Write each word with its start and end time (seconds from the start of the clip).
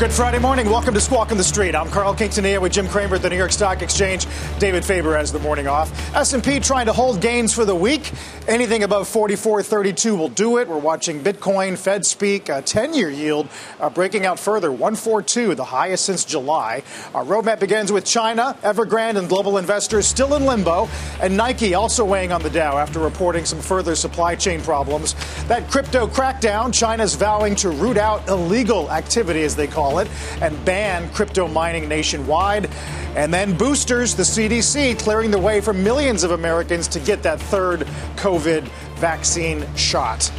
Good 0.00 0.12
Friday 0.12 0.38
morning. 0.38 0.70
Welcome 0.70 0.94
to 0.94 1.00
Squawk 1.00 1.30
on 1.30 1.36
the 1.36 1.44
Street. 1.44 1.74
I'm 1.74 1.90
Carl 1.90 2.14
Quintanilla 2.14 2.58
with 2.58 2.72
Jim 2.72 2.88
Cramer 2.88 3.16
at 3.16 3.22
the 3.22 3.28
New 3.28 3.36
York 3.36 3.52
Stock 3.52 3.82
Exchange. 3.82 4.26
David 4.58 4.82
Faber 4.82 5.14
has 5.14 5.30
the 5.30 5.38
morning 5.40 5.66
off. 5.66 5.92
S&P 6.16 6.58
trying 6.58 6.86
to 6.86 6.92
hold 6.94 7.20
gains 7.20 7.52
for 7.52 7.66
the 7.66 7.74
week. 7.74 8.10
Anything 8.48 8.82
above 8.82 9.06
44.32 9.08 10.16
will 10.16 10.30
do 10.30 10.56
it. 10.56 10.68
We're 10.68 10.78
watching 10.78 11.20
Bitcoin, 11.22 11.76
Fed 11.76 12.06
speak, 12.06 12.48
a 12.48 12.62
10-year 12.62 13.10
yield 13.10 13.46
uh, 13.78 13.90
breaking 13.90 14.24
out 14.24 14.38
further, 14.38 14.72
142, 14.72 15.54
the 15.54 15.64
highest 15.66 16.06
since 16.06 16.24
July. 16.24 16.82
Our 17.14 17.22
roadmap 17.22 17.60
begins 17.60 17.92
with 17.92 18.06
China, 18.06 18.56
Evergrande, 18.62 19.18
and 19.18 19.28
global 19.28 19.58
investors 19.58 20.06
still 20.06 20.34
in 20.34 20.46
limbo, 20.46 20.88
and 21.20 21.36
Nike 21.36 21.74
also 21.74 22.06
weighing 22.06 22.32
on 22.32 22.42
the 22.42 22.48
Dow 22.48 22.78
after 22.78 23.00
reporting 23.00 23.44
some 23.44 23.60
further 23.60 23.94
supply 23.94 24.34
chain 24.34 24.62
problems. 24.62 25.14
That 25.46 25.70
crypto 25.70 26.06
crackdown, 26.06 26.72
China's 26.72 27.14
vowing 27.16 27.54
to 27.56 27.68
root 27.68 27.98
out 27.98 28.26
illegal 28.28 28.90
activity, 28.90 29.42
as 29.42 29.54
they 29.54 29.66
call 29.66 29.89
wallet 29.90 30.08
and 30.40 30.64
ban 30.64 31.08
crypto 31.10 31.48
mining 31.48 31.88
nationwide. 31.88 32.70
And 33.16 33.34
then 33.34 33.56
boosters, 33.56 34.14
the 34.14 34.22
CDC 34.22 34.98
clearing 34.98 35.30
the 35.30 35.38
way 35.38 35.60
for 35.60 35.72
millions 35.72 36.22
of 36.22 36.30
Americans 36.30 36.86
to 36.88 37.00
get 37.00 37.22
that 37.24 37.40
third 37.40 37.80
COVID 38.16 38.62
vaccine 38.96 39.66
shot. 39.74 40.30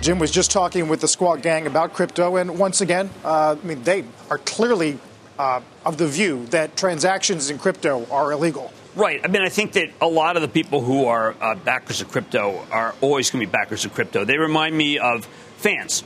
Jim 0.00 0.18
was 0.18 0.30
just 0.30 0.50
talking 0.50 0.88
with 0.88 1.00
the 1.00 1.08
Squawk 1.08 1.42
Gang 1.42 1.66
about 1.66 1.92
crypto, 1.92 2.36
and 2.36 2.56
once 2.56 2.80
again, 2.80 3.10
uh, 3.24 3.56
I 3.60 3.66
mean, 3.66 3.82
they 3.82 4.04
are 4.30 4.38
clearly 4.38 4.96
uh, 5.38 5.60
of 5.84 5.98
the 5.98 6.06
view 6.06 6.46
that 6.46 6.76
transactions 6.76 7.50
in 7.50 7.58
crypto 7.58 8.06
are 8.10 8.32
illegal. 8.32 8.72
Right. 8.94 9.20
I 9.22 9.28
mean, 9.28 9.42
I 9.42 9.48
think 9.48 9.72
that 9.72 9.90
a 10.00 10.06
lot 10.06 10.36
of 10.36 10.42
the 10.42 10.48
people 10.48 10.80
who 10.80 11.06
are 11.06 11.34
uh, 11.40 11.56
backers 11.56 12.00
of 12.00 12.10
crypto 12.10 12.64
are 12.70 12.94
always 13.00 13.30
going 13.30 13.40
to 13.40 13.46
be 13.46 13.50
backers 13.50 13.84
of 13.84 13.92
crypto. 13.92 14.24
They 14.24 14.38
remind 14.38 14.76
me 14.76 14.98
of 14.98 15.26
fans 15.56 16.04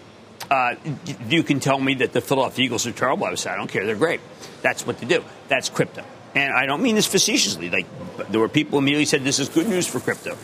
uh, 0.52 0.74
you 1.30 1.42
can 1.42 1.60
tell 1.60 1.80
me 1.80 1.94
that 1.94 2.12
the 2.12 2.20
Philadelphia 2.20 2.66
Eagles 2.66 2.86
are 2.86 2.92
terrible. 2.92 3.24
I 3.24 3.30
would 3.30 3.38
say, 3.38 3.48
I 3.48 3.56
don't 3.56 3.70
care. 3.70 3.86
They're 3.86 3.96
great. 3.96 4.20
That's 4.60 4.86
what 4.86 4.98
they 4.98 5.06
do. 5.06 5.24
That's 5.48 5.70
crypto. 5.70 6.04
And 6.34 6.52
I 6.52 6.66
don't 6.66 6.82
mean 6.82 6.94
this 6.94 7.06
facetiously. 7.06 7.70
Like, 7.70 7.86
there 8.30 8.38
were 8.38 8.50
people 8.50 8.78
immediately 8.78 9.06
said 9.06 9.24
this 9.24 9.38
is 9.38 9.48
good 9.48 9.66
news 9.66 9.86
for 9.86 9.98
crypto. 9.98 10.36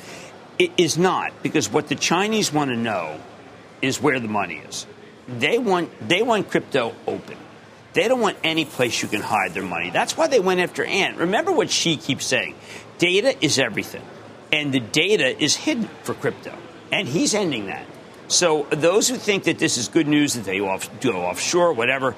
It 0.58 0.72
is 0.78 0.96
not, 0.96 1.42
because 1.42 1.70
what 1.70 1.88
the 1.88 1.94
Chinese 1.94 2.50
want 2.50 2.70
to 2.70 2.76
know 2.76 3.20
is 3.82 4.00
where 4.00 4.18
the 4.18 4.28
money 4.28 4.62
is. 4.66 4.86
They 5.28 5.58
want, 5.58 5.90
they 6.08 6.22
want 6.22 6.48
crypto 6.48 6.94
open. 7.06 7.36
They 7.92 8.08
don't 8.08 8.20
want 8.20 8.38
any 8.42 8.64
place 8.64 9.02
you 9.02 9.08
can 9.08 9.20
hide 9.20 9.52
their 9.52 9.62
money. 9.62 9.90
That's 9.90 10.16
why 10.16 10.26
they 10.26 10.40
went 10.40 10.60
after 10.60 10.84
Ant. 10.84 11.18
Remember 11.18 11.52
what 11.52 11.70
Xi 11.70 11.98
keeps 11.98 12.24
saying 12.24 12.54
data 12.96 13.36
is 13.44 13.58
everything, 13.58 14.02
and 14.50 14.72
the 14.72 14.80
data 14.80 15.38
is 15.40 15.54
hidden 15.54 15.88
for 16.02 16.14
crypto. 16.14 16.56
And 16.90 17.06
he's 17.06 17.34
ending 17.34 17.66
that. 17.66 17.86
So 18.28 18.66
those 18.70 19.08
who 19.08 19.16
think 19.16 19.44
that 19.44 19.58
this 19.58 19.78
is 19.78 19.88
good 19.88 20.06
news 20.06 20.34
that 20.34 20.44
they 20.44 20.60
off, 20.60 20.88
go 21.00 21.12
offshore, 21.12 21.72
whatever, 21.72 22.14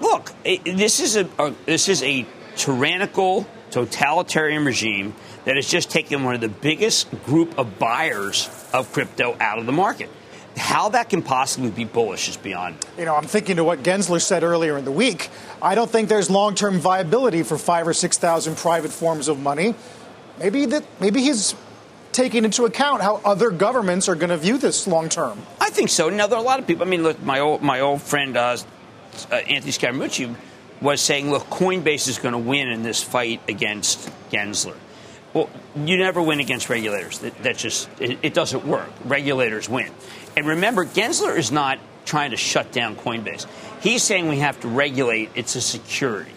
look, 0.00 0.30
this 0.44 1.00
is 1.00 1.16
a, 1.16 1.28
a 1.38 1.54
this 1.64 1.88
is 1.88 2.02
a 2.02 2.26
tyrannical, 2.54 3.46
totalitarian 3.70 4.64
regime 4.64 5.14
that 5.46 5.56
has 5.56 5.66
just 5.66 5.90
taken 5.90 6.22
one 6.22 6.34
of 6.34 6.40
the 6.40 6.48
biggest 6.48 7.10
group 7.24 7.58
of 7.58 7.78
buyers 7.78 8.48
of 8.72 8.92
crypto 8.92 9.36
out 9.40 9.58
of 9.58 9.66
the 9.66 9.72
market. 9.72 10.10
How 10.56 10.90
that 10.90 11.08
can 11.08 11.22
possibly 11.22 11.70
be 11.70 11.84
bullish 11.84 12.28
is 12.28 12.36
beyond. 12.36 12.76
You 12.96 13.06
know, 13.06 13.16
I'm 13.16 13.26
thinking 13.26 13.56
to 13.56 13.64
what 13.64 13.82
Gensler 13.82 14.20
said 14.20 14.44
earlier 14.44 14.78
in 14.78 14.84
the 14.84 14.92
week. 14.92 15.30
I 15.60 15.74
don't 15.74 15.90
think 15.90 16.08
there's 16.08 16.30
long-term 16.30 16.78
viability 16.78 17.42
for 17.42 17.58
five 17.58 17.88
or 17.88 17.94
six 17.94 18.18
thousand 18.18 18.56
private 18.58 18.92
forms 18.92 19.28
of 19.28 19.40
money. 19.40 19.74
Maybe 20.38 20.66
that 20.66 20.84
maybe 21.00 21.22
he's 21.22 21.56
taking 22.14 22.44
into 22.44 22.64
account 22.64 23.02
how 23.02 23.20
other 23.24 23.50
governments 23.50 24.08
are 24.08 24.14
going 24.14 24.30
to 24.30 24.38
view 24.38 24.56
this 24.56 24.86
long 24.86 25.10
term. 25.10 25.42
I 25.60 25.68
think 25.68 25.90
so. 25.90 26.08
Now 26.08 26.26
there 26.26 26.38
are 26.38 26.42
a 26.42 26.46
lot 26.46 26.60
of 26.60 26.66
people. 26.66 26.86
I 26.86 26.88
mean, 26.88 27.02
look, 27.02 27.20
my 27.22 27.40
old 27.40 27.60
my 27.60 27.80
old 27.80 28.00
friend 28.00 28.36
uh, 28.36 28.56
uh, 29.30 29.34
Anthony 29.34 29.72
Scaramucci 29.72 30.34
was 30.80 31.00
saying, 31.00 31.30
look, 31.30 31.44
Coinbase 31.50 32.08
is 32.08 32.18
going 32.18 32.32
to 32.32 32.38
win 32.38 32.68
in 32.68 32.82
this 32.82 33.02
fight 33.02 33.40
against 33.48 34.10
Gensler. 34.30 34.76
Well, 35.34 35.50
you 35.76 35.96
never 35.98 36.22
win 36.22 36.40
against 36.40 36.70
regulators. 36.70 37.18
That, 37.18 37.42
that 37.42 37.56
just 37.58 37.88
it, 38.00 38.18
it 38.22 38.34
doesn't 38.34 38.64
work. 38.64 38.88
Regulators 39.04 39.68
win. 39.68 39.90
And 40.36 40.46
remember, 40.46 40.84
Gensler 40.84 41.36
is 41.36 41.50
not 41.50 41.78
trying 42.04 42.30
to 42.30 42.36
shut 42.36 42.70
down 42.70 42.96
Coinbase. 42.96 43.46
He's 43.80 44.02
saying 44.02 44.28
we 44.28 44.38
have 44.38 44.60
to 44.60 44.68
regulate. 44.68 45.30
It's 45.34 45.56
a 45.56 45.60
security. 45.60 46.30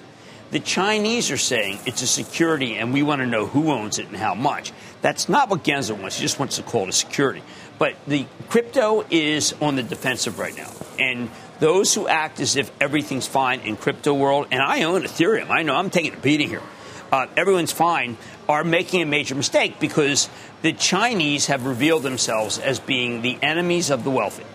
The 0.50 0.60
Chinese 0.60 1.30
are 1.30 1.38
saying 1.38 1.80
it's 1.86 2.02
a 2.02 2.08
security 2.08 2.76
and 2.76 2.94
we 2.94 3.04
want 3.04 3.22
to 3.22 3.28
know 3.28 3.46
who 3.46 3.72
owns 3.72 4.00
it 4.00 4.08
and 4.08 4.16
how 4.16 4.34
much. 4.34 4.72
That's 5.02 5.28
not 5.28 5.50
what 5.50 5.64
Gensler 5.64 6.00
wants. 6.00 6.18
He 6.18 6.22
just 6.22 6.40
wants 6.40 6.56
to 6.56 6.64
call 6.64 6.84
it 6.84 6.90
a 6.90 6.94
security. 6.94 7.44
But 7.78 7.96
the 8.08 8.26
crypto 8.50 9.06
is 9.10 9.54
on 9.62 9.76
the 9.76 9.84
defensive 9.84 10.40
right 10.40 10.56
now. 10.56 10.72
And 11.00 11.30
those 11.60 11.94
who 11.94 12.08
act 12.08 12.40
as 12.40 12.56
if 12.56 12.72
everything's 12.80 13.28
fine 13.28 13.60
in 13.62 13.76
crypto 13.76 14.14
world, 14.14 14.48
and 14.52 14.62
I 14.62 14.84
own 14.84 15.04
Ethereum, 15.04 15.50
I 15.50 15.64
know 15.64 15.76
I'm 15.76 15.90
taking 15.90 16.14
a 16.14 16.18
beating 16.18 16.50
here. 16.50 16.64
Uh, 17.12 17.28
everyone's 17.36 17.72
fine, 17.72 18.18
are 18.50 18.64
making 18.64 19.02
a 19.02 19.06
major 19.06 19.36
mistake 19.36 19.80
because 19.80 20.30
the 20.62 20.74
Chinese 20.74 21.48
have 21.48 21.66
revealed 21.66 22.04
themselves 22.04 22.58
as 22.58 22.80
being 22.80 23.22
the 23.22 23.38
enemies 23.42 23.90
of 23.90 24.04
the 24.04 24.10
wealthy. 24.10 24.46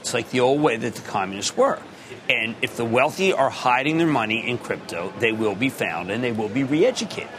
It's 0.00 0.14
like 0.14 0.30
the 0.30 0.40
old 0.40 0.60
way 0.60 0.76
that 0.76 0.94
the 0.94 1.02
communists 1.02 1.56
were. 1.56 1.78
And 2.28 2.56
if 2.62 2.76
the 2.76 2.84
wealthy 2.84 3.32
are 3.32 3.50
hiding 3.50 3.98
their 3.98 4.06
money 4.06 4.48
in 4.48 4.58
crypto, 4.58 5.12
they 5.18 5.32
will 5.32 5.54
be 5.54 5.68
found 5.68 6.10
and 6.10 6.22
they 6.22 6.32
will 6.32 6.48
be 6.48 6.64
re 6.64 6.84
educated. 6.86 7.30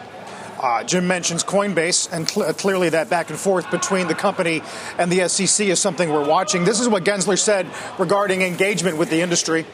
Uh, 0.59 0.83
Jim 0.83 1.07
mentions 1.07 1.44
Coinbase, 1.44 2.11
and 2.11 2.28
cl- 2.28 2.51
clearly 2.53 2.89
that 2.89 3.09
back 3.09 3.29
and 3.29 3.38
forth 3.38 3.69
between 3.69 4.07
the 4.07 4.16
company 4.16 4.63
and 4.97 5.11
the 5.11 5.28
SEC 5.29 5.67
is 5.67 5.79
something 5.79 6.09
we're 6.09 6.28
watching. 6.28 6.63
This 6.63 6.79
is 6.79 6.89
what 6.89 7.03
Gensler 7.03 7.38
said 7.38 7.67
regarding 8.00 8.41
engagement 8.41 8.97
with 8.97 9.11
the 9.11 9.22
industry. 9.22 9.66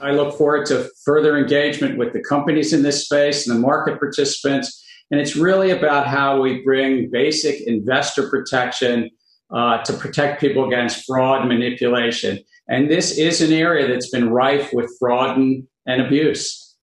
I 0.00 0.10
look 0.10 0.36
forward 0.36 0.66
to 0.66 0.90
further 1.04 1.38
engagement 1.38 1.96
with 1.96 2.12
the 2.12 2.22
companies 2.22 2.72
in 2.72 2.82
this 2.82 3.04
space 3.04 3.46
and 3.46 3.56
the 3.56 3.60
market 3.60 3.98
participants. 3.98 4.84
And 5.10 5.20
it's 5.20 5.36
really 5.36 5.70
about 5.70 6.06
how 6.06 6.40
we 6.40 6.62
bring 6.62 7.08
basic 7.10 7.60
investor 7.66 8.28
protection 8.28 9.10
uh, 9.50 9.82
to 9.84 9.92
protect 9.92 10.40
people 10.40 10.66
against 10.66 11.06
fraud 11.06 11.40
and 11.40 11.48
manipulation. 11.48 12.40
And 12.68 12.90
this 12.90 13.18
is 13.18 13.40
an 13.40 13.52
area 13.52 13.88
that's 13.88 14.10
been 14.10 14.30
rife 14.30 14.70
with 14.72 14.90
fraud 14.98 15.36
and, 15.36 15.66
and 15.86 16.02
abuse. 16.02 16.76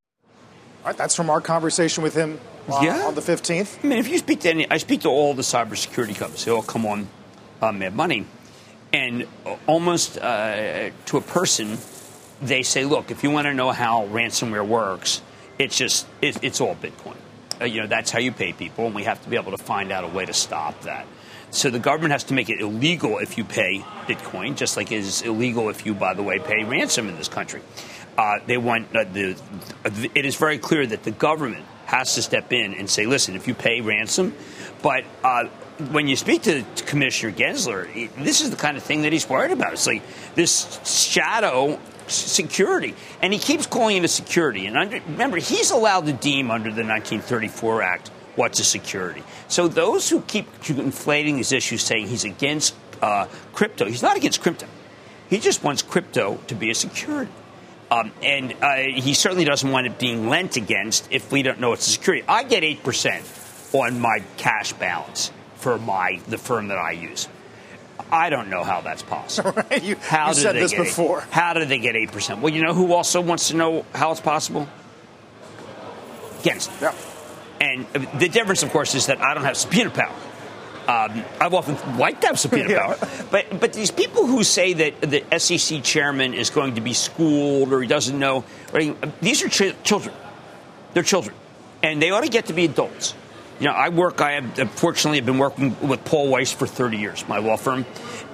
All 0.83 0.87
right, 0.87 0.97
that's 0.97 1.15
from 1.15 1.29
our 1.29 1.41
conversation 1.41 2.03
with 2.03 2.15
him 2.15 2.39
uh, 2.69 2.81
yeah. 2.83 3.05
on 3.05 3.15
the 3.15 3.21
15th. 3.21 3.83
I 3.83 3.87
mean, 3.87 3.97
if 3.99 4.07
you 4.07 4.17
speak 4.17 4.41
to 4.41 4.49
any, 4.49 4.69
I 4.69 4.77
speak 4.77 5.01
to 5.01 5.09
all 5.09 5.33
the 5.33 5.41
cybersecurity 5.41 6.15
companies. 6.15 6.45
They 6.45 6.51
all 6.51 6.63
come 6.63 6.85
on 6.85 7.07
uh, 7.61 7.71
Mad 7.71 7.95
Money. 7.95 8.25
And 8.93 9.27
almost 9.67 10.17
uh, 10.17 10.89
to 11.05 11.17
a 11.17 11.21
person, 11.21 11.77
they 12.41 12.63
say, 12.63 12.85
look, 12.85 13.09
if 13.09 13.23
you 13.23 13.31
want 13.31 13.45
to 13.45 13.53
know 13.53 13.71
how 13.71 14.07
ransomware 14.07 14.67
works, 14.67 15.21
it's 15.57 15.77
just, 15.77 16.07
it, 16.21 16.43
it's 16.43 16.59
all 16.59 16.75
Bitcoin. 16.75 17.15
Uh, 17.59 17.65
you 17.65 17.81
know, 17.81 17.87
that's 17.87 18.11
how 18.11 18.19
you 18.19 18.31
pay 18.31 18.53
people, 18.53 18.87
and 18.87 18.95
we 18.95 19.03
have 19.03 19.21
to 19.23 19.29
be 19.29 19.35
able 19.35 19.51
to 19.51 19.57
find 19.57 19.91
out 19.91 20.03
a 20.03 20.07
way 20.07 20.25
to 20.25 20.33
stop 20.33 20.81
that. 20.81 21.05
So 21.51 21.69
the 21.69 21.79
government 21.79 22.13
has 22.13 22.23
to 22.25 22.33
make 22.33 22.49
it 22.49 22.61
illegal 22.61 23.17
if 23.17 23.37
you 23.37 23.43
pay 23.43 23.79
Bitcoin, 24.07 24.55
just 24.55 24.77
like 24.77 24.91
it 24.91 24.99
is 24.99 25.21
illegal 25.21 25.69
if 25.69 25.85
you, 25.85 25.93
by 25.93 26.13
the 26.13 26.23
way, 26.23 26.39
pay 26.39 26.63
ransom 26.63 27.09
in 27.09 27.17
this 27.17 27.27
country. 27.27 27.61
Uh, 28.17 28.39
they 28.45 28.57
want 28.57 28.95
uh, 28.95 29.03
the, 29.03 29.35
It 30.15 30.25
is 30.25 30.35
very 30.37 30.57
clear 30.57 30.85
that 30.87 31.03
the 31.03 31.11
government 31.11 31.65
has 31.85 32.15
to 32.15 32.21
step 32.21 32.53
in 32.53 32.73
and 32.73 32.89
say, 32.89 33.05
listen, 33.05 33.35
if 33.35 33.49
you 33.49 33.53
pay 33.53 33.81
ransom, 33.81 34.33
but 34.81 35.03
uh, 35.25 35.45
when 35.91 36.07
you 36.07 36.15
speak 36.15 36.43
to 36.43 36.63
Commissioner 36.85 37.33
Gensler, 37.33 38.13
this 38.15 38.41
is 38.41 38.49
the 38.49 38.55
kind 38.55 38.77
of 38.77 38.83
thing 38.83 39.01
that 39.01 39.11
he's 39.11 39.27
worried 39.27 39.51
about. 39.51 39.73
It's 39.73 39.87
like 39.87 40.03
this 40.35 40.79
shadow 40.85 41.79
security, 42.07 42.95
and 43.21 43.33
he 43.33 43.39
keeps 43.39 43.65
calling 43.65 43.97
it 43.97 44.05
a 44.05 44.07
security. 44.07 44.67
And 44.67 44.77
under, 44.77 45.01
remember, 45.01 45.37
he's 45.37 45.71
allowed 45.71 46.05
to 46.05 46.13
deem 46.13 46.49
under 46.49 46.69
the 46.69 46.83
1934 46.83 47.81
Act 47.81 48.11
what's 48.35 48.59
a 48.59 48.63
security. 48.63 49.23
So 49.47 49.67
those 49.67 50.09
who 50.09 50.21
keep 50.21 50.47
inflating 50.69 51.37
these 51.37 51.51
issues, 51.51 51.83
saying 51.83 52.07
he's 52.07 52.23
against 52.23 52.75
uh, 53.01 53.27
crypto, 53.53 53.85
he's 53.85 54.01
not 54.01 54.17
against 54.17 54.41
crypto. 54.41 54.67
He 55.29 55.39
just 55.39 55.63
wants 55.63 55.81
crypto 55.81 56.39
to 56.47 56.55
be 56.55 56.69
a 56.69 56.75
security. 56.75 57.31
Um, 57.89 58.11
and 58.23 58.53
uh, 58.61 58.75
he 58.75 59.13
certainly 59.13 59.43
doesn't 59.43 59.69
want 59.69 59.85
it 59.85 59.99
being 59.99 60.29
lent 60.29 60.55
against 60.55 61.11
if 61.11 61.31
we 61.31 61.41
don't 61.41 61.59
know 61.59 61.73
it's 61.73 61.87
a 61.87 61.91
security. 61.91 62.23
I 62.27 62.43
get 62.43 62.63
8% 62.63 63.73
on 63.73 63.99
my 63.99 64.23
cash 64.37 64.71
balance 64.73 65.31
for 65.55 65.77
my 65.77 66.19
the 66.27 66.37
firm 66.37 66.69
that 66.69 66.77
I 66.77 66.91
use. 66.91 67.27
I 68.11 68.29
don't 68.29 68.49
know 68.49 68.63
how 68.63 68.81
that's 68.81 69.03
possible. 69.03 69.51
Right? 69.55 69.83
You, 69.83 69.95
how 69.97 70.29
you 70.29 70.33
said 70.35 70.55
this 70.55 70.71
get 70.71 70.79
before. 70.85 71.19
Eight, 71.19 71.29
how 71.31 71.53
did 71.53 71.69
they 71.69 71.79
get 71.79 71.95
8%? 71.95 72.39
Well, 72.39 72.53
you 72.53 72.63
know 72.63 72.73
who 72.73 72.93
also 72.93 73.21
wants 73.21 73.49
to 73.49 73.55
know 73.55 73.85
how 73.93 74.11
it's 74.11 74.21
possible? 74.21 74.67
Gensler. 76.41 76.81
Yeah. 76.81 77.10
And 77.61 77.85
the 78.19 78.27
difference, 78.27 78.63
of 78.63 78.71
course, 78.71 78.95
is 78.95 79.05
that 79.05 79.21
I 79.21 79.35
don't 79.35 79.43
have 79.43 79.55
subpoena 79.55 79.91
power. 79.91 80.15
Um, 80.87 81.23
I've 81.39 81.53
often 81.53 81.99
liked 81.99 82.21
to 82.21 82.27
have 82.27 82.39
subpoena 82.39 82.71
yeah. 82.71 82.95
power, 82.95 82.97
but 83.29 83.59
but 83.59 83.71
these 83.71 83.91
people 83.91 84.25
who 84.25 84.43
say 84.43 84.73
that 84.73 84.99
the 84.99 85.23
SEC 85.37 85.83
chairman 85.83 86.33
is 86.33 86.49
going 86.49 86.73
to 86.75 86.81
be 86.81 86.93
schooled 86.93 87.71
or 87.71 87.81
he 87.81 87.87
doesn't 87.87 88.17
know, 88.17 88.43
these 89.21 89.43
are 89.43 89.47
ch- 89.47 89.75
children. 89.83 90.15
They're 90.95 91.03
children, 91.03 91.35
and 91.83 92.01
they 92.01 92.09
ought 92.09 92.21
to 92.21 92.29
get 92.29 92.47
to 92.47 92.53
be 92.53 92.65
adults. 92.65 93.13
You 93.59 93.67
know, 93.67 93.73
I 93.73 93.89
work. 93.89 94.21
I 94.21 94.41
have 94.41 94.71
fortunately 94.71 95.19
have 95.19 95.27
been 95.27 95.37
working 95.37 95.77
with 95.87 96.03
Paul 96.03 96.29
Weiss 96.29 96.51
for 96.51 96.65
30 96.65 96.97
years, 96.97 97.27
my 97.27 97.37
law 97.37 97.57
firm, 97.57 97.85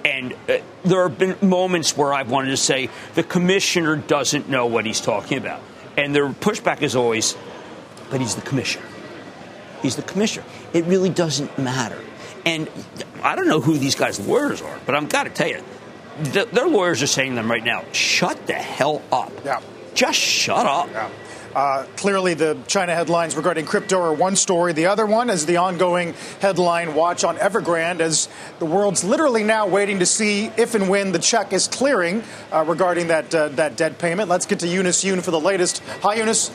and 0.06 0.34
uh, 0.48 0.60
there 0.86 1.08
have 1.08 1.18
been 1.18 1.36
moments 1.42 1.98
where 1.98 2.14
I've 2.14 2.32
wanted 2.32 2.52
to 2.52 2.58
say 2.58 2.90
the 3.16 3.24
commissioner 3.24 3.98
doesn't 3.98 4.48
know 4.48 4.68
what 4.68 4.86
he's 4.86 5.02
talking 5.02 5.38
about, 5.38 5.62
and 5.98 6.16
their 6.16 6.30
pushback 6.30 6.82
is 6.82 6.96
always, 6.96 7.36
but 8.10 8.22
he's 8.22 8.36
the 8.36 8.42
commissioner. 8.42 8.86
He's 9.82 9.96
the 9.96 10.02
commissioner. 10.02 10.46
It 10.74 10.86
really 10.86 11.10
doesn't 11.10 11.58
matter. 11.58 12.00
And 12.46 12.70
I 13.24 13.36
don't 13.36 13.48
know 13.48 13.62
who 13.62 13.78
these 13.78 13.96
guys' 13.96 14.20
lawyers 14.20 14.62
are, 14.62 14.80
but 14.86 14.96
I've 14.96 15.10
got 15.10 15.24
to 15.24 15.30
tell 15.30 15.48
you, 15.48 15.62
their 16.20 16.68
lawyers 16.68 17.04
are 17.04 17.08
saying 17.08 17.32
to 17.32 17.36
them 17.36 17.52
right 17.52 17.64
now, 17.64 17.84
shut 17.92 18.48
the 18.48 18.54
hell 18.54 19.02
up. 19.12 19.32
Yeah. 19.46 19.62
Just 19.94 20.20
shut 20.20 20.66
up. 20.66 20.90
Yeah. 20.92 21.10
Uh, 21.56 21.86
clearly, 21.96 22.36
the 22.36 22.56
China 22.68 22.94
headlines 22.94 23.36
regarding 23.36 23.66
crypto 23.66 24.00
are 24.00 24.14
one 24.14 24.36
story. 24.36 24.74
The 24.74 24.86
other 24.86 25.08
one 25.08 25.30
is 25.32 25.48
the 25.48 25.58
ongoing 25.58 26.14
headline 26.40 26.94
watch 26.94 27.24
on 27.24 27.38
Evergrande, 27.38 28.00
as 28.00 28.30
the 28.60 28.66
world's 28.66 29.04
literally 29.04 29.44
now 29.44 29.66
waiting 29.66 29.98
to 30.00 30.06
see 30.06 30.52
if 30.56 30.76
and 30.76 30.88
when 30.88 31.14
the 31.14 31.20
check 31.20 31.54
is 31.54 31.68
clearing 31.68 32.22
uh, 32.52 32.64
regarding 32.68 33.08
that 33.08 33.34
uh, 33.34 33.48
that 33.50 33.76
debt 33.76 33.98
payment. 33.98 34.30
Let's 34.30 34.46
get 34.46 34.60
to 34.60 34.68
Eunice 34.68 35.04
Yoon 35.04 35.24
for 35.24 35.32
the 35.32 35.40
latest. 35.40 35.82
Hi, 36.04 36.16
Eunice. 36.16 36.52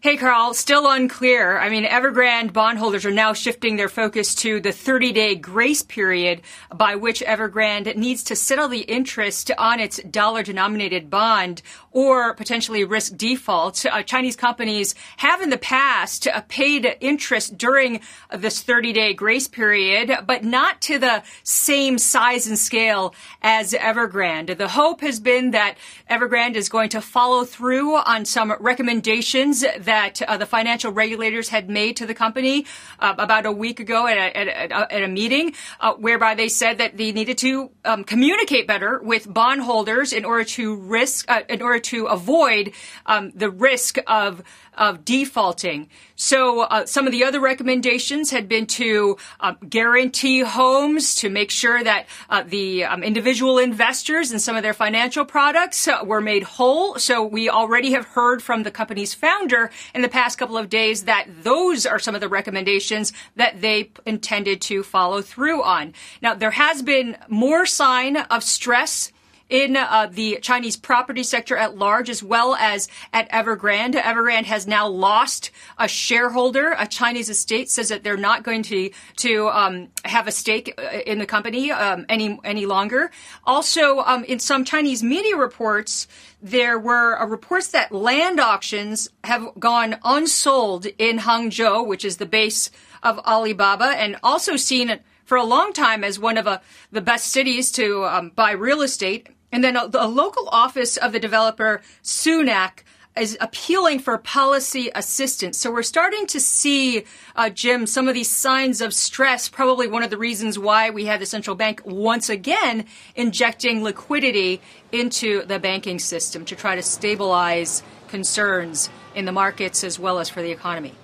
Hey, 0.00 0.16
Carl, 0.16 0.54
still 0.54 0.88
unclear. 0.88 1.58
I 1.58 1.70
mean, 1.70 1.84
Evergrande 1.84 2.52
bondholders 2.52 3.04
are 3.04 3.10
now 3.10 3.32
shifting 3.32 3.74
their 3.74 3.88
focus 3.88 4.32
to 4.36 4.60
the 4.60 4.70
30 4.70 5.10
day 5.10 5.34
grace 5.34 5.82
period 5.82 6.42
by 6.72 6.94
which 6.94 7.20
Evergrande 7.20 7.96
needs 7.96 8.22
to 8.24 8.36
settle 8.36 8.68
the 8.68 8.82
interest 8.82 9.50
on 9.58 9.80
its 9.80 10.00
dollar 10.04 10.44
denominated 10.44 11.10
bond 11.10 11.62
or 11.90 12.32
potentially 12.34 12.84
risk 12.84 13.16
default. 13.16 13.84
Uh, 13.84 14.04
Chinese 14.04 14.36
companies 14.36 14.94
have 15.16 15.42
in 15.42 15.50
the 15.50 15.58
past 15.58 16.28
uh, 16.28 16.42
paid 16.42 16.96
interest 17.00 17.58
during 17.58 18.00
this 18.32 18.62
30 18.62 18.92
day 18.92 19.12
grace 19.14 19.48
period, 19.48 20.16
but 20.28 20.44
not 20.44 20.80
to 20.82 21.00
the 21.00 21.24
same 21.42 21.98
size 21.98 22.46
and 22.46 22.56
scale 22.56 23.16
as 23.42 23.72
Evergrande. 23.72 24.56
The 24.56 24.68
hope 24.68 25.00
has 25.00 25.18
been 25.18 25.50
that 25.50 25.76
Evergrande 26.08 26.54
is 26.54 26.68
going 26.68 26.90
to 26.90 27.00
follow 27.00 27.44
through 27.44 27.96
on 27.96 28.24
some 28.24 28.54
recommendations 28.60 29.64
that 29.88 30.22
uh, 30.22 30.36
the 30.36 30.46
financial 30.46 30.92
regulators 30.92 31.48
had 31.48 31.68
made 31.68 31.96
to 31.96 32.06
the 32.06 32.14
company 32.14 32.66
uh, 32.98 33.14
about 33.18 33.46
a 33.46 33.52
week 33.52 33.80
ago 33.80 34.06
at 34.06 34.16
a, 34.16 34.36
at 34.36 34.48
a, 34.70 34.94
at 34.94 35.02
a 35.02 35.08
meeting, 35.08 35.54
uh, 35.80 35.94
whereby 35.94 36.34
they 36.34 36.48
said 36.48 36.78
that 36.78 36.96
they 36.96 37.12
needed 37.12 37.38
to 37.38 37.70
um, 37.84 38.04
communicate 38.04 38.66
better 38.66 39.00
with 39.02 39.32
bondholders 39.32 40.12
in 40.12 40.24
order 40.24 40.44
to 40.44 40.76
risk, 40.76 41.24
uh, 41.30 41.40
in 41.48 41.62
order 41.62 41.78
to 41.78 42.06
avoid 42.06 42.72
um, 43.06 43.32
the 43.34 43.50
risk 43.50 43.98
of 44.06 44.42
of 44.78 45.04
defaulting. 45.04 45.88
So 46.16 46.62
uh, 46.62 46.86
some 46.86 47.06
of 47.06 47.12
the 47.12 47.24
other 47.24 47.40
recommendations 47.40 48.30
had 48.30 48.48
been 48.48 48.66
to 48.66 49.16
uh, 49.40 49.54
guarantee 49.68 50.40
homes 50.40 51.14
to 51.16 51.28
make 51.28 51.50
sure 51.50 51.82
that 51.82 52.06
uh, 52.30 52.42
the 52.46 52.84
um, 52.84 53.02
individual 53.02 53.58
investors 53.58 54.30
and 54.30 54.40
some 54.40 54.56
of 54.56 54.62
their 54.62 54.74
financial 54.74 55.24
products 55.24 55.86
uh, 55.86 56.00
were 56.04 56.20
made 56.20 56.42
whole. 56.42 56.96
So 56.98 57.22
we 57.22 57.48
already 57.48 57.92
have 57.92 58.06
heard 58.06 58.42
from 58.42 58.62
the 58.62 58.70
company's 58.70 59.14
founder 59.14 59.70
in 59.94 60.02
the 60.02 60.08
past 60.08 60.38
couple 60.38 60.56
of 60.56 60.68
days 60.68 61.04
that 61.04 61.26
those 61.42 61.86
are 61.86 61.98
some 61.98 62.14
of 62.14 62.20
the 62.20 62.28
recommendations 62.28 63.12
that 63.36 63.60
they 63.60 63.90
intended 64.06 64.60
to 64.62 64.82
follow 64.82 65.22
through 65.22 65.62
on. 65.62 65.94
Now 66.22 66.34
there 66.34 66.50
has 66.50 66.82
been 66.82 67.16
more 67.28 67.66
sign 67.66 68.16
of 68.16 68.42
stress 68.42 69.12
in 69.48 69.76
uh, 69.76 70.08
the 70.10 70.38
Chinese 70.42 70.76
property 70.76 71.22
sector 71.22 71.56
at 71.56 71.76
large, 71.76 72.10
as 72.10 72.22
well 72.22 72.54
as 72.56 72.88
at 73.12 73.30
Evergrande. 73.30 73.94
Evergrande 73.94 74.44
has 74.44 74.66
now 74.66 74.86
lost 74.88 75.50
a 75.78 75.88
shareholder. 75.88 76.74
A 76.78 76.86
Chinese 76.86 77.30
estate 77.30 77.70
says 77.70 77.88
that 77.88 78.04
they're 78.04 78.16
not 78.16 78.42
going 78.42 78.62
to 78.64 78.90
to 79.16 79.48
um, 79.48 79.88
have 80.04 80.26
a 80.26 80.32
stake 80.32 80.74
uh, 80.78 80.98
in 81.06 81.18
the 81.18 81.26
company 81.26 81.70
um, 81.70 82.04
any 82.08 82.38
any 82.44 82.66
longer. 82.66 83.10
Also, 83.44 84.00
um, 84.00 84.24
in 84.24 84.38
some 84.38 84.64
Chinese 84.64 85.02
media 85.02 85.36
reports, 85.36 86.06
there 86.42 86.78
were 86.78 87.20
uh, 87.20 87.26
reports 87.26 87.68
that 87.68 87.92
land 87.92 88.38
auctions 88.40 89.08
have 89.24 89.48
gone 89.58 89.96
unsold 90.04 90.86
in 90.98 91.18
Hangzhou, 91.18 91.86
which 91.86 92.04
is 92.04 92.18
the 92.18 92.26
base 92.26 92.70
of 93.02 93.18
Alibaba, 93.20 93.86
and 93.96 94.16
also 94.22 94.56
seen 94.56 95.00
for 95.24 95.36
a 95.36 95.44
long 95.44 95.72
time 95.72 96.02
as 96.02 96.18
one 96.18 96.38
of 96.38 96.46
a, 96.46 96.50
uh, 96.50 96.58
the 96.90 97.02
best 97.02 97.28
cities 97.28 97.70
to 97.72 98.04
um, 98.04 98.30
buy 98.34 98.52
real 98.52 98.80
estate. 98.80 99.28
And 99.50 99.64
then 99.64 99.76
a, 99.76 99.88
a 99.94 100.08
local 100.08 100.48
office 100.50 100.96
of 100.96 101.12
the 101.12 101.20
developer, 101.20 101.80
Sunac, 102.02 102.82
is 103.16 103.36
appealing 103.40 103.98
for 103.98 104.16
policy 104.18 104.90
assistance. 104.94 105.58
So 105.58 105.72
we're 105.72 105.82
starting 105.82 106.26
to 106.28 106.40
see, 106.40 107.04
uh, 107.34 107.50
Jim, 107.50 107.86
some 107.86 108.08
of 108.08 108.14
these 108.14 108.30
signs 108.30 108.80
of 108.80 108.94
stress. 108.94 109.48
Probably 109.48 109.88
one 109.88 110.02
of 110.02 110.10
the 110.10 110.18
reasons 110.18 110.58
why 110.58 110.90
we 110.90 111.06
have 111.06 111.20
the 111.20 111.26
central 111.26 111.56
bank 111.56 111.82
once 111.84 112.28
again 112.28 112.86
injecting 113.16 113.82
liquidity 113.82 114.60
into 114.92 115.44
the 115.44 115.58
banking 115.58 115.98
system 115.98 116.44
to 116.44 116.54
try 116.54 116.76
to 116.76 116.82
stabilize 116.82 117.82
concerns 118.08 118.88
in 119.14 119.24
the 119.24 119.32
markets 119.32 119.82
as 119.82 119.98
well 119.98 120.18
as 120.18 120.28
for 120.28 120.42
the 120.42 120.50
economy 120.50 120.94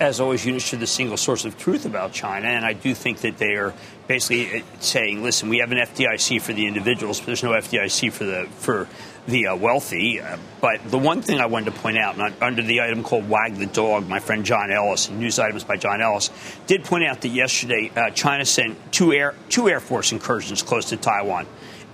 as 0.00 0.18
always, 0.18 0.46
Eunice, 0.46 0.70
to 0.70 0.76
the 0.76 0.86
single 0.86 1.18
source 1.18 1.44
of 1.44 1.58
truth 1.58 1.84
about 1.84 2.12
China. 2.12 2.48
And 2.48 2.64
I 2.64 2.72
do 2.72 2.94
think 2.94 3.18
that 3.18 3.36
they 3.36 3.54
are 3.56 3.74
basically 4.08 4.60
uh, 4.60 4.64
saying, 4.80 5.22
listen, 5.22 5.50
we 5.50 5.58
have 5.58 5.70
an 5.72 5.78
FDIC 5.78 6.40
for 6.40 6.54
the 6.54 6.66
individuals, 6.66 7.20
but 7.20 7.26
there's 7.26 7.42
no 7.42 7.50
FDIC 7.50 8.10
for 8.10 8.24
the 8.24 8.48
for 8.50 8.88
the 9.26 9.48
uh, 9.48 9.56
wealthy. 9.56 10.20
Uh, 10.20 10.38
but 10.62 10.90
the 10.90 10.96
one 10.96 11.20
thing 11.20 11.38
I 11.38 11.46
wanted 11.46 11.74
to 11.74 11.80
point 11.80 11.98
out, 11.98 12.18
under 12.42 12.62
the 12.62 12.80
item 12.80 13.02
called 13.02 13.28
"Wag 13.28 13.56
the 13.56 13.66
Dog," 13.66 14.08
my 14.08 14.20
friend 14.20 14.44
John 14.44 14.72
Ellis, 14.72 15.10
news 15.10 15.38
items 15.38 15.64
by 15.64 15.76
John 15.76 16.00
Ellis, 16.00 16.30
did 16.66 16.82
point 16.84 17.04
out 17.04 17.20
that 17.20 17.28
yesterday 17.28 17.92
uh, 17.94 18.08
China 18.10 18.46
sent 18.46 18.92
two 18.92 19.12
air 19.12 19.34
two 19.50 19.68
Air 19.68 19.80
Force 19.80 20.12
incursions 20.12 20.62
close 20.62 20.86
to 20.86 20.96
Taiwan. 20.96 21.46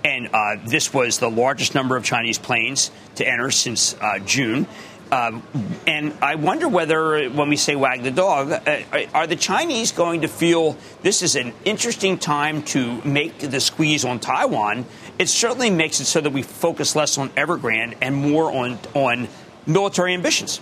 And 0.05 0.29
uh, 0.31 0.55
this 0.65 0.93
was 0.93 1.17
the 1.17 1.29
largest 1.29 1.75
number 1.75 1.97
of 1.97 2.05
Chinese 2.05 2.37
planes 2.37 2.91
to 3.15 3.27
enter 3.27 3.51
since 3.51 3.95
uh, 3.99 4.19
June. 4.19 4.65
Um, 5.11 5.41
and 5.85 6.13
I 6.21 6.35
wonder 6.35 6.67
whether, 6.67 7.29
when 7.29 7.47
we 7.47 7.55
say 7.55 7.75
wag 7.75 8.03
the 8.03 8.11
dog, 8.11 8.51
uh, 8.51 8.81
are 9.13 9.25
the 9.25 9.37
Chinese 9.37 9.91
going 9.93 10.21
to 10.21 10.27
feel 10.27 10.75
this 11.01 11.21
is 11.21 11.35
an 11.35 11.53
interesting 11.63 12.17
time 12.17 12.61
to 12.63 13.01
make 13.03 13.39
the 13.39 13.59
squeeze 13.59 14.03
on 14.03 14.19
Taiwan? 14.19 14.85
It 15.17 15.29
certainly 15.29 15.69
makes 15.69 16.01
it 16.01 16.05
so 16.05 16.19
that 16.19 16.33
we 16.33 16.41
focus 16.41 16.95
less 16.95 17.17
on 17.17 17.29
Evergrande 17.29 17.95
and 18.01 18.15
more 18.15 18.51
on, 18.51 18.79
on 18.93 19.29
military 19.65 20.13
ambitions. 20.13 20.59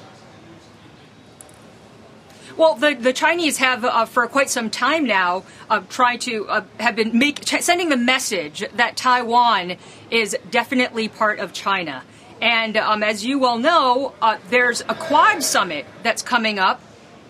Well, 2.55 2.75
the, 2.75 2.93
the 2.93 3.11
Chinese 3.11 3.57
have, 3.57 3.83
uh, 3.83 4.05
for 4.05 4.25
quite 4.27 4.49
some 4.49 4.69
time 4.69 5.05
now, 5.05 5.43
uh, 5.69 5.81
tried 5.89 6.21
to 6.21 6.47
uh, 6.47 6.63
have 6.79 6.95
been 6.95 7.17
make, 7.17 7.45
sending 7.45 7.89
the 7.89 7.97
message 7.97 8.63
that 8.75 8.95
Taiwan 8.95 9.75
is 10.09 10.37
definitely 10.51 11.09
part 11.09 11.39
of 11.39 11.51
China. 11.51 12.03
And 12.41 12.77
um, 12.77 13.03
as 13.03 13.25
you 13.25 13.39
well 13.39 13.57
know, 13.57 14.13
uh, 14.21 14.37
there's 14.49 14.81
a 14.81 14.95
Quad 14.95 15.43
summit 15.43 15.85
that's 16.03 16.21
coming 16.21 16.59
up 16.59 16.81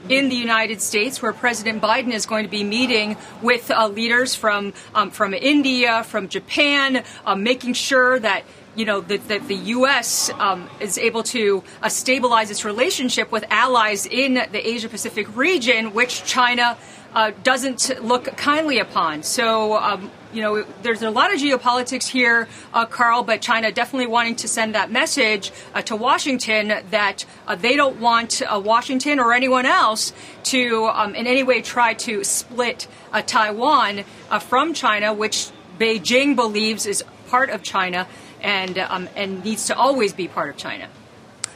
in 0.10 0.30
the 0.30 0.36
United 0.36 0.82
States, 0.82 1.22
where 1.22 1.34
President 1.34 1.82
Biden 1.82 2.12
is 2.12 2.26
going 2.26 2.44
to 2.44 2.50
be 2.50 2.64
meeting 2.64 3.18
with 3.42 3.72
uh, 3.72 3.88
leaders 3.88 4.36
from 4.36 4.74
um, 4.94 5.10
from 5.10 5.34
India, 5.34 6.04
from 6.04 6.30
Japan, 6.30 7.04
uh, 7.26 7.36
making 7.36 7.74
sure 7.74 8.20
that 8.20 8.44
you 8.76 8.86
know 8.86 9.02
that, 9.02 9.28
that 9.28 9.48
the 9.48 9.56
U.S. 9.56 10.30
Um, 10.38 10.70
is 10.80 10.98
able 10.98 11.24
to 11.24 11.64
uh, 11.82 11.90
stabilize 11.90 12.52
its 12.52 12.66
relationship 12.66 13.32
with 13.32 13.46
allies 13.50 14.06
in 14.06 14.36
the 14.36 14.68
Asia 14.68 14.90
Pacific 14.90 15.36
region, 15.36 15.94
which 15.94 16.24
China 16.24 16.78
uh, 17.16 17.32
doesn't 17.44 18.04
look 18.04 18.26
kindly 18.38 18.80
upon. 18.80 19.24
So, 19.24 19.78
um, 19.78 20.12
you 20.36 20.42
know, 20.42 20.66
there's 20.84 21.02
a 21.02 21.10
lot 21.10 21.34
of 21.34 21.40
geopolitics 21.40 22.08
here, 22.08 22.48
uh, 22.74 22.86
Carl, 22.86 23.24
but 23.24 23.42
China 23.42 23.72
definitely 23.72 24.08
wanting 24.08 24.36
to 24.36 24.48
send 24.48 24.76
that 24.76 24.92
message 24.92 25.52
uh, 25.74 25.82
to 25.84 25.96
Washington 25.96 26.74
that 26.92 27.26
uh, 27.48 27.56
they 27.56 27.76
don't 27.76 28.00
want 28.00 28.42
uh, 28.42 28.62
Washington 28.64 29.20
or 29.20 29.34
anyone 29.34 29.66
else 29.66 30.14
to 30.44 30.86
um, 30.88 31.16
in 31.16 31.26
any 31.26 31.44
way 31.44 31.62
try 31.62 31.94
to 31.94 32.24
split 32.24 32.88
uh, 33.14 33.22
Taiwan 33.22 34.04
from 34.42 34.74
China, 34.74 35.14
which 35.14 35.50
Beijing 35.80 36.36
believes 36.36 36.86
is 36.86 37.04
part 37.28 37.50
of 37.50 37.64
China. 37.64 38.08
and 38.46 38.78
um, 38.78 39.10
and 39.16 39.44
needs 39.44 39.66
to 39.68 39.76
always 39.76 40.14
be 40.14 40.28
part 40.28 40.50
of 40.50 40.58
China. 40.58 40.88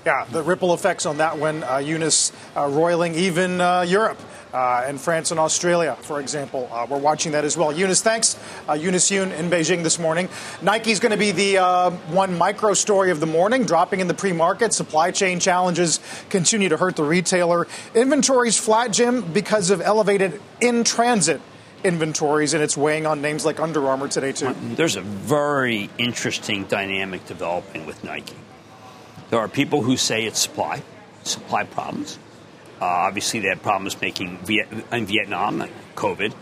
Yeah, 0.05 0.25
the 0.31 0.41
ripple 0.41 0.73
effects 0.73 1.05
on 1.05 1.17
that 1.17 1.37
one, 1.37 1.63
uh, 1.63 1.77
Eunice, 1.77 2.31
uh, 2.55 2.67
roiling 2.67 3.15
even 3.15 3.61
uh, 3.61 3.81
Europe. 3.81 4.19
Uh, 4.53 4.83
and 4.87 4.99
France 4.99 5.29
and 5.29 5.39
Australia, 5.39 5.95
for 6.01 6.19
example. 6.19 6.67
Uh, 6.71 6.87
we're 6.89 6.97
watching 6.97 7.33
that 7.33 7.45
as 7.45 7.55
well. 7.55 7.71
Eunice, 7.71 8.01
thanks. 8.01 8.35
Uh, 8.67 8.73
Eunice 8.73 9.11
Yoon 9.11 9.31
in 9.37 9.49
Beijing 9.49 9.83
this 9.83 9.99
morning. 9.99 10.27
Nike's 10.63 10.99
going 10.99 11.11
to 11.11 11.17
be 11.17 11.31
the 11.31 11.59
uh, 11.59 11.91
one 11.91 12.35
micro 12.35 12.73
story 12.73 13.11
of 13.11 13.19
the 13.19 13.27
morning, 13.27 13.65
dropping 13.65 13.99
in 13.99 14.07
the 14.07 14.15
pre 14.15 14.31
market. 14.31 14.73
Supply 14.73 15.11
chain 15.11 15.39
challenges 15.39 15.99
continue 16.29 16.69
to 16.69 16.77
hurt 16.77 16.95
the 16.95 17.03
retailer. 17.03 17.67
Inventories 17.93 18.57
flat, 18.57 18.91
Jim, 18.91 19.21
because 19.33 19.69
of 19.69 19.81
elevated 19.81 20.41
in 20.59 20.83
transit 20.83 21.41
inventories, 21.83 22.53
and 22.53 22.63
it's 22.63 22.75
weighing 22.75 23.05
on 23.05 23.21
names 23.21 23.45
like 23.45 23.59
Under 23.59 23.87
Armour 23.87 24.07
today, 24.07 24.31
too. 24.31 24.53
There's 24.75 24.95
a 24.95 25.01
very 25.01 25.89
interesting 25.97 26.65
dynamic 26.65 27.25
developing 27.25 27.85
with 27.85 28.03
Nike. 28.03 28.35
There 29.29 29.39
are 29.39 29.47
people 29.47 29.83
who 29.83 29.95
say 29.95 30.25
it's 30.25 30.39
supply, 30.39 30.81
supply 31.23 31.63
problems. 31.63 32.17
Uh, 32.81 32.85
obviously, 32.85 33.39
they 33.39 33.49
had 33.49 33.61
problems 33.61 33.99
making 34.01 34.37
Viet- 34.39 34.67
in 34.91 35.05
Vietnam, 35.05 35.63
COVID. 35.95 36.33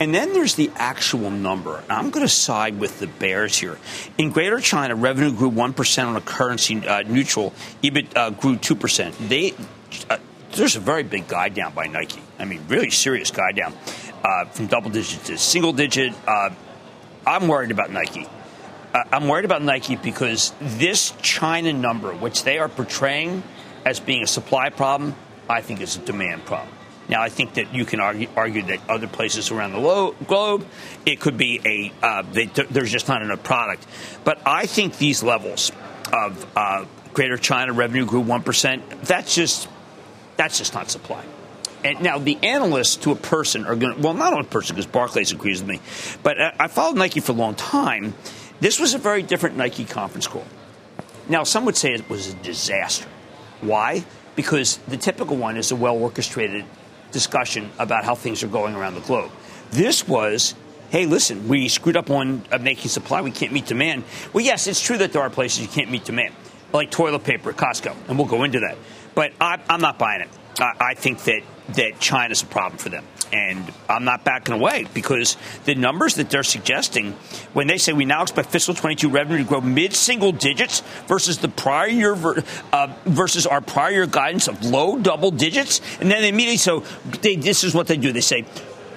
And 0.00 0.14
then 0.14 0.32
there's 0.32 0.54
the 0.54 0.70
actual 0.76 1.30
number. 1.30 1.82
I'm 1.90 2.10
going 2.10 2.24
to 2.24 2.32
side 2.32 2.78
with 2.78 3.00
the 3.00 3.08
bears 3.08 3.58
here. 3.58 3.78
In 4.16 4.30
Greater 4.30 4.60
China, 4.60 4.94
revenue 4.94 5.32
grew 5.32 5.50
1% 5.50 6.06
on 6.06 6.14
a 6.14 6.20
currency 6.20 6.86
uh, 6.86 7.02
neutral. 7.02 7.52
EBIT 7.82 8.16
uh, 8.16 8.30
grew 8.30 8.56
2%. 8.56 9.28
They, 9.28 9.54
uh, 10.08 10.18
there's 10.52 10.76
a 10.76 10.80
very 10.80 11.02
big 11.02 11.26
guide 11.26 11.54
down 11.54 11.74
by 11.74 11.86
Nike. 11.86 12.22
I 12.38 12.44
mean, 12.44 12.62
really 12.68 12.90
serious 12.90 13.32
guide 13.32 13.56
down 13.56 13.74
uh, 14.22 14.44
from 14.46 14.68
double 14.68 14.90
digit 14.90 15.24
to 15.24 15.38
single 15.38 15.72
digit. 15.72 16.14
Uh, 16.26 16.50
I'm 17.26 17.48
worried 17.48 17.72
about 17.72 17.90
Nike. 17.90 18.26
I'm 19.12 19.28
worried 19.28 19.44
about 19.44 19.62
Nike 19.62 19.96
because 19.96 20.54
this 20.60 21.12
China 21.20 21.72
number, 21.72 22.14
which 22.14 22.44
they 22.44 22.58
are 22.58 22.68
portraying 22.68 23.42
as 23.84 24.00
being 24.00 24.22
a 24.22 24.26
supply 24.26 24.70
problem, 24.70 25.14
I 25.48 25.60
think 25.60 25.80
is 25.80 25.96
a 25.96 26.00
demand 26.00 26.44
problem. 26.44 26.74
Now, 27.08 27.22
I 27.22 27.30
think 27.30 27.54
that 27.54 27.72
you 27.74 27.86
can 27.86 28.00
argue, 28.00 28.28
argue 28.36 28.62
that 28.64 28.80
other 28.88 29.06
places 29.06 29.50
around 29.50 29.72
the 29.72 29.80
lo- 29.80 30.14
globe, 30.26 30.66
it 31.06 31.20
could 31.20 31.38
be 31.38 31.60
a 31.64 32.06
uh, 32.06 32.22
they, 32.22 32.46
there's 32.46 32.92
just 32.92 33.08
not 33.08 33.22
enough 33.22 33.42
product. 33.42 33.86
But 34.24 34.40
I 34.44 34.66
think 34.66 34.98
these 34.98 35.22
levels 35.22 35.72
of 36.12 36.46
uh, 36.54 36.84
Greater 37.14 37.38
China 37.38 37.72
revenue 37.72 38.04
grew 38.04 38.20
one 38.20 38.42
percent. 38.42 38.82
That's 39.02 39.34
just 39.34 39.68
that's 40.36 40.58
just 40.58 40.74
not 40.74 40.90
supply. 40.90 41.24
And 41.82 42.02
now 42.02 42.18
the 42.18 42.36
analysts 42.42 42.96
to 42.96 43.12
a 43.12 43.16
person 43.16 43.64
are 43.64 43.76
going 43.76 43.94
to, 43.94 44.02
well, 44.02 44.12
not 44.12 44.34
on 44.34 44.40
a 44.40 44.44
person 44.44 44.74
because 44.76 44.90
Barclays 44.90 45.32
agrees 45.32 45.62
with 45.62 45.70
me, 45.70 45.80
but 46.22 46.40
uh, 46.40 46.50
I 46.58 46.68
followed 46.68 46.96
Nike 46.96 47.20
for 47.20 47.32
a 47.32 47.36
long 47.36 47.54
time. 47.54 48.14
This 48.60 48.80
was 48.80 48.94
a 48.94 48.98
very 48.98 49.22
different 49.22 49.56
Nike 49.56 49.84
conference 49.84 50.26
call. 50.26 50.44
Now, 51.28 51.44
some 51.44 51.64
would 51.66 51.76
say 51.76 51.92
it 51.92 52.10
was 52.10 52.32
a 52.32 52.34
disaster. 52.34 53.06
Why? 53.60 54.04
Because 54.38 54.76
the 54.86 54.96
typical 54.96 55.36
one 55.36 55.56
is 55.56 55.72
a 55.72 55.76
well 55.76 55.96
orchestrated 55.96 56.64
discussion 57.10 57.68
about 57.76 58.04
how 58.04 58.14
things 58.14 58.44
are 58.44 58.48
going 58.48 58.76
around 58.76 58.94
the 58.94 59.00
globe. 59.00 59.32
This 59.72 60.06
was 60.06 60.54
hey, 60.90 61.06
listen, 61.06 61.48
we 61.48 61.68
screwed 61.68 61.96
up 61.96 62.08
on 62.08 62.42
uh, 62.52 62.58
making 62.58 62.88
supply, 62.88 63.20
we 63.20 63.32
can't 63.32 63.52
meet 63.52 63.66
demand. 63.66 64.04
Well, 64.32 64.44
yes, 64.44 64.68
it's 64.68 64.80
true 64.80 64.96
that 64.98 65.12
there 65.12 65.20
are 65.20 65.28
places 65.28 65.60
you 65.60 65.68
can't 65.68 65.90
meet 65.90 66.04
demand, 66.04 66.34
like 66.72 66.92
toilet 66.92 67.24
paper 67.24 67.50
at 67.50 67.56
Costco, 67.56 67.94
and 68.08 68.16
we'll 68.16 68.28
go 68.28 68.44
into 68.44 68.60
that. 68.60 68.78
But 69.16 69.32
I, 69.40 69.60
am 69.68 69.80
not 69.80 69.98
buying 69.98 70.20
it. 70.20 70.28
I, 70.60 70.74
I 70.80 70.94
think 70.94 71.24
that, 71.24 71.42
that 71.70 72.00
China's 72.00 72.42
a 72.42 72.46
problem 72.46 72.78
for 72.78 72.88
them. 72.88 73.04
And 73.32 73.70
I'm 73.88 74.04
not 74.04 74.24
backing 74.24 74.54
away 74.54 74.86
because 74.94 75.36
the 75.66 75.74
numbers 75.74 76.14
that 76.14 76.30
they're 76.30 76.42
suggesting, 76.42 77.12
when 77.52 77.66
they 77.66 77.76
say 77.76 77.92
we 77.92 78.06
now 78.06 78.22
expect 78.22 78.50
fiscal 78.50 78.74
22 78.74 79.10
revenue 79.10 79.38
to 79.38 79.44
grow 79.44 79.60
mid 79.60 79.92
single 79.92 80.32
digits 80.32 80.80
versus 81.06 81.38
the 81.38 81.48
prior 81.48 81.88
year 81.88 82.16
uh, 82.72 82.94
versus 83.04 83.46
our 83.46 83.60
prior 83.60 83.90
year 83.90 84.06
guidance 84.06 84.48
of 84.48 84.64
low 84.64 84.98
double 84.98 85.30
digits, 85.30 85.82
and 86.00 86.10
then 86.10 86.22
they 86.22 86.30
immediately 86.30 86.56
so 86.56 86.84
they, 87.20 87.36
this 87.36 87.64
is 87.64 87.74
what 87.74 87.86
they 87.86 87.98
do. 87.98 88.12
They 88.12 88.22
say 88.22 88.46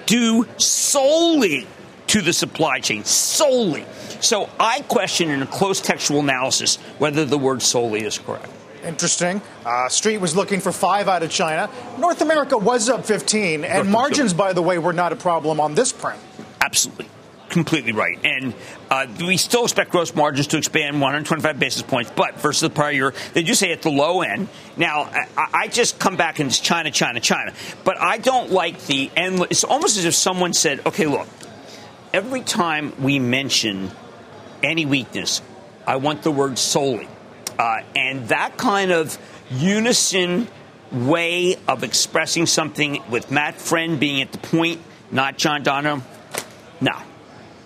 due 0.06 0.46
solely 0.56 1.66
to 2.06 2.22
the 2.22 2.32
supply 2.32 2.80
chain 2.80 3.04
solely. 3.04 3.84
So 4.20 4.48
I 4.58 4.80
question 4.80 5.30
in 5.30 5.42
a 5.42 5.46
close 5.46 5.80
textual 5.80 6.20
analysis 6.20 6.76
whether 6.98 7.24
the 7.24 7.38
word 7.38 7.60
solely 7.60 8.02
is 8.02 8.18
correct. 8.18 8.50
Interesting. 8.84 9.40
Uh, 9.64 9.88
Street 9.88 10.18
was 10.18 10.34
looking 10.34 10.60
for 10.60 10.72
five 10.72 11.08
out 11.08 11.22
of 11.22 11.30
China. 11.30 11.70
North 11.98 12.20
America 12.20 12.58
was 12.58 12.88
up 12.88 13.04
15, 13.04 13.64
and 13.64 13.90
margins, 13.90 14.34
by 14.34 14.52
the 14.52 14.62
way, 14.62 14.78
were 14.78 14.92
not 14.92 15.12
a 15.12 15.16
problem 15.16 15.60
on 15.60 15.74
this 15.74 15.92
print. 15.92 16.20
Absolutely. 16.60 17.08
Completely 17.48 17.92
right. 17.92 18.18
And 18.24 18.54
uh, 18.90 19.06
we 19.18 19.36
still 19.36 19.64
expect 19.64 19.90
gross 19.90 20.14
margins 20.14 20.46
to 20.48 20.56
expand 20.56 21.02
125 21.02 21.58
basis 21.58 21.82
points, 21.82 22.10
but 22.16 22.40
versus 22.40 22.62
the 22.62 22.70
prior 22.70 22.92
year, 22.92 23.14
they 23.34 23.42
do 23.42 23.54
say 23.54 23.72
at 23.72 23.82
the 23.82 23.90
low 23.90 24.22
end. 24.22 24.48
Now, 24.78 25.02
I, 25.02 25.48
I 25.52 25.68
just 25.68 25.98
come 25.98 26.16
back 26.16 26.38
and 26.38 26.48
it's 26.48 26.60
China, 26.60 26.90
China, 26.90 27.20
China. 27.20 27.52
But 27.84 28.00
I 28.00 28.16
don't 28.16 28.50
like 28.50 28.86
the 28.86 29.10
endless. 29.14 29.48
It's 29.50 29.64
almost 29.64 29.98
as 29.98 30.06
if 30.06 30.14
someone 30.14 30.54
said, 30.54 30.86
okay, 30.86 31.04
look, 31.04 31.28
every 32.14 32.40
time 32.40 32.94
we 33.02 33.18
mention 33.18 33.90
any 34.62 34.86
weakness, 34.86 35.42
I 35.86 35.96
want 35.96 36.22
the 36.22 36.30
word 36.30 36.58
solely. 36.58 37.08
Uh, 37.58 37.82
and 37.94 38.28
that 38.28 38.56
kind 38.56 38.90
of 38.90 39.18
unison 39.50 40.48
way 40.90 41.56
of 41.68 41.84
expressing 41.84 42.46
something 42.46 43.02
with 43.10 43.30
Matt 43.30 43.54
Friend 43.60 43.98
being 43.98 44.22
at 44.22 44.32
the 44.32 44.38
point, 44.38 44.80
not 45.10 45.38
John 45.38 45.62
Donahoe, 45.62 46.02
no. 46.80 46.92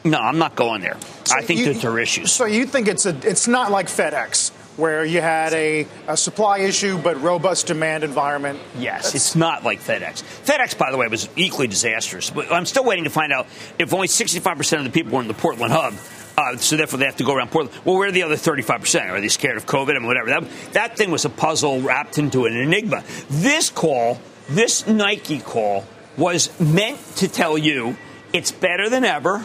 No, 0.05 0.19
I'm 0.19 0.38
not 0.38 0.55
going 0.55 0.83
there. 0.83 0.97
So 1.25 1.37
I 1.37 1.43
think 1.43 1.61
you, 1.61 1.73
that 1.73 1.83
there 1.83 1.90
are 1.90 1.99
issues. 1.99 2.31
So 2.31 2.45
you 2.45 2.64
think 2.66 2.87
it's 2.87 3.07
a 3.07 3.16
it's 3.28 3.49
not 3.49 3.73
like 3.73 3.88
FedEx 3.88 4.52
where 4.76 5.05
you 5.05 5.21
had 5.21 5.52
a, 5.55 5.87
a 6.07 6.16
supply 6.16 6.59
issue 6.59 6.99
but 6.99 7.21
robust 7.21 7.66
demand 7.66 8.05
environment. 8.05 8.61
Yes, 8.78 9.05
That's... 9.05 9.14
it's 9.16 9.37
not 9.37 9.64
like 9.64 9.81
FedEx. 9.81 10.23
FedEx, 10.45 10.78
by 10.78 10.93
the 10.93 10.97
way, 10.97 11.09
was 11.09 11.28
equally 11.35 11.66
disastrous. 11.66 12.31
But 12.31 12.52
I'm 12.52 12.66
still 12.66 12.85
waiting 12.85 13.05
to 13.05 13.11
find 13.11 13.33
out 13.33 13.49
if 13.78 13.93
only 13.93 14.07
65% 14.07 14.78
of 14.78 14.85
the 14.85 14.90
people 14.90 15.12
were 15.12 15.23
in 15.23 15.28
the 15.28 15.35
Portland 15.35 15.73
hub 15.73 15.95
uh, 16.37 16.57
so 16.57 16.76
therefore, 16.76 16.99
they 16.99 17.07
have 17.07 17.16
to 17.16 17.25
go 17.25 17.35
around 17.35 17.50
Portland. 17.50 17.78
Well, 17.85 17.97
where 17.97 18.09
are 18.09 18.12
the 18.12 18.23
other 18.23 18.37
35%? 18.37 19.11
Are 19.11 19.21
they 19.21 19.28
scared 19.28 19.57
of 19.57 19.66
COVID 19.66 19.97
and 19.97 20.07
whatever? 20.07 20.28
That, 20.28 20.45
that 20.73 20.97
thing 20.97 21.11
was 21.11 21.25
a 21.25 21.31
puzzle 21.31 21.81
wrapped 21.81 22.19
into 22.19 22.45
an 22.45 22.55
enigma. 22.55 23.05
This 23.31 23.71
call, 23.71 24.21
this 24.49 24.87
Nike 24.87 25.40
call, 25.40 25.87
was 26.16 26.59
meant 26.61 26.99
to 27.16 27.28
tell 27.28 27.57
you 27.57 27.97
it's 28.33 28.52
better 28.52 28.90
than 28.90 29.05
ever. 29.05 29.45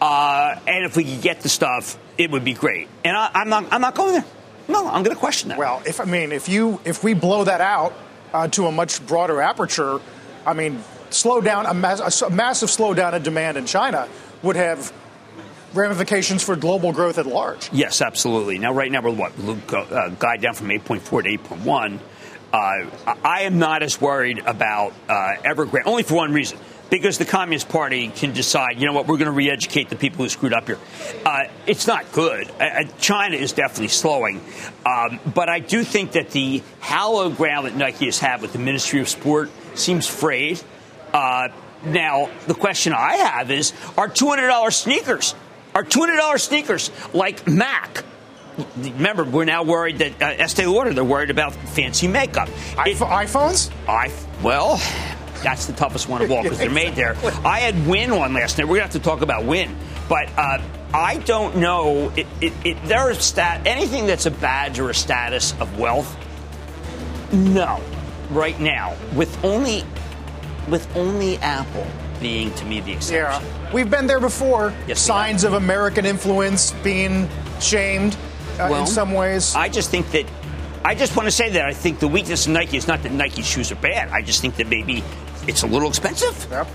Uh, 0.00 0.58
and 0.66 0.84
if 0.84 0.96
we 0.96 1.04
could 1.04 1.22
get 1.22 1.40
the 1.40 1.48
stuff, 1.48 1.98
it 2.16 2.30
would 2.30 2.44
be 2.44 2.54
great. 2.54 2.88
And 3.04 3.16
I, 3.16 3.30
am 3.34 3.48
not, 3.48 3.66
I'm 3.70 3.80
not 3.80 3.94
going 3.94 4.14
there. 4.14 4.24
No, 4.68 4.86
I'm 4.86 5.02
going 5.02 5.14
to 5.14 5.20
question 5.20 5.50
that. 5.50 5.58
Well, 5.58 5.82
if 5.86 6.00
I 6.00 6.04
mean, 6.04 6.32
if 6.32 6.48
you, 6.48 6.80
if 6.84 7.04
we 7.04 7.14
blow 7.14 7.44
that 7.44 7.60
out 7.60 7.94
uh, 8.32 8.48
to 8.48 8.66
a 8.66 8.72
much 8.72 9.06
broader 9.06 9.40
aperture, 9.40 10.00
I 10.44 10.54
mean, 10.54 10.82
slow 11.10 11.40
down 11.40 11.66
a, 11.66 11.74
mass, 11.74 12.22
a 12.22 12.30
massive 12.30 12.68
slowdown 12.68 13.12
in 13.14 13.22
demand 13.22 13.56
in 13.56 13.66
China 13.66 14.08
would 14.42 14.56
have 14.56 14.92
ramifications 15.74 16.42
for 16.42 16.56
global 16.56 16.92
growth 16.92 17.18
at 17.18 17.26
large. 17.26 17.70
Yes, 17.72 18.00
absolutely. 18.00 18.58
Now, 18.58 18.72
right 18.72 18.90
now, 18.90 19.02
we're 19.02 19.10
what? 19.10 19.32
Uh, 19.72 20.10
guide 20.10 20.40
down 20.40 20.54
from 20.54 20.68
8.4 20.68 21.24
to 21.24 21.54
8.1. 21.54 21.98
Uh, 22.52 23.16
I 23.24 23.42
am 23.42 23.58
not 23.58 23.82
as 23.82 24.00
worried 24.00 24.38
about 24.38 24.92
uh, 25.08 25.34
Evergrande, 25.44 25.86
only 25.86 26.02
for 26.02 26.14
one 26.14 26.32
reason. 26.32 26.58
Because 26.88 27.18
the 27.18 27.24
Communist 27.24 27.68
Party 27.68 28.06
can 28.08 28.32
decide, 28.32 28.78
you 28.78 28.86
know 28.86 28.92
what, 28.92 29.08
we're 29.08 29.16
going 29.16 29.26
to 29.26 29.32
re 29.32 29.50
educate 29.50 29.88
the 29.88 29.96
people 29.96 30.24
who 30.24 30.28
screwed 30.28 30.52
up 30.52 30.68
here. 30.68 30.78
Uh, 31.24 31.46
it's 31.66 31.88
not 31.88 32.12
good. 32.12 32.48
Uh, 32.60 32.62
uh, 32.62 32.84
China 33.00 33.36
is 33.36 33.52
definitely 33.52 33.88
slowing. 33.88 34.40
Um, 34.86 35.18
but 35.34 35.48
I 35.48 35.58
do 35.58 35.82
think 35.82 36.12
that 36.12 36.30
the 36.30 36.62
hallowed 36.78 37.36
ground 37.36 37.66
that 37.66 37.74
Nike 37.74 38.04
has 38.04 38.20
had 38.20 38.40
with 38.40 38.52
the 38.52 38.60
Ministry 38.60 39.00
of 39.00 39.08
Sport 39.08 39.50
seems 39.74 40.06
frayed. 40.06 40.62
Uh, 41.12 41.48
now, 41.84 42.30
the 42.46 42.54
question 42.54 42.92
I 42.92 43.16
have 43.16 43.50
is 43.50 43.72
are 43.96 44.08
$200 44.08 44.72
sneakers 44.72 45.34
are 45.76 45.84
$200 45.84 46.40
sneakers 46.40 46.90
like 47.12 47.46
Mac. 47.46 48.02
Remember, 48.78 49.24
we're 49.24 49.44
now 49.44 49.62
worried 49.62 49.98
that 49.98 50.22
uh, 50.22 50.42
Estee 50.42 50.64
Lauder, 50.64 50.94
they're 50.94 51.04
worried 51.04 51.28
about 51.28 51.52
fancy 51.52 52.08
makeup. 52.08 52.48
It, 52.48 52.96
iPhones? 52.96 53.70
I 53.86 54.10
Well, 54.42 54.78
that's 55.42 55.66
the 55.66 55.74
toughest 55.74 56.08
one 56.08 56.22
of 56.22 56.30
all 56.30 56.42
because 56.42 56.56
they're 56.56 56.70
made 56.70 56.94
there. 56.94 57.14
I 57.44 57.58
had 57.60 57.86
Wynn 57.86 58.10
on 58.10 58.32
last 58.32 58.56
night. 58.56 58.64
We're 58.64 58.78
going 58.78 58.88
to 58.88 58.94
have 58.94 59.02
to 59.02 59.06
talk 59.06 59.20
about 59.20 59.44
Wynn. 59.44 59.76
But 60.08 60.30
uh, 60.38 60.62
I 60.94 61.18
don't 61.18 61.56
know. 61.56 62.10
It, 62.16 62.26
it, 62.40 62.54
it, 62.64 62.82
there 62.86 63.12
stat, 63.12 63.66
anything 63.66 64.06
that's 64.06 64.24
a 64.24 64.30
badge 64.30 64.78
or 64.78 64.88
a 64.88 64.94
status 64.94 65.52
of 65.60 65.78
wealth, 65.78 66.16
no, 67.34 67.82
right 68.30 68.58
now, 68.58 68.96
with 69.14 69.44
only, 69.44 69.84
with 70.68 70.88
only 70.96 71.36
Apple 71.38 71.86
being, 72.26 72.50
to 72.54 72.64
me, 72.64 72.80
the 72.80 72.92
exception. 72.92 73.48
Yeah. 73.48 73.72
We've 73.72 73.88
been 73.88 74.08
there 74.08 74.18
before. 74.18 74.72
Yes, 74.88 75.00
Signs 75.00 75.44
of 75.44 75.52
American 75.52 76.04
influence 76.04 76.72
being 76.82 77.28
shamed 77.60 78.14
uh, 78.58 78.66
well, 78.68 78.80
in 78.80 78.86
some 78.86 79.12
ways. 79.12 79.54
I 79.54 79.68
just 79.68 79.90
think 79.90 80.10
that 80.10 80.26
I 80.84 80.96
just 80.96 81.16
want 81.16 81.26
to 81.28 81.30
say 81.30 81.50
that 81.50 81.64
I 81.64 81.72
think 81.72 82.00
the 82.00 82.08
weakness 82.08 82.46
of 82.46 82.52
Nike 82.52 82.76
is 82.76 82.88
not 82.88 83.02
that 83.04 83.12
Nike 83.12 83.42
shoes 83.42 83.70
are 83.70 83.76
bad. 83.76 84.08
I 84.08 84.22
just 84.22 84.40
think 84.40 84.56
that 84.56 84.66
maybe 84.66 85.04
it's 85.46 85.62
a 85.62 85.66
little 85.66 85.88
expensive. 85.88 86.46
Yep. 86.50 86.68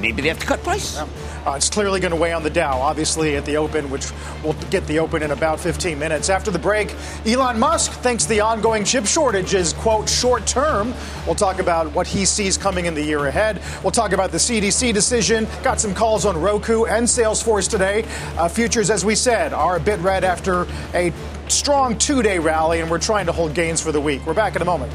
Maybe 0.00 0.22
they 0.22 0.28
have 0.28 0.38
to 0.38 0.46
cut 0.46 0.62
price. 0.62 0.96
Yep. 0.96 1.08
Uh, 1.44 1.54
it's 1.56 1.68
clearly 1.68 1.98
going 1.98 2.12
to 2.12 2.16
weigh 2.16 2.32
on 2.32 2.44
the 2.44 2.50
Dow, 2.50 2.80
obviously, 2.80 3.36
at 3.36 3.44
the 3.44 3.56
open, 3.56 3.90
which 3.90 4.12
will 4.44 4.52
get 4.70 4.86
the 4.86 5.00
open 5.00 5.24
in 5.24 5.32
about 5.32 5.58
15 5.58 5.98
minutes. 5.98 6.30
After 6.30 6.52
the 6.52 6.58
break, 6.58 6.94
Elon 7.26 7.58
Musk 7.58 7.90
thinks 7.90 8.26
the 8.26 8.40
ongoing 8.40 8.84
chip 8.84 9.06
shortage 9.06 9.54
is, 9.54 9.72
quote, 9.72 10.08
short 10.08 10.46
term. 10.46 10.94
We'll 11.26 11.34
talk 11.34 11.58
about 11.58 11.92
what 11.94 12.06
he 12.06 12.24
sees 12.24 12.56
coming 12.56 12.86
in 12.86 12.94
the 12.94 13.02
year 13.02 13.26
ahead. 13.26 13.60
We'll 13.82 13.90
talk 13.90 14.12
about 14.12 14.30
the 14.30 14.38
CDC 14.38 14.94
decision. 14.94 15.48
Got 15.64 15.80
some 15.80 15.94
calls 15.94 16.24
on 16.26 16.40
Roku 16.40 16.84
and 16.84 17.06
Salesforce 17.06 17.68
today. 17.68 18.04
Uh, 18.36 18.48
futures, 18.48 18.88
as 18.88 19.04
we 19.04 19.16
said, 19.16 19.52
are 19.52 19.76
a 19.76 19.80
bit 19.80 19.98
red 19.98 20.22
after 20.22 20.68
a 20.94 21.12
strong 21.48 21.98
two 21.98 22.22
day 22.22 22.38
rally, 22.38 22.80
and 22.80 22.90
we're 22.90 22.98
trying 22.98 23.26
to 23.26 23.32
hold 23.32 23.52
gains 23.52 23.80
for 23.80 23.90
the 23.90 24.00
week. 24.00 24.24
We're 24.26 24.34
back 24.34 24.54
in 24.54 24.62
a 24.62 24.66
moment. 24.66 24.92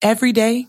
Every 0.00 0.30
day, 0.32 0.68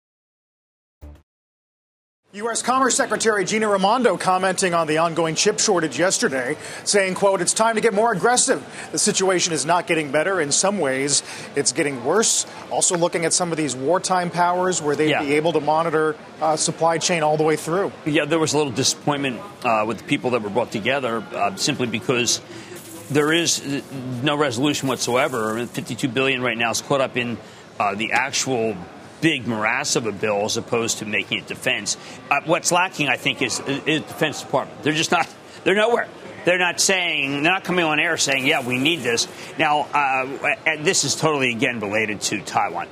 U.S. 2.33 2.61
Commerce 2.61 2.95
Secretary 2.95 3.43
Gina 3.43 3.67
Raimondo 3.67 4.15
commenting 4.15 4.73
on 4.73 4.87
the 4.87 4.99
ongoing 4.99 5.35
chip 5.35 5.59
shortage 5.59 5.99
yesterday, 5.99 6.55
saying, 6.85 7.13
quote, 7.15 7.41
it's 7.41 7.53
time 7.53 7.75
to 7.75 7.81
get 7.81 7.93
more 7.93 8.13
aggressive. 8.13 8.63
The 8.93 8.99
situation 8.99 9.51
is 9.51 9.65
not 9.65 9.85
getting 9.85 10.13
better. 10.13 10.39
In 10.39 10.53
some 10.53 10.79
ways, 10.79 11.23
it's 11.57 11.73
getting 11.73 12.05
worse. 12.05 12.45
Also 12.71 12.95
looking 12.97 13.25
at 13.25 13.33
some 13.33 13.51
of 13.51 13.57
these 13.57 13.75
wartime 13.75 14.29
powers 14.29 14.81
where 14.81 14.95
they'd 14.95 15.09
Yeah. 15.09 15.23
be 15.23 15.33
able 15.33 15.51
to 15.51 15.59
monitor 15.59 16.15
uh, 16.41 16.55
supply 16.55 16.99
chain 16.99 17.21
all 17.21 17.35
the 17.35 17.43
way 17.43 17.57
through. 17.57 17.91
Yeah, 18.05 18.23
there 18.23 18.39
was 18.39 18.53
a 18.53 18.57
little 18.57 18.71
disappointment 18.71 19.41
uh, 19.65 19.83
with 19.85 19.97
the 19.97 20.05
people 20.05 20.29
that 20.29 20.41
were 20.41 20.49
brought 20.49 20.71
together 20.71 21.21
uh, 21.33 21.57
simply 21.57 21.87
because 21.87 22.39
there 23.09 23.33
is 23.33 23.59
uh, 23.59 23.81
no 24.23 24.37
resolution 24.37 24.87
whatsoever. 24.87 25.51
I 25.51 25.55
mean, 25.57 25.67
52 25.67 26.07
billion 26.07 26.41
right 26.41 26.57
now 26.57 26.71
is 26.71 26.81
caught 26.81 27.01
up 27.01 27.17
in 27.17 27.37
uh, 27.77 27.93
the 27.95 28.13
actual 28.13 28.77
big 29.21 29.47
morass 29.47 29.95
of 29.95 30.05
a 30.07 30.11
bill 30.11 30.45
as 30.45 30.57
opposed 30.57 30.97
to 30.99 31.05
making 31.05 31.39
it 31.39 31.47
defense. 31.47 31.97
Uh, 32.29 32.41
what's 32.45 32.71
lacking, 32.71 33.07
I 33.07 33.17
think, 33.17 33.41
is, 33.41 33.59
is 33.59 34.01
Defense 34.01 34.41
Department. 34.41 34.83
They're 34.83 34.93
just 34.93 35.11
not. 35.11 35.27
They're 35.63 35.75
nowhere. 35.75 36.07
They're 36.43 36.57
not 36.57 36.79
saying. 36.79 37.31
They're 37.31 37.51
not 37.51 37.63
coming 37.63 37.85
on 37.85 37.99
air 37.99 38.17
saying, 38.17 38.47
"Yeah, 38.47 38.65
we 38.65 38.77
need 38.77 39.01
this." 39.01 39.27
Now, 39.57 39.81
uh, 39.93 40.55
and 40.65 40.83
this 40.83 41.03
is 41.03 41.15
totally 41.15 41.51
again 41.51 41.79
related 41.79 42.21
to 42.21 42.41
Taiwan. 42.41 42.87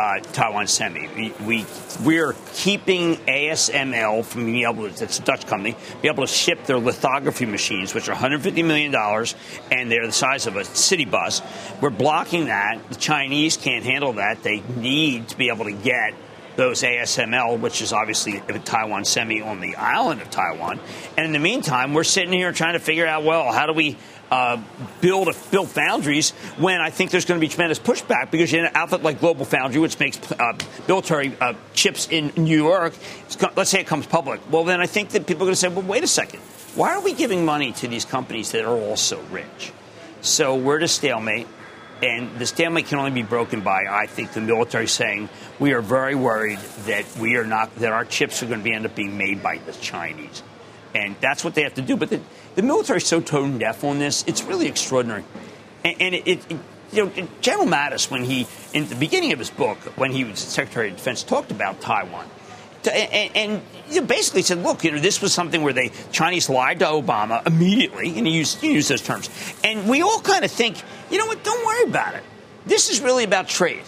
Uh, 0.00 0.18
Taiwan 0.32 0.66
Semi. 0.66 1.08
We, 1.08 1.34
we 1.44 1.66
we're 2.02 2.34
keeping 2.54 3.16
ASML 3.16 4.24
from 4.24 4.46
being 4.46 4.66
able 4.66 4.90
to, 4.90 5.04
it's 5.04 5.18
a 5.18 5.22
Dutch 5.22 5.46
company, 5.46 5.76
be 6.00 6.08
able 6.08 6.26
to 6.26 6.32
ship 6.32 6.64
their 6.64 6.78
lithography 6.78 7.44
machines, 7.44 7.92
which 7.92 8.08
are 8.08 8.12
150 8.12 8.62
million 8.62 8.92
dollars, 8.92 9.34
and 9.70 9.92
they're 9.92 10.06
the 10.06 10.12
size 10.12 10.46
of 10.46 10.56
a 10.56 10.64
city 10.64 11.04
bus. 11.04 11.42
We're 11.82 11.90
blocking 11.90 12.46
that. 12.46 12.80
The 12.88 12.94
Chinese 12.94 13.58
can't 13.58 13.84
handle 13.84 14.14
that. 14.14 14.42
They 14.42 14.62
need 14.74 15.28
to 15.28 15.36
be 15.36 15.50
able 15.50 15.66
to 15.66 15.72
get 15.72 16.14
those 16.56 16.82
ASML, 16.82 17.60
which 17.60 17.82
is 17.82 17.92
obviously 17.92 18.40
Taiwan 18.64 19.04
Semi 19.04 19.42
on 19.42 19.60
the 19.60 19.76
island 19.76 20.22
of 20.22 20.30
Taiwan. 20.30 20.80
And 21.18 21.26
in 21.26 21.32
the 21.32 21.38
meantime, 21.38 21.92
we're 21.92 22.04
sitting 22.04 22.32
here 22.32 22.52
trying 22.52 22.72
to 22.72 22.80
figure 22.80 23.06
out, 23.06 23.22
well, 23.22 23.52
how 23.52 23.66
do 23.66 23.74
we 23.74 23.98
uh, 24.30 24.62
build 25.00 25.28
a, 25.28 25.34
build 25.50 25.68
foundries 25.68 26.30
when 26.58 26.80
I 26.80 26.90
think 26.90 27.10
there's 27.10 27.24
going 27.24 27.40
to 27.40 27.44
be 27.44 27.48
tremendous 27.48 27.78
pushback 27.78 28.30
because 28.30 28.52
you 28.52 28.60
have 28.60 28.70
an 28.70 28.76
outfit 28.76 29.02
like 29.02 29.20
Global 29.20 29.44
Foundry, 29.46 29.80
which 29.80 29.98
makes 29.98 30.18
uh, 30.32 30.56
military 30.86 31.36
uh, 31.40 31.54
chips 31.74 32.08
in 32.08 32.32
New 32.36 32.56
York. 32.56 32.94
Let's 33.56 33.70
say 33.70 33.80
it 33.80 33.86
comes 33.86 34.06
public. 34.06 34.40
Well, 34.50 34.64
then 34.64 34.80
I 34.80 34.86
think 34.86 35.10
that 35.10 35.26
people 35.26 35.42
are 35.42 35.46
going 35.46 35.54
to 35.54 35.60
say, 35.60 35.68
well, 35.68 35.82
wait 35.82 36.04
a 36.04 36.08
second. 36.08 36.40
Why 36.74 36.94
are 36.94 37.02
we 37.02 37.12
giving 37.12 37.44
money 37.44 37.72
to 37.72 37.88
these 37.88 38.04
companies 38.04 38.52
that 38.52 38.64
are 38.64 38.76
also 38.76 39.20
rich? 39.30 39.72
So 40.22 40.54
we're 40.54 40.76
at 40.76 40.82
a 40.84 40.88
stalemate. 40.88 41.48
And 42.02 42.38
the 42.38 42.46
stalemate 42.46 42.86
can 42.86 42.98
only 42.98 43.10
be 43.10 43.22
broken 43.22 43.60
by, 43.60 43.84
I 43.86 44.06
think, 44.06 44.32
the 44.32 44.40
military 44.40 44.86
saying 44.86 45.28
we 45.58 45.74
are 45.74 45.82
very 45.82 46.14
worried 46.14 46.58
that 46.86 47.04
we 47.18 47.36
are 47.36 47.44
not 47.44 47.74
that 47.76 47.92
our 47.92 48.06
chips 48.06 48.42
are 48.42 48.46
going 48.46 48.64
to 48.64 48.70
end 48.70 48.86
up 48.86 48.94
being 48.94 49.18
made 49.18 49.42
by 49.42 49.58
the 49.58 49.72
Chinese, 49.72 50.42
and 50.94 51.16
that's 51.20 51.44
what 51.44 51.54
they 51.54 51.62
have 51.62 51.74
to 51.74 51.82
do. 51.82 51.96
But 51.96 52.10
the, 52.10 52.20
the 52.54 52.62
military 52.62 52.98
is 52.98 53.06
so 53.06 53.20
tone 53.20 53.58
deaf 53.58 53.84
on 53.84 53.98
this; 53.98 54.24
it's 54.26 54.42
really 54.42 54.66
extraordinary. 54.66 55.24
And, 55.84 55.96
and 56.00 56.14
it, 56.14 56.26
it, 56.26 56.58
you 56.92 57.04
know, 57.04 57.28
General 57.40 57.66
Mattis, 57.66 58.10
when 58.10 58.24
he 58.24 58.46
in 58.72 58.86
the 58.88 58.96
beginning 58.96 59.32
of 59.32 59.38
his 59.38 59.50
book, 59.50 59.78
when 59.96 60.12
he 60.12 60.24
was 60.24 60.38
Secretary 60.38 60.90
of 60.90 60.96
Defense, 60.96 61.22
talked 61.22 61.50
about 61.50 61.80
Taiwan. 61.80 62.26
And, 62.90 63.36
and 63.36 63.62
you 63.90 64.00
know, 64.00 64.06
basically 64.06 64.40
said, 64.40 64.62
look, 64.62 64.84
you 64.84 64.92
know, 64.92 64.98
this 64.98 65.20
was 65.20 65.34
something 65.34 65.62
where 65.62 65.74
the 65.74 65.90
Chinese 66.12 66.48
lied 66.48 66.78
to 66.78 66.86
Obama 66.86 67.46
immediately, 67.46 68.16
and 68.16 68.26
he 68.26 68.32
used, 68.32 68.58
he 68.58 68.72
used 68.72 68.88
those 68.88 69.02
terms. 69.02 69.28
And 69.62 69.86
we 69.86 70.00
all 70.00 70.20
kind 70.20 70.46
of 70.46 70.50
think, 70.50 70.82
you 71.10 71.18
know 71.18 71.26
what, 71.26 71.44
don't 71.44 71.66
worry 71.66 71.90
about 71.90 72.14
it. 72.14 72.22
This 72.64 72.88
is 72.88 73.02
really 73.02 73.24
about 73.24 73.48
trade. 73.48 73.82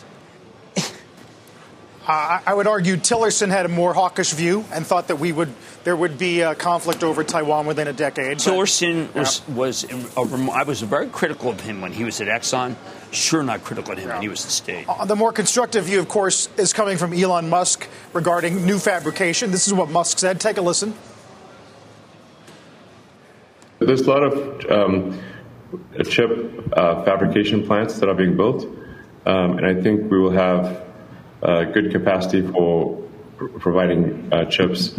Uh, 2.07 2.11
I- 2.11 2.41
I 2.49 2.55
would 2.55 2.67
argue 2.67 2.97
Tillerson 2.97 3.49
had 3.51 3.65
a 3.65 3.69
more 3.69 3.95
hawkish 3.95 4.33
view 4.33 4.65
and 4.73 4.85
thought 4.85 5.07
that 5.09 5.17
we 5.17 5.31
would 5.31 5.51
there 5.85 5.95
would 5.97 6.17
be 6.19 6.41
a 6.43 6.55
conflict 6.55 7.03
over 7.05 7.23
Taiwan 7.25 7.67
within 7.67 7.87
a 7.89 7.93
decade. 7.93 8.39
but- 8.39 8.45
Tillerson 8.45 9.13
was, 9.15 9.47
was 9.49 9.85
a, 10.17 10.25
rem- 10.25 10.51
I 10.51 10.63
was 10.65 10.81
very 10.81 11.09
critical 11.09 11.51
of 11.51 11.61
him 11.61 11.81
when 11.81 11.93
he 11.93 12.05
was 12.05 12.21
at 12.21 12.29
Exxon. 12.29 12.77
Sure, 13.11 13.43
not 13.43 13.63
critical 13.65 13.93
of 13.93 13.99
him 13.99 14.09
when 14.09 14.23
he 14.23 14.29
was 14.29 14.41
at 14.41 14.47
the 14.47 14.53
State. 14.53 14.85
Uh, 14.89 15.05
The 15.05 15.17
more 15.17 15.33
constructive 15.33 15.85
view, 15.85 15.99
of 16.01 16.09
course, 16.09 16.49
is 16.57 16.73
coming 16.73 16.97
from 16.99 17.13
Elon 17.13 17.49
Musk 17.51 17.89
regarding 18.13 18.65
new 18.65 18.79
fabrication. 18.79 19.51
This 19.51 19.67
is 19.67 19.75
what 19.75 19.91
Musk 19.91 20.19
said. 20.21 20.41
Take 20.41 20.57
a 20.57 20.63
listen. 20.63 20.95
There's 23.81 24.03
a 24.03 24.11
lot 24.11 24.23
of 24.23 24.71
um, 24.71 25.21
chip 26.09 26.31
uh, 26.77 27.03
fabrication 27.05 27.67
plants 27.67 27.99
that 27.99 28.09
are 28.09 28.15
being 28.15 28.37
built, 28.37 28.65
um, 29.27 29.59
and 29.59 29.67
I 29.67 29.75
think 29.83 30.11
we 30.11 30.19
will 30.21 30.31
have 30.31 30.85
good 31.43 31.91
capacity 31.91 32.43
for 32.43 33.03
providing 33.59 34.33
uh, 34.33 34.45
chips 34.47 34.99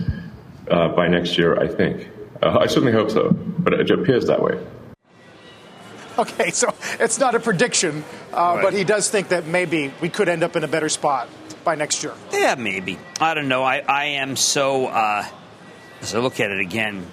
uh, 0.69 0.89
by 0.89 1.08
next 1.08 1.38
year. 1.38 1.60
I 1.60 1.67
think. 1.67 2.10
Uh, 2.41 2.60
I 2.60 2.67
certainly 2.67 2.91
hope 2.91 3.10
so, 3.10 3.32
but 3.32 3.73
it 3.73 3.89
appears 3.89 4.27
that 4.27 4.41
way. 4.41 4.60
Okay, 6.17 6.51
so 6.51 6.73
it's 6.99 7.17
not 7.17 7.34
a 7.34 7.39
prediction, 7.39 8.03
uh, 8.34 8.62
but 8.62 8.73
he 8.73 8.84
does 8.84 9.10
think 9.10 9.29
that 9.29 9.47
maybe 9.47 9.91
we 9.99 10.10
could 10.10 10.29
end 10.29 10.43
up 10.43 10.56
in 10.56 10.63
a 10.63 10.67
better 10.67 10.89
spot 10.89 11.27
by 11.63 11.73
next 11.73 12.03
year. 12.03 12.13
Yeah, 12.32 12.53
maybe. 12.56 12.99
I 13.19 13.34
don't 13.34 13.47
know. 13.47 13.63
I, 13.63 13.79
I 13.79 14.06
am 14.06 14.36
so, 14.36 14.88
uh, 14.88 15.25
as 16.01 16.13
I 16.13 16.19
look 16.19 16.39
at 16.39 16.51
it 16.51 16.60
again, 16.60 17.08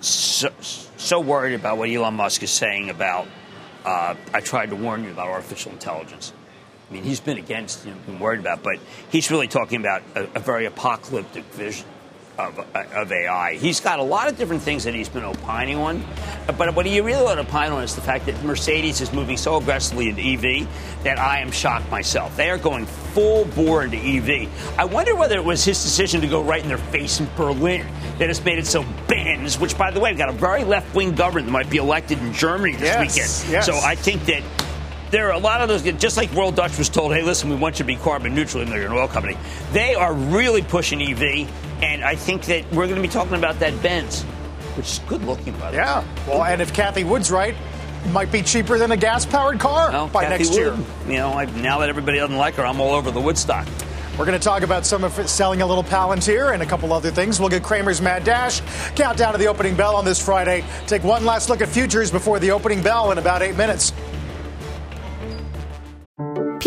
so, 0.00 0.50
so 0.60 1.18
worried 1.18 1.54
about 1.54 1.78
what 1.78 1.90
Elon 1.90 2.14
Musk 2.14 2.44
is 2.44 2.50
saying 2.50 2.88
about. 2.88 3.26
Uh, 3.84 4.14
I 4.32 4.40
tried 4.40 4.70
to 4.70 4.76
warn 4.76 5.02
you 5.02 5.10
about 5.10 5.28
artificial 5.28 5.72
intelligence. 5.72 6.32
I 6.88 6.92
mean, 6.92 7.02
he's 7.02 7.20
been 7.20 7.38
against, 7.38 7.84
you 7.84 7.90
know, 7.92 7.96
been 8.06 8.20
worried 8.20 8.40
about, 8.40 8.62
but 8.62 8.78
he's 9.10 9.30
really 9.30 9.48
talking 9.48 9.80
about 9.80 10.02
a, 10.14 10.22
a 10.36 10.40
very 10.40 10.66
apocalyptic 10.66 11.44
vision 11.46 11.84
of, 12.38 12.58
uh, 12.58 12.84
of 12.94 13.10
AI. 13.10 13.54
He's 13.54 13.80
got 13.80 13.98
a 13.98 14.02
lot 14.04 14.28
of 14.28 14.36
different 14.38 14.62
things 14.62 14.84
that 14.84 14.94
he's 14.94 15.08
been 15.08 15.24
opining 15.24 15.78
on, 15.78 16.04
but 16.58 16.76
what 16.76 16.86
he 16.86 17.00
really 17.00 17.24
want 17.24 17.40
to 17.40 17.46
opine 17.46 17.72
on 17.72 17.82
is 17.82 17.94
the 17.96 18.02
fact 18.02 18.26
that 18.26 18.40
Mercedes 18.44 19.00
is 19.00 19.12
moving 19.12 19.36
so 19.36 19.56
aggressively 19.56 20.10
into 20.10 20.20
EV 20.22 20.68
that 21.02 21.18
I 21.18 21.40
am 21.40 21.50
shocked 21.50 21.90
myself. 21.90 22.36
They 22.36 22.50
are 22.50 22.58
going 22.58 22.86
full 22.86 23.46
bore 23.46 23.82
into 23.84 23.96
EV. 23.96 24.48
I 24.78 24.84
wonder 24.84 25.16
whether 25.16 25.36
it 25.36 25.44
was 25.44 25.64
his 25.64 25.82
decision 25.82 26.20
to 26.20 26.28
go 26.28 26.42
right 26.42 26.62
in 26.62 26.68
their 26.68 26.78
face 26.78 27.18
in 27.18 27.28
Berlin 27.36 27.84
that 28.18 28.28
has 28.28 28.44
made 28.44 28.58
it 28.58 28.66
so 28.66 28.84
Benz, 29.08 29.58
which 29.58 29.76
by 29.76 29.90
the 29.90 29.98
way, 29.98 30.14
got 30.14 30.28
a 30.28 30.32
very 30.32 30.62
left 30.62 30.94
wing 30.94 31.14
government 31.16 31.46
that 31.46 31.52
might 31.52 31.70
be 31.70 31.78
elected 31.78 32.18
in 32.20 32.32
Germany 32.32 32.74
this 32.76 32.82
Yes, 32.82 33.00
weekend. 33.44 33.52
yes. 33.52 33.66
So 33.66 33.74
I 33.76 33.94
think 33.96 34.24
that 34.26 34.42
there 35.10 35.28
are 35.28 35.32
a 35.32 35.38
lot 35.38 35.60
of 35.60 35.68
those, 35.68 35.82
just 35.98 36.16
like 36.16 36.32
World 36.32 36.56
Dutch 36.56 36.76
was 36.78 36.88
told, 36.88 37.14
hey, 37.14 37.22
listen, 37.22 37.48
we 37.48 37.56
want 37.56 37.76
you 37.76 37.84
to 37.84 37.86
be 37.86 37.96
carbon 37.96 38.34
neutral, 38.34 38.62
and 38.62 38.72
they're 38.72 38.86
an 38.86 38.92
oil 38.92 39.08
company. 39.08 39.36
They 39.72 39.94
are 39.94 40.12
really 40.12 40.62
pushing 40.62 41.00
EV, 41.00 41.48
and 41.82 42.04
I 42.04 42.16
think 42.16 42.44
that 42.46 42.64
we're 42.72 42.86
going 42.86 42.96
to 42.96 43.02
be 43.02 43.08
talking 43.08 43.34
about 43.34 43.58
that 43.60 43.80
Benz, 43.82 44.22
which 44.74 44.86
is 44.86 44.98
good 45.06 45.22
looking, 45.24 45.52
by 45.54 45.70
the 45.70 45.78
way. 45.78 45.84
Yeah. 45.84 46.04
Well, 46.26 46.44
and 46.44 46.60
if 46.60 46.72
Cathie 46.72 47.04
Wood's 47.04 47.30
right, 47.30 47.54
it 48.04 48.10
might 48.10 48.30
be 48.30 48.42
cheaper 48.42 48.78
than 48.78 48.92
a 48.92 48.96
gas-powered 48.96 49.58
car 49.58 49.90
Well, 49.90 50.08
by 50.08 50.24
Cathie 50.24 50.38
next 50.38 50.54
year. 50.54 50.76
You 51.06 51.14
know, 51.14 51.32
I, 51.32 51.44
now 51.46 51.78
that 51.78 51.88
everybody 51.88 52.18
doesn't 52.18 52.36
like 52.36 52.54
her, 52.54 52.66
I'm 52.66 52.80
all 52.80 52.94
over 52.94 53.10
the 53.10 53.20
Woodstock. 53.20 53.66
We're 54.18 54.24
going 54.24 54.38
to 54.38 54.42
talk 54.42 54.62
about 54.62 54.86
some 54.86 55.04
of 55.04 55.18
it 55.18 55.28
selling 55.28 55.60
a 55.60 55.66
little 55.66 55.84
Palantir 55.84 56.54
and 56.54 56.62
a 56.62 56.66
couple 56.66 56.90
other 56.94 57.10
things. 57.10 57.38
We'll 57.38 57.50
get 57.50 57.62
Cramer's 57.62 58.00
Mad 58.00 58.24
Dash, 58.24 58.62
countdown 58.94 59.32
to 59.32 59.38
the 59.38 59.46
opening 59.46 59.76
bell 59.76 59.94
on 59.94 60.06
this 60.06 60.24
Friday. 60.24 60.64
Take 60.86 61.04
one 61.04 61.26
last 61.26 61.50
look 61.50 61.60
at 61.60 61.68
futures 61.68 62.10
before 62.10 62.38
the 62.38 62.50
opening 62.50 62.82
bell 62.82 63.12
in 63.12 63.18
about 63.18 63.42
eight 63.42 63.56
minutes. 63.56 63.92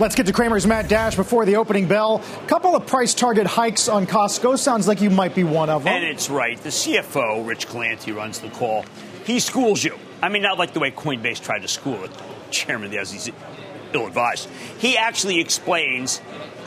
Let's 0.00 0.14
get 0.14 0.24
to 0.28 0.32
Cramer's 0.32 0.66
Mad 0.66 0.88
Dash 0.88 1.14
before 1.14 1.44
the 1.44 1.56
opening 1.56 1.86
bell. 1.86 2.22
A 2.42 2.46
Couple 2.46 2.74
of 2.74 2.86
price 2.86 3.12
target 3.12 3.46
hikes 3.46 3.86
on 3.86 4.06
Costco. 4.06 4.56
Sounds 4.56 4.88
like 4.88 5.02
you 5.02 5.10
might 5.10 5.34
be 5.34 5.44
one 5.44 5.68
of 5.68 5.84
them. 5.84 5.92
And 5.92 6.02
it's 6.02 6.30
right. 6.30 6.56
The 6.58 6.70
CFO, 6.70 7.46
Rich 7.46 7.68
Galanti, 7.68 8.16
runs 8.16 8.40
the 8.40 8.48
call. 8.48 8.86
He 9.26 9.40
schools 9.40 9.84
you. 9.84 9.98
I 10.22 10.30
mean, 10.30 10.40
not 10.40 10.58
like 10.58 10.72
the 10.72 10.80
way 10.80 10.90
Coinbase 10.90 11.42
tried 11.42 11.60
to 11.60 11.68
school 11.68 12.02
it. 12.02 12.10
Chairman 12.50 12.86
of 12.86 12.92
the 12.92 13.04
SEC, 13.04 13.34
ill 13.94 14.06
advised. 14.06 14.48
He 14.78 14.96
actually 14.96 15.40
explains 15.40 16.20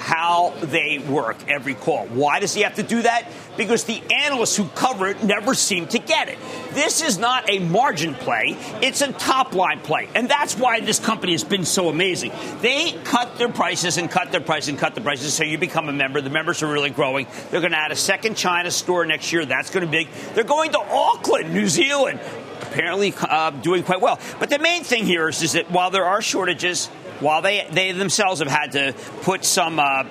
how 0.04 0.54
they 0.62 0.98
work 1.00 1.38
every 1.48 1.74
call. 1.74 2.06
Why 2.08 2.42
does 2.42 2.54
he 2.54 2.64
have 2.64 2.76
to 2.76 2.84
do 2.84 3.04
that? 3.04 3.26
Because 3.56 3.86
the 3.86 4.02
analysts 4.12 4.58
who 4.58 4.66
cover 4.76 5.08
it 5.08 5.24
never 5.24 5.54
seem 5.54 5.88
to 5.88 5.98
get 6.00 6.28
it. 6.28 6.38
This 6.72 7.02
is 7.02 7.18
not 7.18 7.50
a 7.50 7.60
margin 7.60 8.14
play, 8.14 8.58
it's 8.82 9.02
a 9.02 9.14
top 9.14 9.54
line 9.54 9.80
play. 9.80 10.10
And 10.14 10.28
that's 10.28 10.58
why 10.58 10.82
this 10.82 11.00
company 11.00 11.32
has 11.32 11.46
been 11.46 11.64
so 11.64 11.88
amazing. 11.88 12.34
They 12.60 12.92
cut 13.06 13.38
their 13.38 13.48
prices 13.48 13.98
and 13.98 14.12
cut 14.12 14.34
their 14.34 14.42
prices 14.42 14.70
and 14.70 14.78
cut 14.78 14.94
the 14.94 15.02
prices 15.02 15.34
so 15.34 15.46
you 15.46 15.58
become 15.58 15.88
a 15.88 15.94
member. 15.94 16.20
The 16.20 16.30
members 16.30 16.62
are 16.64 16.72
really 16.72 16.90
growing. 16.90 17.28
They're 17.50 17.62
going 17.62 17.72
to 17.72 17.80
add 17.80 17.94
a 17.94 17.96
second 17.96 18.36
China 18.36 18.72
store 18.72 19.06
next 19.06 19.32
year. 19.32 19.46
That's 19.46 19.70
going 19.70 19.86
to 19.86 19.92
be 19.92 20.04
big. 20.04 20.14
They're 20.34 20.44
going 20.44 20.72
to 20.74 20.80
Auckland, 20.80 21.54
New 21.54 21.70
Zealand. 21.70 22.20
Apparently 22.62 23.14
uh, 23.22 23.52
doing 23.52 23.84
quite 23.84 24.02
well. 24.02 24.20
But 24.40 24.50
the 24.50 24.60
main 24.60 24.84
thing 24.84 25.06
here 25.06 25.30
is, 25.30 25.44
is 25.44 25.54
that 25.54 25.70
while 25.70 25.92
there 25.92 26.06
are 26.06 26.22
shortages, 26.22 26.90
while 27.24 27.42
they, 27.42 27.68
they 27.72 27.92
themselves 27.92 28.40
have 28.40 28.50
had 28.50 28.74
to 28.74 28.94
put 29.22 29.46
some 29.46 29.80
uh, 29.80 30.04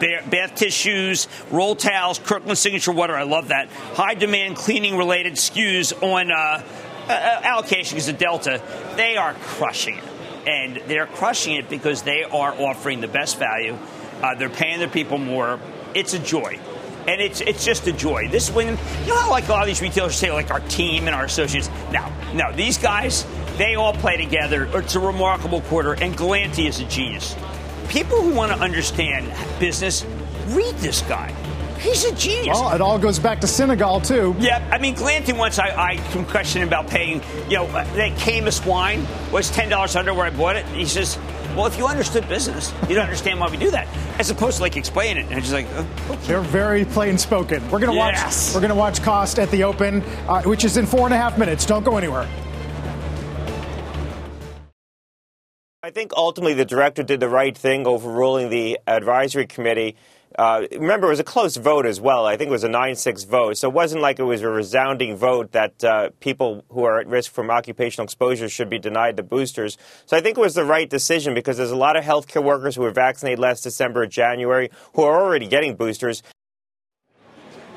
bath, 0.00 0.54
tissues, 0.56 1.28
roll 1.50 1.76
towels, 1.76 2.18
Kirkland 2.18 2.58
signature 2.58 2.92
water, 2.92 3.16
I 3.16 3.22
love 3.22 3.48
that, 3.48 3.68
high 3.94 4.14
demand 4.14 4.56
cleaning 4.56 4.96
related 4.96 5.34
SKUs 5.34 6.02
on 6.02 6.30
uh, 6.30 6.62
uh, 7.08 7.40
allocation 7.44 7.96
because 7.96 8.08
of 8.08 8.18
Delta, 8.18 8.60
they 8.96 9.16
are 9.16 9.34
crushing 9.34 9.96
it. 9.96 10.04
And 10.46 10.76
they're 10.88 11.06
crushing 11.06 11.54
it 11.54 11.68
because 11.68 12.02
they 12.02 12.24
are 12.24 12.52
offering 12.52 13.00
the 13.00 13.08
best 13.08 13.38
value. 13.38 13.78
Uh, 14.22 14.34
they're 14.34 14.48
paying 14.48 14.80
their 14.80 14.88
people 14.88 15.18
more. 15.18 15.60
It's 15.94 16.14
a 16.14 16.18
joy. 16.18 16.58
And 17.06 17.20
it's 17.20 17.40
it's 17.40 17.64
just 17.64 17.88
a 17.88 17.92
joy. 17.92 18.28
This 18.28 18.48
when 18.50 18.68
you 18.68 19.08
know 19.08 19.16
how 19.18 19.30
like 19.30 19.48
a 19.48 19.52
lot 19.52 19.62
of 19.62 19.66
these 19.66 19.82
retailers 19.82 20.14
say 20.14 20.30
like 20.30 20.52
our 20.52 20.60
team 20.60 21.06
and 21.06 21.16
our 21.16 21.24
associates. 21.24 21.68
No, 21.92 22.08
no, 22.32 22.52
these 22.52 22.78
guys 22.78 23.26
they 23.58 23.74
all 23.74 23.92
play 23.92 24.16
together. 24.16 24.68
It's 24.74 24.94
a 24.94 25.00
remarkable 25.00 25.60
quarter, 25.62 25.92
and 25.94 26.16
Galanti 26.16 26.66
is 26.68 26.80
a 26.80 26.84
genius. 26.84 27.36
People 27.88 28.20
who 28.22 28.34
want 28.34 28.52
to 28.52 28.58
understand 28.58 29.32
business, 29.60 30.04
read 30.48 30.74
this 30.76 31.02
guy. 31.02 31.32
He's 31.78 32.04
a 32.04 32.14
genius. 32.14 32.56
Well, 32.58 32.72
it 32.74 32.80
all 32.80 32.98
goes 32.98 33.18
back 33.18 33.40
to 33.40 33.46
Sinegal, 33.48 34.06
too. 34.06 34.36
Yeah, 34.38 34.66
I 34.72 34.78
mean, 34.78 34.94
Galanti 34.94 35.36
once 35.36 35.58
I, 35.58 35.68
I 35.70 35.96
questioned 36.28 36.64
about 36.64 36.86
paying, 36.86 37.20
you 37.48 37.56
know, 37.56 37.66
that 37.66 38.16
Caymus 38.18 38.64
wine 38.64 39.04
was 39.32 39.50
$10 39.50 39.96
under 39.96 40.14
where 40.14 40.26
I 40.26 40.30
bought 40.30 40.54
it. 40.56 40.64
He 40.66 40.84
says, 40.86 41.18
well, 41.56 41.66
if 41.66 41.76
you 41.76 41.86
understood 41.86 42.26
business, 42.28 42.72
you'd 42.88 42.98
understand 42.98 43.40
why 43.40 43.50
we 43.50 43.56
do 43.58 43.70
that, 43.72 43.86
as 44.18 44.30
opposed 44.30 44.56
to 44.58 44.62
like 44.62 44.76
explain 44.76 45.18
it. 45.18 45.26
And 45.26 45.34
I'm 45.34 45.40
just 45.40 45.52
like, 45.52 45.66
oh, 45.74 45.86
okay. 46.10 46.26
They're 46.28 46.40
very 46.40 46.84
plain 46.86 47.18
spoken. 47.18 47.68
We're 47.70 47.80
gonna 47.80 47.92
Yes. 47.94 48.46
watch. 48.48 48.54
We're 48.54 48.66
gonna 48.66 48.78
watch 48.78 49.02
Cost 49.02 49.38
at 49.38 49.50
the 49.50 49.64
Open, 49.64 50.02
uh, 50.28 50.42
which 50.44 50.64
is 50.64 50.76
in 50.78 50.86
four 50.86 51.04
and 51.04 51.12
a 51.12 51.16
half 51.18 51.36
minutes. 51.36 51.66
Don't 51.66 51.84
go 51.84 51.98
anywhere. 51.98 52.26
I 55.84 55.90
think 55.90 56.12
ultimately 56.16 56.54
the 56.54 56.64
director 56.64 57.02
did 57.02 57.18
the 57.18 57.28
right 57.28 57.58
thing 57.58 57.88
overruling 57.88 58.50
the 58.50 58.78
advisory 58.86 59.46
committee. 59.46 59.96
Uh, 60.38 60.62
remember, 60.70 61.08
it 61.08 61.10
was 61.10 61.18
a 61.18 61.24
close 61.24 61.56
vote 61.56 61.86
as 61.86 62.00
well. 62.00 62.24
I 62.24 62.36
think 62.36 62.50
it 62.50 62.52
was 62.52 62.62
a 62.62 62.68
9 62.68 62.94
6 62.94 63.24
vote. 63.24 63.56
So 63.56 63.68
it 63.68 63.74
wasn't 63.74 64.00
like 64.00 64.20
it 64.20 64.22
was 64.22 64.42
a 64.42 64.48
resounding 64.48 65.16
vote 65.16 65.50
that 65.50 65.82
uh, 65.82 66.10
people 66.20 66.64
who 66.68 66.84
are 66.84 67.00
at 67.00 67.08
risk 67.08 67.32
from 67.32 67.50
occupational 67.50 68.04
exposure 68.04 68.48
should 68.48 68.70
be 68.70 68.78
denied 68.78 69.16
the 69.16 69.24
boosters. 69.24 69.76
So 70.06 70.16
I 70.16 70.20
think 70.20 70.38
it 70.38 70.40
was 70.40 70.54
the 70.54 70.64
right 70.64 70.88
decision 70.88 71.34
because 71.34 71.56
there's 71.56 71.72
a 71.72 71.76
lot 71.76 71.96
of 71.96 72.04
healthcare 72.04 72.44
workers 72.44 72.76
who 72.76 72.82
were 72.82 72.92
vaccinated 72.92 73.40
last 73.40 73.62
December 73.62 74.02
or 74.02 74.06
January 74.06 74.70
who 74.94 75.02
are 75.02 75.20
already 75.20 75.48
getting 75.48 75.74
boosters. 75.74 76.22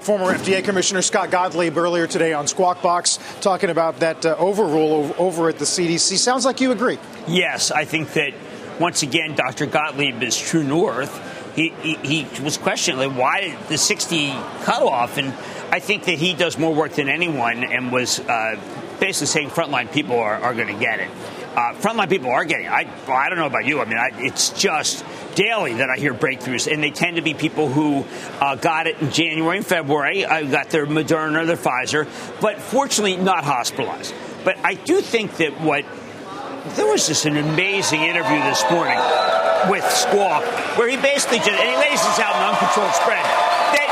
Former 0.06 0.38
FDA 0.38 0.64
Commissioner 0.64 1.02
Scott 1.02 1.32
Gottlieb 1.32 1.76
earlier 1.76 2.06
today 2.06 2.32
on 2.32 2.46
Squawk 2.46 2.84
Box 2.84 3.18
talking 3.42 3.72
about 3.72 4.02
that 4.02 4.24
uh, 4.24 4.36
overrule 4.38 5.12
over 5.18 5.50
at 5.50 5.58
the 5.58 5.66
CDC. 5.66 6.18
Sounds 6.18 6.46
like 6.46 6.62
you 6.62 6.72
agree. 6.72 7.00
Yes, 7.28 7.72
I 7.72 7.86
think 7.86 8.14
that 8.14 8.36
once 8.80 9.02
again, 9.02 9.34
Dr. 9.34 9.66
Gottlieb 9.66 10.22
is 10.22 10.38
true 10.38 10.64
north. 10.64 11.56
He, 11.56 11.70
he, 11.82 11.96
he 12.24 12.44
was 12.44 12.56
questioning 12.56 13.00
like, 13.00 13.18
why 13.18 13.58
the 13.68 13.80
60 13.80 14.30
cutoff, 14.62 15.18
and 15.18 15.34
I 15.72 15.80
think 15.80 16.04
that 16.04 16.20
he 16.20 16.36
does 16.36 16.60
more 16.60 16.76
work 16.76 16.92
than 16.92 17.10
anyone, 17.10 17.64
and 17.64 17.92
was 17.92 18.20
uh, 18.20 18.60
basically 19.00 19.26
saying 19.26 19.50
frontline 19.50 19.92
people 19.92 20.20
are, 20.20 20.36
are 20.36 20.54
going 20.54 20.68
to 20.68 20.80
get 20.80 21.00
it. 21.00 21.10
Uh, 21.56 21.74
frontline 21.76 22.10
people 22.10 22.30
are 22.30 22.44
getting. 22.44 22.68
I, 22.68 22.86
I 23.08 23.30
don't 23.30 23.38
know 23.38 23.46
about 23.46 23.64
you. 23.64 23.80
I 23.80 23.86
mean, 23.86 23.98
I, 23.98 24.10
it's 24.16 24.50
just 24.50 25.06
daily 25.36 25.76
that 25.76 25.90
I 25.90 25.96
hear 25.96 26.14
breakthroughs, 26.14 26.72
and 26.72 26.84
they 26.84 26.92
tend 26.92 27.16
to 27.16 27.22
be 27.22 27.34
people 27.34 27.70
who 27.70 28.04
uh, 28.42 28.56
got 28.56 28.88
it 28.88 29.00
in 29.02 29.10
January 29.12 29.58
and 29.58 29.66
February, 29.66 30.26
I 30.26 30.44
got 30.44 30.70
their 30.70 30.86
Moderna, 30.86 31.48
their 31.48 31.56
Pfizer, 31.56 32.08
but 32.42 32.60
fortunately 32.60 33.16
not 33.16 33.46
hospitalized. 33.46 34.14
But 34.44 34.58
I 34.66 34.74
do 34.74 35.00
think 35.00 35.38
that 35.38 35.62
what 35.62 35.86
there 36.76 36.92
was 36.92 37.08
just 37.08 37.26
an 37.26 37.38
amazing 37.38 38.02
interview 38.02 38.40
this 38.44 38.64
morning 38.70 39.00
with 39.70 39.86
Squawk, 39.92 40.44
where 40.78 40.90
he 40.90 40.98
basically 40.98 41.40
just, 41.40 41.56
and 41.56 41.70
he 41.70 41.76
lays 41.78 42.04
this 42.04 42.20
out 42.20 42.36
in 42.36 42.42
uncontrolled 42.52 42.94
spread, 43.00 43.24
that 43.80 43.90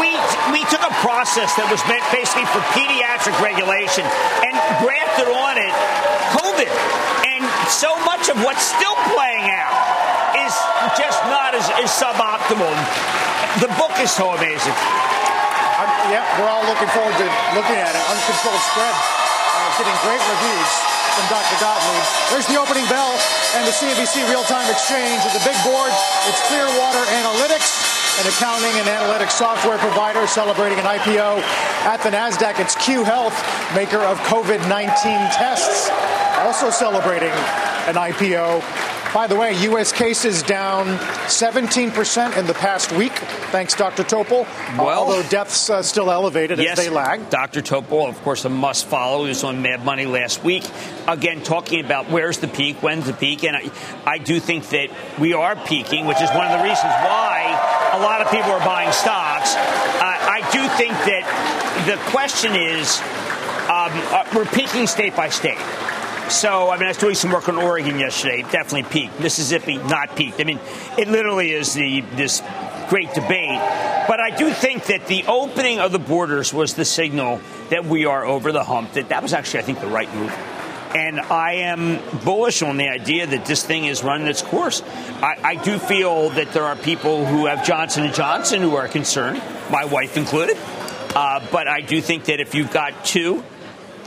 we 0.00 0.12
we 0.52 0.60
took 0.68 0.84
a 0.84 0.92
process 1.00 1.54
that 1.56 1.64
was 1.72 1.80
meant 1.88 2.04
basically 2.12 2.44
for 2.52 2.60
pediatric 2.76 3.40
regulation 3.40 4.04
and 4.44 4.52
grafted 4.84 5.32
on 5.32 5.56
it 5.56 5.72
COVID, 6.34 7.05
so 7.70 7.90
much 8.06 8.30
of 8.30 8.38
what's 8.46 8.62
still 8.62 8.94
playing 9.10 9.50
out 9.50 9.74
is 10.38 10.54
just 10.94 11.18
not 11.26 11.54
as 11.54 11.66
is 11.82 11.90
suboptimal. 11.90 12.70
The 13.58 13.70
book 13.74 13.94
is 13.98 14.10
so 14.10 14.30
amazing. 14.34 14.76
I'm, 15.76 15.90
yeah, 16.10 16.22
we're 16.38 16.50
all 16.50 16.64
looking 16.64 16.88
forward 16.94 17.16
to 17.18 17.26
looking 17.58 17.78
at 17.78 17.90
it. 17.90 18.04
Uncontrolled 18.06 18.62
spread, 18.70 18.94
uh, 18.94 19.68
getting 19.82 19.96
great 20.06 20.22
reviews 20.22 20.72
from 21.18 21.26
Dr. 21.32 21.56
Gottlieb. 21.58 22.04
There's 22.30 22.48
the 22.48 22.58
opening 22.60 22.86
bell 22.86 23.12
and 23.58 23.66
the 23.66 23.74
CNBC 23.74 24.28
real-time 24.30 24.68
exchange 24.70 25.24
at 25.26 25.32
the 25.34 25.42
big 25.42 25.56
board. 25.64 25.90
It's 26.28 26.40
Clearwater 26.46 27.02
Analytics 27.18 27.85
an 28.18 28.26
accounting 28.28 28.72
and 28.80 28.88
analytics 28.88 29.32
software 29.32 29.76
provider 29.76 30.26
celebrating 30.26 30.78
an 30.78 30.86
IPO 30.86 31.36
at 31.84 32.02
the 32.02 32.08
NASDAQ. 32.08 32.58
It's 32.58 32.74
Cue 32.76 33.04
Health, 33.04 33.36
maker 33.74 33.98
of 33.98 34.18
COVID 34.20 34.66
19 34.68 34.88
tests, 35.36 35.90
also 36.40 36.70
celebrating 36.70 37.32
an 37.86 37.96
IPO. 37.96 38.85
By 39.16 39.26
the 39.28 39.34
way, 39.34 39.58
U.S. 39.62 39.92
cases 39.92 40.42
down 40.42 40.88
17% 40.88 42.36
in 42.36 42.46
the 42.46 42.52
past 42.52 42.92
week, 42.92 43.14
thanks, 43.50 43.74
Dr. 43.74 44.04
Topol. 44.04 44.46
Well, 44.76 44.90
although 44.90 45.26
deaths 45.30 45.70
uh, 45.70 45.82
still 45.82 46.10
elevated 46.10 46.58
yes, 46.58 46.78
as 46.78 46.84
they 46.84 46.90
lag. 46.90 47.30
Dr. 47.30 47.62
Topol, 47.62 48.10
of 48.10 48.20
course, 48.20 48.44
a 48.44 48.50
must 48.50 48.84
follow. 48.84 49.22
He 49.22 49.30
was 49.30 49.42
on 49.42 49.62
Mad 49.62 49.82
Money 49.86 50.04
last 50.04 50.44
week. 50.44 50.64
Again, 51.08 51.42
talking 51.42 51.82
about 51.82 52.10
where's 52.10 52.40
the 52.40 52.46
peak, 52.46 52.82
when's 52.82 53.06
the 53.06 53.14
peak. 53.14 53.42
And 53.44 53.56
I, 53.56 53.70
I 54.04 54.18
do 54.18 54.38
think 54.38 54.68
that 54.68 54.90
we 55.18 55.32
are 55.32 55.56
peaking, 55.56 56.04
which 56.04 56.20
is 56.20 56.28
one 56.32 56.52
of 56.52 56.58
the 56.58 56.62
reasons 56.62 56.92
why 56.92 57.88
a 57.94 58.00
lot 58.02 58.20
of 58.20 58.30
people 58.30 58.50
are 58.50 58.66
buying 58.66 58.92
stocks. 58.92 59.54
Uh, 59.54 60.02
I 60.02 60.46
do 60.52 60.68
think 60.76 60.92
that 60.92 61.86
the 61.86 61.96
question 62.10 62.54
is 62.54 63.00
um, 63.70 63.92
uh, 64.12 64.28
we're 64.36 64.44
peaking 64.44 64.86
state 64.86 65.16
by 65.16 65.30
state. 65.30 65.56
So, 66.28 66.70
I 66.70 66.76
mean, 66.76 66.86
I 66.86 66.88
was 66.88 66.98
doing 66.98 67.14
some 67.14 67.30
work 67.30 67.48
on 67.48 67.56
Oregon 67.56 68.00
yesterday. 68.00 68.42
Definitely 68.42 68.82
peaked. 68.84 69.20
Mississippi, 69.20 69.76
not 69.76 70.16
peaked. 70.16 70.40
I 70.40 70.44
mean, 70.44 70.58
it 70.98 71.06
literally 71.06 71.52
is 71.52 71.72
the 71.72 72.00
this 72.00 72.42
great 72.88 73.14
debate. 73.14 73.60
But 74.08 74.20
I 74.20 74.30
do 74.36 74.50
think 74.50 74.86
that 74.86 75.06
the 75.06 75.24
opening 75.28 75.78
of 75.78 75.92
the 75.92 76.00
borders 76.00 76.52
was 76.52 76.74
the 76.74 76.84
signal 76.84 77.40
that 77.70 77.84
we 77.84 78.06
are 78.06 78.24
over 78.24 78.50
the 78.50 78.64
hump. 78.64 78.94
That 78.94 79.10
that 79.10 79.22
was 79.22 79.32
actually, 79.32 79.60
I 79.60 79.62
think, 79.62 79.80
the 79.80 79.86
right 79.86 80.12
move. 80.14 80.32
And 80.96 81.20
I 81.20 81.54
am 81.54 82.00
bullish 82.24 82.62
on 82.62 82.76
the 82.76 82.88
idea 82.88 83.26
that 83.26 83.44
this 83.44 83.64
thing 83.64 83.84
is 83.84 84.02
running 84.02 84.26
its 84.26 84.42
course. 84.42 84.82
I, 85.22 85.38
I 85.42 85.54
do 85.56 85.78
feel 85.78 86.30
that 86.30 86.52
there 86.52 86.64
are 86.64 86.76
people 86.76 87.24
who 87.24 87.46
have 87.46 87.64
Johnson 87.64 88.04
and 88.04 88.14
Johnson 88.14 88.62
who 88.62 88.76
are 88.76 88.88
concerned, 88.88 89.40
my 89.70 89.84
wife 89.84 90.16
included. 90.16 90.56
Uh, 91.14 91.46
but 91.52 91.68
I 91.68 91.82
do 91.82 92.00
think 92.00 92.24
that 92.26 92.40
if 92.40 92.54
you've 92.54 92.72
got 92.72 93.04
two 93.04 93.44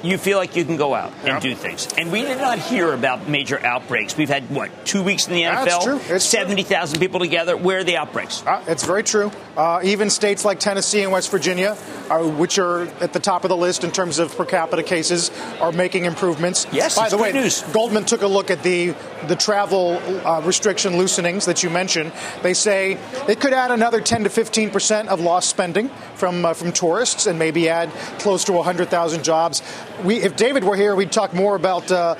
you 0.03 0.17
feel 0.17 0.38
like 0.38 0.55
you 0.55 0.65
can 0.65 0.77
go 0.77 0.93
out 0.93 1.12
and 1.19 1.27
yep. 1.27 1.41
do 1.41 1.55
things. 1.55 1.88
And 1.97 2.12
we 2.12 2.21
did 2.21 2.38
not 2.38 2.59
hear 2.59 2.93
about 2.93 3.27
major 3.27 3.63
outbreaks. 3.65 4.15
We've 4.15 4.29
had, 4.29 4.49
what, 4.49 4.69
two 4.85 5.03
weeks 5.03 5.27
in 5.27 5.33
the 5.33 5.43
NFL? 5.43 5.65
That's 5.65 5.85
true. 5.85 6.15
It's 6.15 6.25
70,000 6.25 6.99
people 6.99 7.19
together. 7.19 7.57
Where 7.57 7.79
are 7.79 7.83
the 7.83 7.97
outbreaks? 7.97 8.45
Uh, 8.45 8.63
it's 8.67 8.85
very 8.85 9.03
true. 9.03 9.31
Uh, 9.57 9.81
even 9.83 10.09
states 10.09 10.45
like 10.45 10.59
Tennessee 10.59 11.01
and 11.01 11.12
West 11.12 11.31
Virginia, 11.31 11.77
uh, 12.09 12.23
which 12.23 12.57
are 12.59 12.83
at 13.01 13.13
the 13.13 13.19
top 13.19 13.43
of 13.43 13.49
the 13.49 13.57
list 13.57 13.83
in 13.83 13.91
terms 13.91 14.19
of 14.19 14.35
per 14.35 14.45
capita 14.45 14.83
cases, 14.83 15.31
are 15.59 15.71
making 15.71 16.05
improvements. 16.05 16.65
Yes, 16.71 16.95
By 16.95 17.09
the 17.09 17.17
way, 17.17 17.31
news. 17.31 17.62
Goldman 17.73 18.05
took 18.05 18.21
a 18.21 18.27
look 18.27 18.49
at 18.49 18.63
the, 18.63 18.95
the 19.27 19.35
travel 19.35 19.97
uh, 20.25 20.41
restriction 20.41 20.93
loosenings 20.93 21.45
that 21.45 21.63
you 21.63 21.69
mentioned. 21.69 22.12
They 22.41 22.53
say 22.53 22.97
it 23.27 23.39
could 23.39 23.53
add 23.53 23.71
another 23.71 24.01
10 24.01 24.23
to 24.23 24.29
15 24.29 24.69
percent 24.71 25.09
of 25.09 25.19
lost 25.19 25.49
spending 25.49 25.89
from, 26.15 26.45
uh, 26.45 26.53
from 26.53 26.71
tourists 26.71 27.27
and 27.27 27.38
maybe 27.38 27.69
add 27.69 27.89
close 28.19 28.43
to 28.45 28.53
100,000 28.53 29.23
jobs 29.23 29.62
we, 30.03 30.17
if 30.17 30.35
David 30.35 30.63
were 30.63 30.75
here, 30.75 30.95
we'd 30.95 31.12
talk 31.12 31.33
more 31.33 31.55
about 31.55 31.91
uh, 31.91 32.15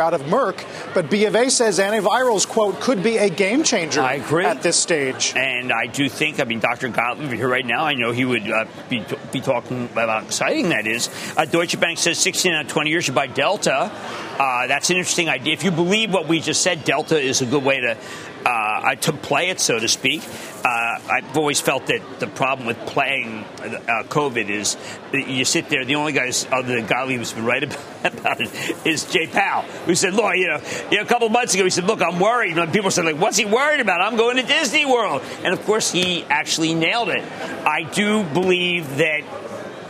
out 0.00 0.14
of 0.14 0.22
Merck. 0.22 0.64
But 0.94 1.10
B 1.10 1.24
of 1.24 1.34
A 1.34 1.50
says 1.50 1.78
antivirals, 1.78 2.46
quote, 2.46 2.80
could 2.80 3.02
be 3.02 3.18
a 3.18 3.28
game 3.28 3.62
changer 3.62 4.00
I 4.00 4.14
agree. 4.14 4.44
at 4.44 4.62
this 4.62 4.76
stage. 4.76 5.32
And 5.36 5.72
I 5.72 5.86
do 5.86 6.08
think, 6.08 6.40
I 6.40 6.44
mean, 6.44 6.60
Dr. 6.60 6.88
Gottlieb 6.88 7.30
here 7.32 7.48
right 7.48 7.64
now, 7.64 7.84
I 7.84 7.94
know 7.94 8.12
he 8.12 8.24
would 8.24 8.50
uh, 8.50 8.66
be, 8.88 9.04
be 9.32 9.40
talking 9.40 9.86
about 9.86 10.08
how 10.08 10.26
exciting 10.26 10.70
that 10.70 10.86
is. 10.86 11.08
Uh, 11.36 11.44
Deutsche 11.44 11.78
Bank 11.78 11.98
says 11.98 12.18
16 12.18 12.52
out 12.52 12.64
of 12.66 12.70
20 12.70 12.90
years 12.90 13.08
you 13.08 13.14
buy 13.14 13.26
Delta. 13.26 13.90
Uh, 14.38 14.66
that's 14.66 14.90
an 14.90 14.96
interesting 14.96 15.28
idea. 15.28 15.52
If 15.52 15.64
you 15.64 15.70
believe 15.70 16.12
what 16.12 16.28
we 16.28 16.40
just 16.40 16.62
said, 16.62 16.84
Delta 16.84 17.18
is 17.18 17.42
a 17.42 17.46
good 17.46 17.64
way 17.64 17.80
to 17.80 17.96
uh, 18.44 18.80
I 18.84 18.96
to 19.02 19.12
play 19.12 19.50
it, 19.50 19.60
so 19.60 19.78
to 19.78 19.88
speak. 19.88 20.22
Uh, 20.64 20.98
I've 21.10 21.36
always 21.36 21.60
felt 21.60 21.86
that 21.86 22.20
the 22.20 22.26
problem 22.26 22.66
with 22.66 22.78
playing 22.86 23.44
uh, 23.60 24.04
COVID 24.08 24.48
is 24.48 24.76
you 25.12 25.44
sit 25.44 25.68
there. 25.68 25.84
The 25.84 25.96
only 25.96 26.12
guys 26.12 26.46
other 26.50 26.74
than 26.74 26.86
Gottlieb 26.86 27.18
who's 27.18 27.32
been 27.32 27.44
right 27.44 27.62
about 28.04 28.40
it 28.40 28.86
is 28.86 29.04
Jay 29.04 29.26
Powell, 29.26 29.62
who 29.86 29.94
said, 29.94 30.14
"Look, 30.14 30.34
you 30.36 30.48
know, 30.48 30.60
you 30.90 30.98
know, 30.98 31.04
a 31.04 31.06
couple 31.06 31.28
months 31.28 31.54
ago, 31.54 31.64
he 31.64 31.70
said, 31.70 31.84
look, 31.84 32.02
I'm 32.02 32.18
worried." 32.18 32.56
And 32.58 32.72
people 32.72 32.90
said, 32.90 33.04
"Like, 33.04 33.18
what's 33.18 33.36
he 33.36 33.44
worried 33.44 33.80
about? 33.80 34.00
I'm 34.00 34.16
going 34.16 34.36
to 34.36 34.42
Disney 34.42 34.86
World." 34.86 35.22
And 35.44 35.52
of 35.52 35.64
course, 35.64 35.90
he 35.90 36.24
actually 36.24 36.74
nailed 36.74 37.08
it. 37.08 37.22
I 37.66 37.84
do 37.84 38.24
believe 38.24 38.96
that 38.98 39.22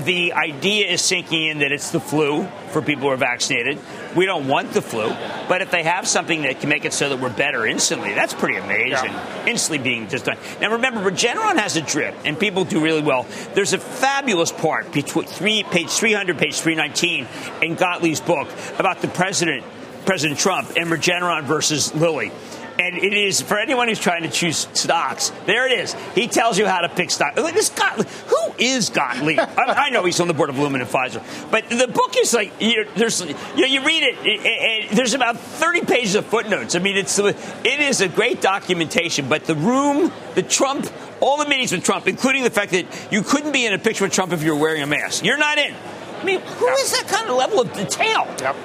the 0.01 0.33
idea 0.33 0.88
is 0.88 1.03
sinking 1.03 1.47
in 1.47 1.59
that 1.59 1.73
it's 1.73 1.91
the 1.91 2.01
flu 2.01 2.49
for 2.72 2.82
people 2.82 3.02
who 3.04 3.08
are 3.11 3.16
vaccinated. 3.16 3.78
We 4.16 4.26
don't 4.26 4.48
want 4.48 4.72
the 4.72 4.82
flu, 4.82 5.08
but 5.48 5.62
if 5.62 5.70
they 5.70 5.82
have 5.82 6.08
something 6.08 6.42
that 6.42 6.61
can 6.61 6.68
make 6.68 6.85
it 6.85 6.92
so 6.92 7.08
that 7.08 7.20
we're 7.20 7.35
better 7.35 7.66
instantly, 7.66 8.14
that's 8.14 8.35
pretty 8.35 8.56
amazing. 8.56 9.11
Yeah. 9.11 9.46
Instantly 9.46 9.78
being 9.82 10.08
just 10.08 10.24
done. 10.24 10.38
Now 10.61 10.72
remember, 10.72 11.00
Regeneron 11.00 11.56
has 11.56 11.76
a 11.76 11.82
drip, 11.82 12.14
and 12.24 12.38
people 12.38 12.64
do 12.64 12.82
really 12.82 13.02
well. 13.02 13.26
There's 13.54 13.72
a 13.72 13.78
fabulous 13.78 14.50
part 14.50 14.92
between 14.92 15.26
three, 15.26 15.62
page 15.64 15.90
300, 15.90 16.38
page 16.38 16.61
319 16.61 17.28
in 17.62 17.76
Gottlieb's 17.76 18.20
book 18.20 18.48
about 18.78 19.02
the 19.02 19.08
president, 19.08 19.64
President 20.04 20.38
Trump, 20.38 20.72
and 20.76 20.90
Regeneron 20.90 21.44
versus 21.44 21.94
Lilly 21.94 22.32
and 22.78 22.96
it 22.96 23.12
is 23.12 23.40
for 23.40 23.58
anyone 23.58 23.88
who's 23.88 23.98
trying 23.98 24.22
to 24.22 24.28
choose 24.28 24.68
stocks. 24.72 25.30
There 25.46 25.66
it 25.66 25.72
is. 25.72 25.94
He 26.14 26.28
tells 26.28 26.58
you 26.58 26.66
how 26.66 26.80
to 26.80 26.88
pick 26.88 27.11
stocks. 27.11 27.37
This 27.37 27.70
Gottlieb, 27.70 28.08
who 28.08 28.54
is 28.58 28.90
Gottlieb? 28.90 29.38
I, 29.40 29.87
I, 29.87 29.90
know 29.90 30.04
he's 30.04 30.20
on 30.20 30.28
the 30.28 30.35
board 30.35 30.50
of 30.50 30.58
Lumen 30.58 30.80
and 30.80 30.90
Pfizer, 30.90 31.22
but 31.50 31.68
the 31.68 31.88
book 31.88 32.14
is 32.18 32.32
like 32.32 32.52
you 32.61 32.85
know, 32.85 32.90
there's 32.96 33.20
you, 33.20 33.35
know, 33.56 33.66
you 33.66 33.85
read 33.85 34.02
it, 34.02 34.16
it, 34.20 34.40
it, 34.44 34.96
There's 34.96 35.14
about 35.14 35.38
30 35.38 35.82
pages 35.82 36.14
of 36.14 36.26
footnotes. 36.26 36.74
I 36.74 36.78
mean, 36.78 36.96
it's 36.96 37.18
it 37.18 37.80
is 37.80 38.00
a 38.00 38.08
great 38.08 38.40
documentation. 38.40 39.28
But 39.28 39.44
the 39.44 39.54
room, 39.54 40.12
the 40.35 40.42
Trump, 40.42 40.90
all 41.20 41.38
the 41.38 41.48
meetings 41.48 41.72
with 41.72 41.85
Trump, 41.85 42.08
including 42.08 42.44
the 42.44 42.50
fact 42.50 42.72
that 42.72 42.87
you 43.11 43.22
couldn't 43.22 43.52
be 43.52 43.66
in 43.66 43.72
a 43.72 43.78
picture 43.78 44.04
with 44.04 44.12
Trump 44.12 44.32
if 44.32 44.42
you're 44.42 44.56
wearing 44.56 44.82
a 44.82 44.87
mask. 44.87 45.24
You're 45.24 45.38
not 45.38 45.58
in. 45.58 45.74
I 46.20 46.24
mean, 46.24 46.40
who 46.40 46.68
is 46.68 46.92
that 46.92 47.08
kind 47.08 47.28
of 47.28 47.37
level 47.37 47.61
of 47.61 47.72
detail? 47.72 48.26
Yep. 48.38 48.56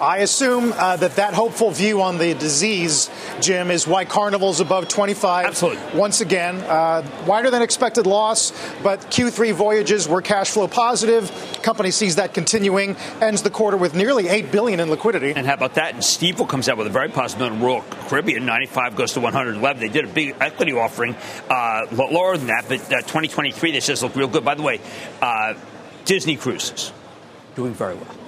I 0.00 0.18
assume 0.18 0.72
uh, 0.76 0.96
that 0.96 1.16
that 1.16 1.34
hopeful 1.34 1.70
view 1.70 2.02
on 2.02 2.18
the 2.18 2.34
disease, 2.34 3.10
Jim, 3.40 3.70
is 3.70 3.86
why 3.86 4.04
Carnival's 4.04 4.60
above 4.60 4.88
25. 4.88 5.46
Absolutely. 5.46 5.98
Once 5.98 6.20
again, 6.20 6.56
uh, 6.56 7.06
wider 7.26 7.50
than 7.50 7.62
expected 7.62 8.06
loss, 8.06 8.52
but 8.82 9.00
Q3 9.10 9.54
voyages 9.54 10.08
were 10.08 10.20
cash 10.20 10.50
flow 10.50 10.68
positive. 10.68 11.30
Company 11.62 11.90
sees 11.90 12.16
that 12.16 12.34
continuing, 12.34 12.96
ends 13.20 13.42
the 13.42 13.50
quarter 13.50 13.76
with 13.76 13.94
nearly 13.94 14.28
8 14.28 14.52
billion 14.52 14.80
in 14.80 14.90
liquidity. 14.90 15.32
And 15.34 15.46
how 15.46 15.54
about 15.54 15.74
that? 15.74 15.94
And 15.94 16.02
Stifel 16.02 16.48
comes 16.48 16.68
out 16.68 16.76
with 16.76 16.86
a 16.86 16.90
very 16.90 17.08
positive 17.08 17.48
note 17.48 17.56
on 17.56 17.62
Royal 17.62 17.84
Caribbean. 18.08 18.44
95 18.44 18.96
goes 18.96 19.12
to 19.14 19.20
111. 19.20 19.80
They 19.80 19.88
did 19.88 20.04
a 20.04 20.08
big 20.08 20.36
equity 20.40 20.72
offering, 20.72 21.16
uh, 21.48 21.86
lower 21.92 22.36
than 22.36 22.48
that, 22.48 22.66
but 22.68 22.80
uh, 22.92 23.00
2023 23.00 23.72
this 23.72 23.86
says 23.86 24.02
look 24.02 24.14
real 24.14 24.28
good. 24.28 24.44
By 24.44 24.54
the 24.54 24.62
way, 24.62 24.80
uh, 25.22 25.54
Disney 26.04 26.36
Cruises 26.36 26.92
doing 27.54 27.72
very 27.72 27.94
well. 27.94 28.25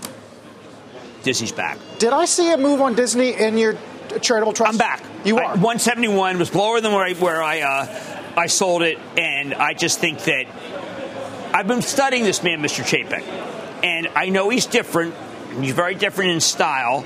Disney's 1.23 1.53
back. 1.53 1.79
Did 1.99 2.13
I 2.13 2.25
see 2.25 2.53
a 2.53 2.57
move 2.57 2.81
on 2.81 2.95
Disney 2.95 3.35
in 3.35 3.59
your 3.59 3.77
charitable 4.21 4.53
trust? 4.53 4.73
I'm 4.73 4.79
back. 4.79 5.03
You 5.25 5.39
are. 5.39 5.45
I, 5.45 5.49
171 5.51 6.39
was 6.39 6.55
lower 6.55 6.81
than 6.81 6.93
where 6.93 7.05
I, 7.05 7.15
where 7.15 7.43
I, 7.43 7.61
uh, 7.61 8.33
I 8.37 8.47
sold 8.47 8.83
it, 8.83 8.99
and 9.17 9.55
I 9.55 9.75
just 9.75 9.99
think 9.99 10.21
that 10.25 10.47
I've 11.53 11.67
been 11.67 11.83
studying 11.83 12.25
this 12.25 12.43
man, 12.43 12.61
Mr. 12.61 12.85
Chapek, 12.85 13.25
and 13.83 14.09
I 14.15 14.29
know 14.29 14.49
he's 14.49 14.67
different. 14.67 15.15
He's 15.61 15.75
very 15.75 15.95
different 15.95 16.33
in 16.33 16.41
style, 16.41 17.05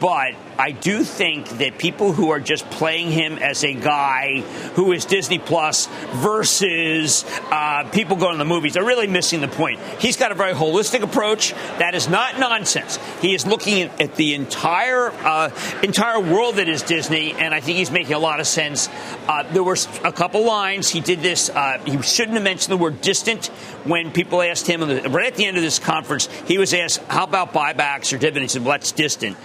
but 0.00 0.34
I 0.60 0.72
do 0.72 1.02
think 1.04 1.48
that 1.60 1.78
people 1.78 2.12
who 2.12 2.32
are 2.32 2.38
just 2.38 2.68
playing 2.68 3.10
him 3.10 3.38
as 3.38 3.64
a 3.64 3.72
guy 3.72 4.40
who 4.74 4.92
is 4.92 5.06
Disney 5.06 5.38
Plus 5.38 5.86
versus 6.16 7.24
uh, 7.50 7.88
people 7.92 8.16
going 8.16 8.32
to 8.32 8.38
the 8.38 8.44
movies 8.44 8.76
are 8.76 8.84
really 8.84 9.06
missing 9.06 9.40
the 9.40 9.48
point. 9.48 9.80
He's 9.98 10.18
got 10.18 10.32
a 10.32 10.34
very 10.34 10.52
holistic 10.52 11.00
approach 11.00 11.54
that 11.78 11.94
is 11.94 12.10
not 12.10 12.38
nonsense. 12.38 12.98
He 13.22 13.34
is 13.34 13.46
looking 13.46 13.84
at 13.84 14.16
the 14.16 14.34
entire 14.34 15.10
uh, 15.10 15.50
entire 15.82 16.20
world 16.20 16.56
that 16.56 16.68
is 16.68 16.82
Disney, 16.82 17.32
and 17.32 17.54
I 17.54 17.60
think 17.60 17.78
he's 17.78 17.90
making 17.90 18.12
a 18.12 18.18
lot 18.18 18.38
of 18.38 18.46
sense. 18.46 18.90
Uh, 19.26 19.44
there 19.54 19.64
were 19.64 19.78
a 20.04 20.12
couple 20.12 20.44
lines 20.44 20.90
he 20.90 21.00
did 21.00 21.20
this. 21.20 21.48
Uh, 21.48 21.78
he 21.86 22.02
shouldn't 22.02 22.34
have 22.34 22.44
mentioned 22.44 22.70
the 22.70 22.82
word 22.82 23.00
distant 23.00 23.46
when 23.84 24.10
people 24.10 24.42
asked 24.42 24.66
him 24.66 24.82
right 24.82 25.26
at 25.26 25.36
the 25.36 25.46
end 25.46 25.56
of 25.56 25.62
this 25.62 25.78
conference. 25.78 26.28
He 26.46 26.58
was 26.58 26.74
asked, 26.74 27.02
"How 27.04 27.24
about 27.24 27.54
buybacks 27.54 28.12
or 28.12 28.18
dividends?" 28.18 28.58
"Well, 28.58 28.72
that's 28.72 28.92
distant." 28.92 29.38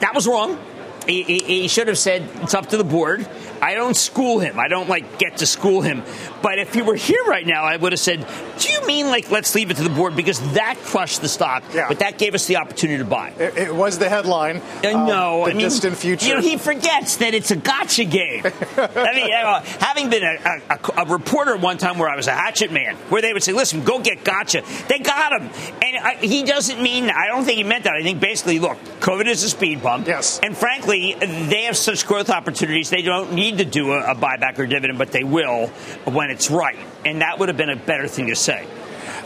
That 0.00 0.14
was 0.14 0.26
wrong. 0.26 0.58
He, 1.06 1.22
he, 1.22 1.38
he, 1.40 1.68
should 1.68 1.88
have 1.88 1.98
said 1.98 2.28
it's 2.36 2.54
up 2.54 2.70
to 2.70 2.78
the 2.78 2.84
board. 2.84 3.28
I 3.64 3.72
don't 3.74 3.96
school 3.96 4.40
him. 4.40 4.58
I 4.60 4.68
don't 4.68 4.90
like 4.90 5.18
get 5.18 5.38
to 5.38 5.46
school 5.46 5.80
him. 5.80 6.02
But 6.42 6.58
if 6.58 6.74
he 6.74 6.82
were 6.82 6.94
here 6.96 7.22
right 7.26 7.46
now, 7.46 7.64
I 7.64 7.76
would 7.76 7.92
have 7.92 7.98
said, 8.00 8.26
"Do 8.58 8.68
you 8.70 8.86
mean 8.86 9.06
like 9.06 9.30
let's 9.30 9.54
leave 9.54 9.70
it 9.70 9.78
to 9.78 9.82
the 9.82 9.88
board 9.88 10.14
because 10.14 10.38
that 10.52 10.76
crushed 10.84 11.22
the 11.22 11.28
stock, 11.28 11.62
Yeah. 11.72 11.88
but 11.88 12.00
that 12.00 12.18
gave 12.18 12.34
us 12.34 12.46
the 12.46 12.56
opportunity 12.56 12.98
to 12.98 13.06
buy." 13.08 13.30
It, 13.38 13.56
it 13.56 13.74
was 13.74 13.98
the 13.98 14.08
headline. 14.10 14.60
I 14.82 14.92
know. 14.92 15.44
um, 15.44 15.48
the 15.48 15.50
I 15.50 15.54
mean, 15.54 15.58
distant 15.66 15.96
future. 15.96 16.26
You 16.28 16.34
know, 16.34 16.40
he 16.42 16.58
forgets 16.58 17.16
that 17.16 17.32
it's 17.32 17.50
a 17.50 17.56
gotcha 17.56 18.04
game. 18.04 18.42
I 18.76 19.12
mean, 19.14 19.32
uh, 19.32 19.60
having 19.80 20.10
been 20.10 20.22
a, 20.24 20.60
a, 20.68 21.02
a 21.02 21.06
reporter 21.06 21.56
one 21.56 21.78
time 21.78 21.96
where 21.98 22.10
I 22.10 22.16
was 22.16 22.26
a 22.26 22.32
hatchet 22.32 22.70
man, 22.70 22.96
where 23.08 23.22
they 23.22 23.32
would 23.32 23.42
say, 23.42 23.52
"Listen, 23.52 23.82
go 23.82 23.98
get 23.98 24.24
gotcha." 24.24 24.62
They 24.88 24.98
got 24.98 25.32
him, 25.40 25.48
and 25.80 25.96
I, 25.96 26.16
he 26.20 26.42
doesn't 26.42 26.82
mean. 26.82 27.08
I 27.08 27.28
don't 27.28 27.44
think 27.44 27.56
he 27.56 27.64
meant 27.64 27.84
that. 27.84 27.94
I 27.94 28.02
think 28.02 28.20
basically, 28.20 28.58
look, 28.58 28.76
COVID 29.00 29.26
is 29.26 29.42
a 29.42 29.48
speed 29.48 29.82
bump. 29.82 30.06
Yes. 30.06 30.38
And 30.42 30.54
frankly, 30.54 31.14
they 31.18 31.62
have 31.62 31.78
such 31.78 32.06
growth 32.06 32.28
opportunities. 32.28 32.90
They 32.90 33.00
don't 33.02 33.32
need 33.32 33.53
to 33.58 33.64
do 33.64 33.92
a, 33.92 34.12
a 34.12 34.14
buyback 34.14 34.58
or 34.58 34.66
dividend, 34.66 34.98
but 34.98 35.12
they 35.12 35.24
will 35.24 35.68
when 36.04 36.30
it's 36.30 36.50
right. 36.50 36.78
And 37.04 37.20
that 37.20 37.38
would 37.38 37.48
have 37.48 37.56
been 37.56 37.70
a 37.70 37.76
better 37.76 38.08
thing 38.08 38.28
to 38.28 38.36
say. 38.36 38.66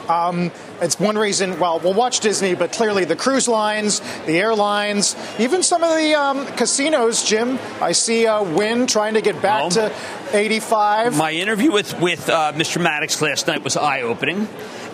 Um, 0.09 0.51
it's 0.81 0.99
one 0.99 1.19
reason. 1.19 1.61
Well, 1.61 1.81
we'll 1.81 1.95
watch 1.95 2.21
Disney, 2.21 2.55
but 2.55 2.73
clearly 2.73 3.05
the 3.05 3.17
cruise 3.17 3.47
lines, 3.47 4.01
the 4.25 4.39
airlines, 4.39 5.15
even 5.39 5.63
some 5.63 5.83
of 5.85 5.91
the 5.91 6.15
um, 6.15 6.47
casinos. 6.57 7.23
Jim, 7.23 7.59
I 7.81 7.93
see 7.93 8.27
uh, 8.27 8.43
Wynn 8.43 8.87
trying 8.87 9.15
to 9.15 9.21
get 9.21 9.41
back 9.43 9.61
Well, 9.61 9.71
to 9.71 9.95
85. 10.33 11.17
My 11.17 11.33
interview 11.33 11.73
with 11.73 12.01
with 12.01 12.29
uh, 12.31 12.53
Mr. 12.55 12.83
Maddox 12.83 13.21
last 13.21 13.47
night 13.47 13.63
was 13.63 13.77
eye 13.77 14.01
opening. 14.01 14.49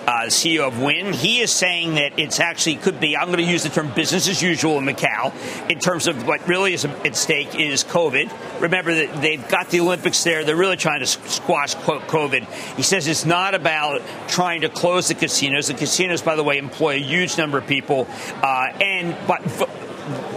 Uh, 0.06 0.26
CEO 0.26 0.68
of 0.68 0.82
Wynn, 0.82 1.14
he 1.14 1.40
is 1.40 1.50
saying 1.50 1.94
that 1.94 2.18
it's 2.18 2.38
actually 2.38 2.76
could 2.76 3.00
be. 3.00 3.16
I'm 3.16 3.28
going 3.28 3.38
to 3.38 3.50
use 3.50 3.62
the 3.62 3.70
term 3.70 3.90
business 3.94 4.28
as 4.28 4.42
usual 4.42 4.76
in 4.76 4.84
Macau 4.84 5.32
in 5.70 5.78
terms 5.78 6.06
of 6.06 6.26
what 6.26 6.46
really 6.46 6.74
is 6.74 6.84
at 6.84 7.16
stake 7.16 7.54
is 7.54 7.84
COVID. 7.84 8.60
Remember 8.60 8.94
that 8.94 9.22
they've 9.22 9.48
got 9.48 9.70
the 9.70 9.80
Olympics 9.80 10.22
there. 10.22 10.44
They're 10.44 10.56
really 10.56 10.76
trying 10.76 11.00
to 11.00 11.06
squash 11.06 11.74
COVID. 11.74 12.44
He 12.76 12.82
says 12.82 13.08
it's 13.08 13.24
not 13.24 13.54
about 13.54 14.02
trying 14.28 14.60
to 14.60 14.68
close 14.68 15.08
the 15.08 15.14
casinos. 15.14 15.68
The 15.68 15.74
casinos, 15.74 16.20
by 16.20 16.36
the 16.36 16.44
way, 16.44 16.58
employ 16.58 16.96
a 16.96 17.02
huge 17.02 17.38
number 17.38 17.56
of 17.56 17.66
people, 17.66 18.06
uh, 18.42 18.72
and 18.82 19.16
but 19.26 19.40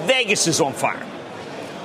Vegas 0.07 0.47
is 0.47 0.61
on 0.61 0.71
fire. 0.71 1.05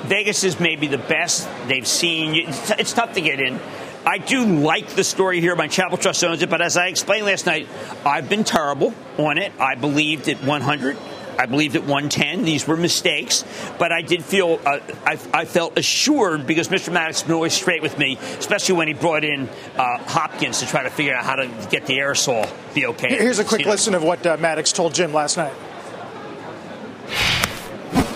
Vegas 0.05 0.45
is 0.45 0.59
maybe 0.59 0.87
the 0.87 0.99
best 0.99 1.49
they've 1.69 1.87
seen. 1.87 2.35
It's 2.79 2.93
tough 2.93 3.15
to 3.15 3.21
get 3.21 3.41
in. 3.41 3.61
I 4.05 4.19
do 4.19 4.45
like 4.45 4.89
the 4.91 5.05
story 5.05 5.41
here. 5.41 5.55
My 5.55 5.69
Charitable 5.69 5.99
Trust 5.99 6.25
owns 6.25 6.43
it, 6.43 6.51
but 6.51 6.61
as 6.61 6.77
I 6.77 6.89
explained 6.89 7.27
last 7.27 7.47
night, 7.47 7.69
I've 8.05 8.29
been 8.29 8.45
terrible 8.45 8.95
on 9.17 9.39
it. 9.39 9.53
I 9.61 9.77
believed 9.77 10.29
at 10.29 10.43
100. 10.43 10.97
I 11.39 11.47
believed 11.47 11.77
at 11.77 11.83
110. 11.83 12.45
These 12.45 12.67
were 12.67 12.77
mistakes, 12.77 13.45
but 13.79 13.93
I 13.93 14.03
did 14.03 14.25
feel 14.25 14.61
uh, 14.67 14.81
I, 15.07 15.19
I, 15.33 15.45
felt 15.45 15.79
assured 15.79 16.47
because 16.47 16.69
Mr. 16.69 16.93
Maddox 16.93 17.21
has 17.21 17.27
been 17.27 17.35
always 17.35 17.55
straight 17.55 17.81
with 17.81 17.97
me, 17.97 18.19
especially 18.39 18.77
when 18.77 18.89
he 18.89 18.95
brought 18.95 19.25
in 19.25 19.49
uh, 19.77 19.99
Hopkins 19.99 20.61
to 20.61 20.67
try 20.67 20.83
to 20.83 20.91
figure 20.91 21.15
out 21.15 21.25
how 21.25 21.37
to 21.37 21.47
get 21.71 21.87
the 21.87 21.95
aerosol 21.95 22.51
be 22.75 22.87
okay. 22.87 23.17
Here's 23.17 23.39
a 23.39 23.45
quick 23.45 23.65
listen 23.65 23.95
of 23.95 24.03
what 24.03 24.27
uh, 24.27 24.37
Maddox 24.39 24.73
told 24.73 24.95
Jim 24.95 25.13
last 25.15 25.37
night. 25.37 25.55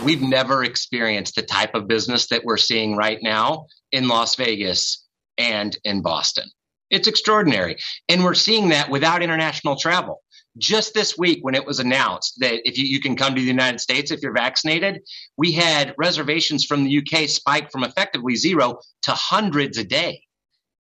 We've 0.04 0.22
never 0.22 0.62
experienced 0.62 1.36
the 1.36 1.42
type 1.42 1.74
of 1.74 1.88
business 1.88 2.28
that 2.28 2.44
we're 2.44 2.58
seeing 2.58 2.96
right 2.96 3.18
now 3.22 3.66
in 3.92 4.08
Las 4.08 4.36
Vegas 4.36 5.05
and 5.38 5.76
in 5.84 6.02
Boston. 6.02 6.44
It's 6.90 7.08
extraordinary. 7.08 7.76
And 8.08 8.22
we're 8.22 8.34
seeing 8.34 8.68
that 8.68 8.90
without 8.90 9.22
international 9.22 9.76
travel. 9.76 10.22
Just 10.58 10.94
this 10.94 11.18
week, 11.18 11.40
when 11.42 11.54
it 11.54 11.66
was 11.66 11.80
announced 11.80 12.36
that 12.40 12.66
if 12.66 12.78
you, 12.78 12.86
you 12.86 13.00
can 13.00 13.16
come 13.16 13.34
to 13.34 13.40
the 13.40 13.46
United 13.46 13.80
States 13.80 14.10
if 14.10 14.22
you're 14.22 14.32
vaccinated, 14.32 15.02
we 15.36 15.52
had 15.52 15.94
reservations 15.98 16.64
from 16.64 16.84
the 16.84 16.98
UK 16.98 17.28
spike 17.28 17.70
from 17.70 17.84
effectively 17.84 18.36
zero 18.36 18.78
to 19.02 19.10
hundreds 19.12 19.76
a 19.76 19.84
day. 19.84 20.22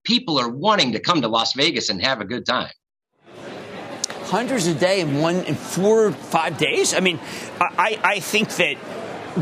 People 0.04 0.38
are 0.38 0.48
wanting 0.48 0.92
to 0.92 1.00
come 1.00 1.20
to 1.20 1.28
Las 1.28 1.52
Vegas 1.54 1.90
and 1.90 2.00
have 2.00 2.20
a 2.20 2.24
good 2.24 2.46
time. 2.46 2.72
hundreds 4.26 4.66
a 4.66 4.74
day 4.74 5.00
in 5.00 5.20
one 5.20 5.36
in 5.44 5.54
four 5.54 6.10
five 6.12 6.56
days. 6.56 6.94
I 6.94 7.00
mean, 7.00 7.18
I, 7.60 7.98
I 8.02 8.20
think 8.20 8.48
that 8.56 8.76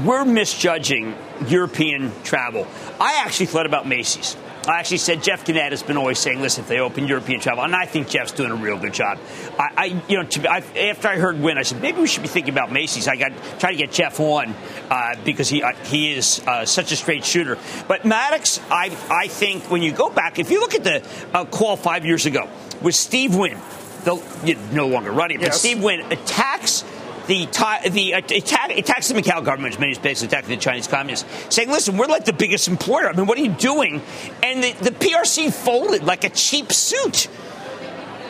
we're 0.05 0.25
misjudging 0.25 1.15
European 1.47 2.11
travel. 2.25 2.67
I 3.01 3.23
actually 3.25 3.47
thought 3.47 3.67
about 3.67 3.87
Macy's. 3.87 4.37
I 4.67 4.79
actually 4.79 4.99
said 4.99 5.23
Jeff 5.23 5.45
Gennette 5.45 5.73
has 5.73 5.83
been 5.83 5.97
always 5.97 6.19
saying, 6.19 6.41
"Listen, 6.41 6.63
if 6.63 6.69
they 6.69 6.81
open 6.81 7.07
European 7.07 7.41
travel," 7.41 7.65
and 7.65 7.75
I 7.75 7.87
think 7.87 8.09
Jeff's 8.09 8.33
doing 8.33 8.51
a 8.51 8.55
real 8.55 8.79
good 8.79 8.95
job. 8.95 9.19
I, 9.59 9.71
I 9.77 9.85
you 10.09 10.17
know, 10.17 10.25
to, 10.25 10.51
I, 10.51 10.59
after 10.89 11.09
I 11.09 11.17
heard 11.17 11.41
Wynn, 11.41 11.59
I 11.59 11.63
said 11.63 11.83
maybe 11.83 12.01
we 12.01 12.07
should 12.07 12.23
be 12.23 12.29
thinking 12.29 12.53
about 12.55 12.73
Macy's. 12.73 13.09
I 13.09 13.17
got 13.17 13.33
try 13.59 13.73
to 13.73 13.77
get 13.77 13.93
Jeff 13.93 14.19
on 14.21 14.55
uh, 14.91 15.17
because 15.25 15.49
he 15.49 15.63
uh, 15.63 15.73
he 15.85 16.15
is 16.15 16.41
uh, 16.47 16.65
such 16.65 16.93
a 16.93 16.97
straight 16.97 17.25
shooter. 17.25 17.59
But 17.89 18.05
Maddox, 18.05 18.61
I 18.71 18.97
I 19.11 19.29
think 19.29 19.71
when 19.71 19.83
you 19.83 19.93
go 19.93 20.11
back, 20.11 20.39
if 20.39 20.51
you 20.51 20.61
look 20.61 20.75
at 20.75 20.85
the 20.85 21.07
uh, 21.33 21.45
call 21.45 21.77
five 21.77 22.05
years 22.05 22.27
ago 22.27 22.49
with 22.83 22.95
Steve 22.95 23.35
Wynn, 23.35 23.59
the, 24.05 24.59
no 24.73 24.87
longer 24.87 25.13
running, 25.13 25.41
but 25.41 25.55
Steve 25.55 25.83
Wynn 25.83 26.01
attacks 26.13 26.85
the 27.27 27.47
the 27.91 28.13
attack, 28.13 28.71
attacks 28.77 29.09
the 29.09 29.15
Macau 29.15 29.45
government, 29.45 29.75
as 29.75 29.81
many 29.81 29.93
as 29.93 29.99
basically 29.99 30.29
attacking 30.29 30.51
the 30.51 30.61
Chinese 30.61 30.87
communists, 30.87 31.27
saying, 31.55 31.71
"Listen, 31.71 31.97
we're 31.97 32.07
like 32.07 32.25
the 32.25 32.33
biggest 32.33 32.69
employer. 32.69 33.09
I 33.09 33.13
mean, 33.13 33.27
what 33.27 33.39
are 33.39 33.43
you 33.43 33.53
doing?" 33.53 34.03
And 34.43 34.63
the, 34.63 34.73
the 34.73 34.91
PRC 34.91 35.53
folded 35.53 36.05
like 36.05 36.25
a 36.25 36.31
cheap 36.31 36.73
suit 36.73 37.29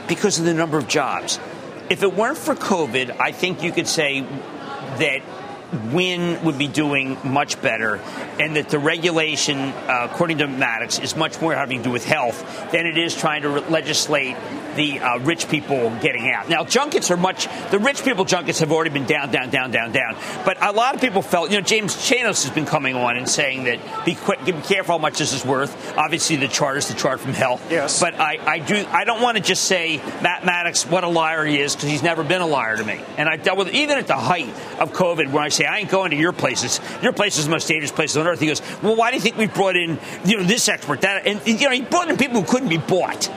because 0.08 0.38
of 0.38 0.44
the 0.44 0.54
number 0.54 0.78
of 0.78 0.88
jobs. 0.88 1.38
If 1.90 2.02
it 2.02 2.14
weren't 2.14 2.38
for 2.38 2.54
COVID, 2.54 3.20
I 3.20 3.32
think 3.32 3.62
you 3.62 3.72
could 3.72 3.88
say 3.88 4.20
that 4.20 5.20
Wynn 5.74 6.44
would 6.44 6.58
be 6.58 6.68
doing 6.68 7.16
much 7.24 7.60
better, 7.60 7.96
and 8.38 8.56
that 8.56 8.68
the 8.68 8.78
regulation, 8.78 9.58
uh, 9.58 10.08
according 10.10 10.38
to 10.38 10.46
Maddox, 10.46 10.98
is 10.98 11.16
much 11.16 11.40
more 11.40 11.54
having 11.54 11.78
to 11.78 11.84
do 11.84 11.90
with 11.90 12.04
health 12.04 12.70
than 12.72 12.86
it 12.86 12.98
is 12.98 13.16
trying 13.16 13.42
to 13.42 13.48
re- 13.48 13.60
legislate 13.68 14.36
the 14.76 14.98
uh, 14.98 15.18
rich 15.20 15.48
people 15.48 15.90
getting 16.00 16.30
out. 16.30 16.48
Now, 16.48 16.64
junkets 16.64 17.10
are 17.10 17.16
much, 17.16 17.46
the 17.70 17.78
rich 17.78 18.02
people 18.04 18.24
junkets 18.24 18.58
have 18.58 18.72
already 18.72 18.90
been 18.90 19.06
down, 19.06 19.30
down, 19.30 19.50
down, 19.50 19.70
down, 19.70 19.92
down. 19.92 20.16
But 20.44 20.60
a 20.60 20.72
lot 20.72 20.94
of 20.94 21.00
people 21.00 21.22
felt, 21.22 21.50
you 21.50 21.58
know, 21.58 21.64
James 21.64 21.94
Chanos 21.94 22.42
has 22.42 22.50
been 22.50 22.66
coming 22.66 22.96
on 22.96 23.16
and 23.16 23.28
saying 23.28 23.64
that 23.64 24.04
be, 24.04 24.14
quick, 24.16 24.44
be 24.44 24.52
careful 24.52 24.96
how 24.96 24.98
much 24.98 25.18
this 25.18 25.32
is 25.32 25.44
worth. 25.44 25.96
Obviously, 25.96 26.36
the 26.36 26.48
chart 26.48 26.76
is 26.76 26.88
the 26.88 26.94
chart 26.94 27.20
from 27.20 27.34
hell. 27.34 27.60
Yes. 27.70 28.00
But 28.00 28.14
I, 28.14 28.38
I 28.44 28.58
do, 28.58 28.84
I 28.90 29.04
don't 29.04 29.22
want 29.22 29.36
to 29.36 29.42
just 29.42 29.64
say 29.64 29.98
Matt 30.22 30.44
Maddox, 30.44 30.86
what 30.86 31.04
a 31.04 31.08
liar 31.08 31.44
he 31.44 31.60
is, 31.60 31.76
because 31.76 31.88
he's 31.88 32.02
never 32.02 32.24
been 32.24 32.40
a 32.40 32.46
liar 32.46 32.76
to 32.76 32.84
me. 32.84 33.00
And 33.16 33.28
I've 33.28 33.44
dealt 33.44 33.58
with 33.58 33.72
even 33.72 33.98
at 33.98 34.08
the 34.08 34.16
height 34.16 34.48
of 34.80 34.92
COVID, 34.92 35.30
when 35.30 35.44
I 35.44 35.50
say, 35.50 35.63
I 35.66 35.78
ain't 35.78 35.90
going 35.90 36.10
to 36.10 36.16
your 36.16 36.32
places. 36.32 36.80
Your 37.02 37.12
place 37.12 37.38
is 37.38 37.44
the 37.44 37.50
most 37.50 37.68
dangerous 37.68 37.92
place 37.92 38.16
on 38.16 38.26
earth. 38.26 38.40
He 38.40 38.46
goes, 38.46 38.62
well, 38.82 38.96
why 38.96 39.10
do 39.10 39.16
you 39.16 39.22
think 39.22 39.36
we 39.36 39.46
brought 39.46 39.76
in, 39.76 39.98
you 40.24 40.38
know, 40.38 40.44
this 40.44 40.68
expert, 40.68 41.00
that? 41.02 41.26
And, 41.26 41.40
you 41.46 41.68
know, 41.68 41.74
he 41.74 41.82
brought 41.82 42.10
in 42.10 42.16
people 42.16 42.40
who 42.40 42.46
couldn't 42.46 42.68
be 42.68 42.78
bought. 42.78 43.30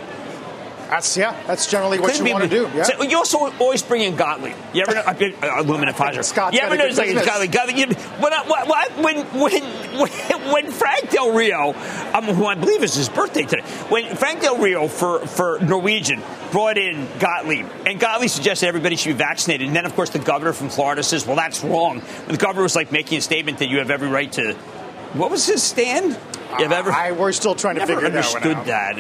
That's 0.90 1.18
yeah. 1.18 1.36
That's 1.46 1.70
generally 1.70 2.00
what 2.00 2.18
you 2.18 2.24
be- 2.24 2.32
want 2.32 2.44
to 2.44 2.50
do. 2.50 2.70
Yeah. 2.74 2.84
So 2.84 3.04
you 3.04 3.18
also 3.18 3.52
always 3.60 3.84
bring 3.84 4.02
in 4.02 4.16
Gottlieb. 4.16 4.56
You 4.74 4.82
ever 4.82 4.96
know? 4.96 5.04
I've 5.06 5.20
been, 5.20 5.34
uh, 5.36 5.62
Illumina 5.62 5.92
Pfizer. 5.92 6.24
Scott's 6.24 6.56
you 6.56 6.62
ever 6.62 6.76
know 6.76 6.86
like. 6.86 7.26
Gottlieb? 7.26 7.52
Gottlieb 7.52 7.78
you, 7.78 7.86
when, 8.20 8.34
I, 8.34 8.90
when, 8.98 9.26
when, 9.40 9.60
when, 10.00 10.54
when 10.54 10.72
Frank 10.72 11.10
Del 11.10 11.34
Rio, 11.34 11.74
um, 12.14 12.24
who 12.26 12.46
I 12.46 12.56
believe 12.56 12.84
is 12.84 12.96
his 12.96 13.10
birthday 13.10 13.44
today, 13.44 13.64
when 13.90 14.16
Frank 14.16 14.42
Del 14.42 14.58
Rio 14.58 14.88
for, 14.88 15.20
for 15.28 15.60
Norwegian 15.60 16.22
brought 16.52 16.78
in 16.78 17.08
Gottlieb, 17.20 17.66
and 17.86 18.00
Gottlieb 18.00 18.30
suggested 18.30 18.68
everybody 18.68 18.96
should 18.96 19.10
be 19.10 19.18
vaccinated, 19.18 19.68
and 19.68 19.76
then 19.76 19.86
of 19.86 19.94
course 19.96 20.10
the 20.10 20.20
governor 20.20 20.54
from 20.54 20.70
Florida 20.70 21.04
says, 21.04 21.26
well, 21.26 21.36
that's 21.36 21.64
wrong. 21.64 22.02
The 22.28 22.38
governor 22.38 22.64
was 22.64 22.76
like 22.76 22.92
making 22.92 23.18
a 23.18 23.22
statement 23.22 23.60
that 23.60 23.68
you 23.70 23.80
have 23.80 23.92
every 23.92 24.08
right 24.08 24.32
to. 24.34 24.54
What 25.14 25.32
was 25.32 25.46
his 25.46 25.64
stand? 25.64 26.18
Have 26.50 26.72
ever? 26.72 26.92
I, 26.92 27.12
we're 27.12 27.32
still 27.32 27.56
trying 27.56 27.76
to 27.76 27.86
figure 27.86 28.06
understood 28.06 28.58
that. 28.66 28.98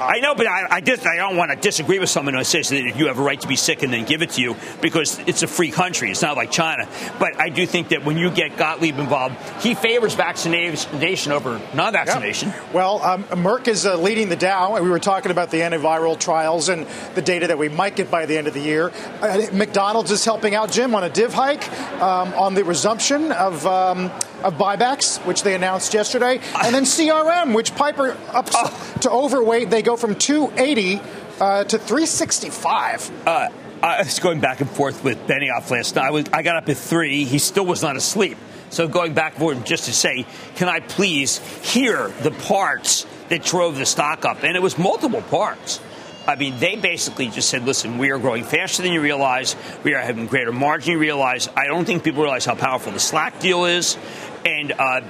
I 0.00 0.20
know, 0.20 0.34
but 0.34 0.46
I, 0.46 0.66
I 0.70 0.80
just 0.80 1.06
I 1.06 1.16
don't 1.16 1.36
want 1.36 1.50
to 1.50 1.56
disagree 1.56 1.98
with 1.98 2.08
someone 2.08 2.34
who 2.34 2.42
says 2.42 2.70
that 2.70 2.96
you 2.96 3.08
have 3.08 3.18
a 3.18 3.22
right 3.22 3.40
to 3.40 3.48
be 3.48 3.56
sick 3.56 3.82
and 3.82 3.92
then 3.92 4.04
give 4.04 4.22
it 4.22 4.30
to 4.30 4.40
you 4.40 4.56
because 4.80 5.18
it's 5.26 5.42
a 5.42 5.46
free 5.46 5.70
country. 5.70 6.10
It's 6.10 6.22
not 6.22 6.36
like 6.36 6.50
China. 6.50 6.88
But 7.18 7.38
I 7.38 7.50
do 7.50 7.66
think 7.66 7.90
that 7.90 8.04
when 8.04 8.16
you 8.16 8.30
get 8.30 8.56
Gottlieb 8.56 8.98
involved, 8.98 9.36
he 9.62 9.74
favors 9.74 10.14
vaccination 10.14 11.32
over 11.32 11.60
non-vaccination. 11.74 12.48
Yeah. 12.48 12.72
Well, 12.72 13.02
um, 13.02 13.24
Merck 13.24 13.68
is 13.68 13.84
uh, 13.84 13.96
leading 13.96 14.30
the 14.30 14.36
Dow, 14.36 14.76
and 14.76 14.84
we 14.84 14.90
were 14.90 14.98
talking 14.98 15.30
about 15.30 15.50
the 15.50 15.58
antiviral 15.58 16.18
trials 16.18 16.68
and 16.68 16.86
the 17.14 17.22
data 17.22 17.48
that 17.48 17.58
we 17.58 17.68
might 17.68 17.96
get 17.96 18.10
by 18.10 18.24
the 18.24 18.38
end 18.38 18.46
of 18.46 18.54
the 18.54 18.60
year. 18.60 18.92
Uh, 19.20 19.46
McDonald's 19.52 20.10
is 20.10 20.24
helping 20.24 20.54
out 20.54 20.70
Jim 20.70 20.94
on 20.94 21.04
a 21.04 21.10
div 21.10 21.34
hike 21.34 21.70
um, 22.00 22.32
on 22.34 22.54
the 22.54 22.64
resumption 22.64 23.32
of. 23.32 23.66
Um, 23.66 24.10
of 24.42 24.54
buybacks, 24.54 25.24
which 25.26 25.42
they 25.42 25.54
announced 25.54 25.94
yesterday, 25.94 26.40
and 26.62 26.74
then 26.74 26.86
CRM, 26.90 27.54
which 27.54 27.74
Piper 27.74 28.16
ups 28.32 28.54
to 29.00 29.10
overweight. 29.10 29.70
They 29.70 29.82
go 29.82 29.96
from 29.96 30.14
280 30.14 31.00
uh, 31.40 31.64
to 31.64 31.78
365. 31.78 33.26
Uh, 33.26 33.48
I 33.82 34.02
was 34.02 34.18
going 34.18 34.40
back 34.40 34.60
and 34.60 34.68
forth 34.68 35.02
with 35.02 35.26
Benioff 35.26 35.70
last 35.70 35.96
night. 35.96 36.04
I, 36.04 36.10
was, 36.10 36.26
I 36.32 36.42
got 36.42 36.56
up 36.56 36.68
at 36.68 36.76
three. 36.76 37.24
He 37.24 37.38
still 37.38 37.64
was 37.64 37.82
not 37.82 37.96
asleep. 37.96 38.36
So 38.68 38.86
going 38.86 39.14
back 39.14 39.32
and 39.32 39.40
forth 39.40 39.64
just 39.64 39.84
to 39.84 39.92
say, 39.92 40.26
can 40.56 40.68
I 40.68 40.80
please 40.80 41.38
hear 41.62 42.08
the 42.22 42.30
parts 42.30 43.06
that 43.28 43.42
drove 43.42 43.78
the 43.78 43.86
stock 43.86 44.24
up? 44.24 44.44
And 44.44 44.56
it 44.56 44.62
was 44.62 44.78
multiple 44.78 45.22
parts. 45.22 45.80
I 46.26 46.36
mean, 46.36 46.58
they 46.58 46.76
basically 46.76 47.28
just 47.28 47.48
said, 47.48 47.64
listen, 47.64 47.98
we 47.98 48.10
are 48.10 48.18
growing 48.18 48.44
faster 48.44 48.82
than 48.82 48.92
you 48.92 49.00
realize. 49.00 49.56
We 49.82 49.94
are 49.94 50.00
having 50.00 50.26
greater 50.26 50.52
margin 50.52 50.92
you 50.92 50.98
realize. 50.98 51.48
I 51.56 51.66
don't 51.66 51.84
think 51.84 52.04
people 52.04 52.22
realize 52.22 52.44
how 52.44 52.54
powerful 52.54 52.92
the 52.92 53.00
Slack 53.00 53.40
deal 53.40 53.64
is. 53.64 53.96
And 54.44 54.72
uh, 54.72 55.00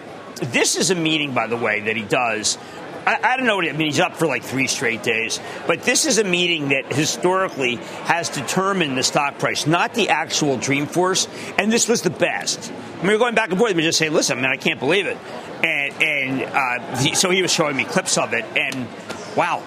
this 0.41 0.77
is 0.77 0.91
a 0.91 0.95
meeting, 0.95 1.33
by 1.33 1.47
the 1.47 1.57
way, 1.57 1.81
that 1.81 1.97
he 1.97 2.03
does. 2.03 2.59
I, 3.07 3.37
don't 3.37 3.47
know 3.47 3.57
what 3.57 3.69
I 3.69 3.73
mean. 3.73 3.87
He's 3.87 3.99
up 3.99 4.17
for 4.17 4.27
like 4.27 4.43
three 4.43 4.67
straight 4.67 5.03
days, 5.03 5.41
but 5.67 5.83
this 5.83 6.07
is 6.07 6.19
a 6.19 6.25
meeting 6.25 6.69
that 6.69 6.93
historically 6.93 7.77
has 8.05 8.29
determined 8.29 8.97
the 8.97 9.03
stock 9.03 9.39
price, 9.39 9.67
not 9.67 9.95
the 9.95 10.11
actual 10.11 10.59
Dreamforce. 10.59 11.27
And 11.59 11.73
this 11.73 11.89
was 11.89 12.03
the 12.03 12.11
best. 12.11 12.71
I 12.71 12.97
mean, 12.99 13.09
we 13.09 13.15
are 13.15 13.19
going 13.19 13.35
back 13.35 13.51
and 13.51 13.59
forth. 13.59 13.75
We 13.75 13.83
just 13.83 13.99
say, 13.99 14.11
"Listen, 14.11 14.41
man, 14.41 14.51
I 14.51 14.57
can't 14.57 14.79
believe 14.79 15.07
it." 15.07 15.17
And 15.65 16.03
and 16.03 16.43
uh, 16.43 17.15
so 17.15 17.31
he 17.31 17.43
was 17.43 17.53
showing 17.53 17.77
me 17.77 17.85
clips 17.85 18.19
of 18.19 18.35
it, 18.35 18.45
and 18.55 18.87
wow, 19.35 19.63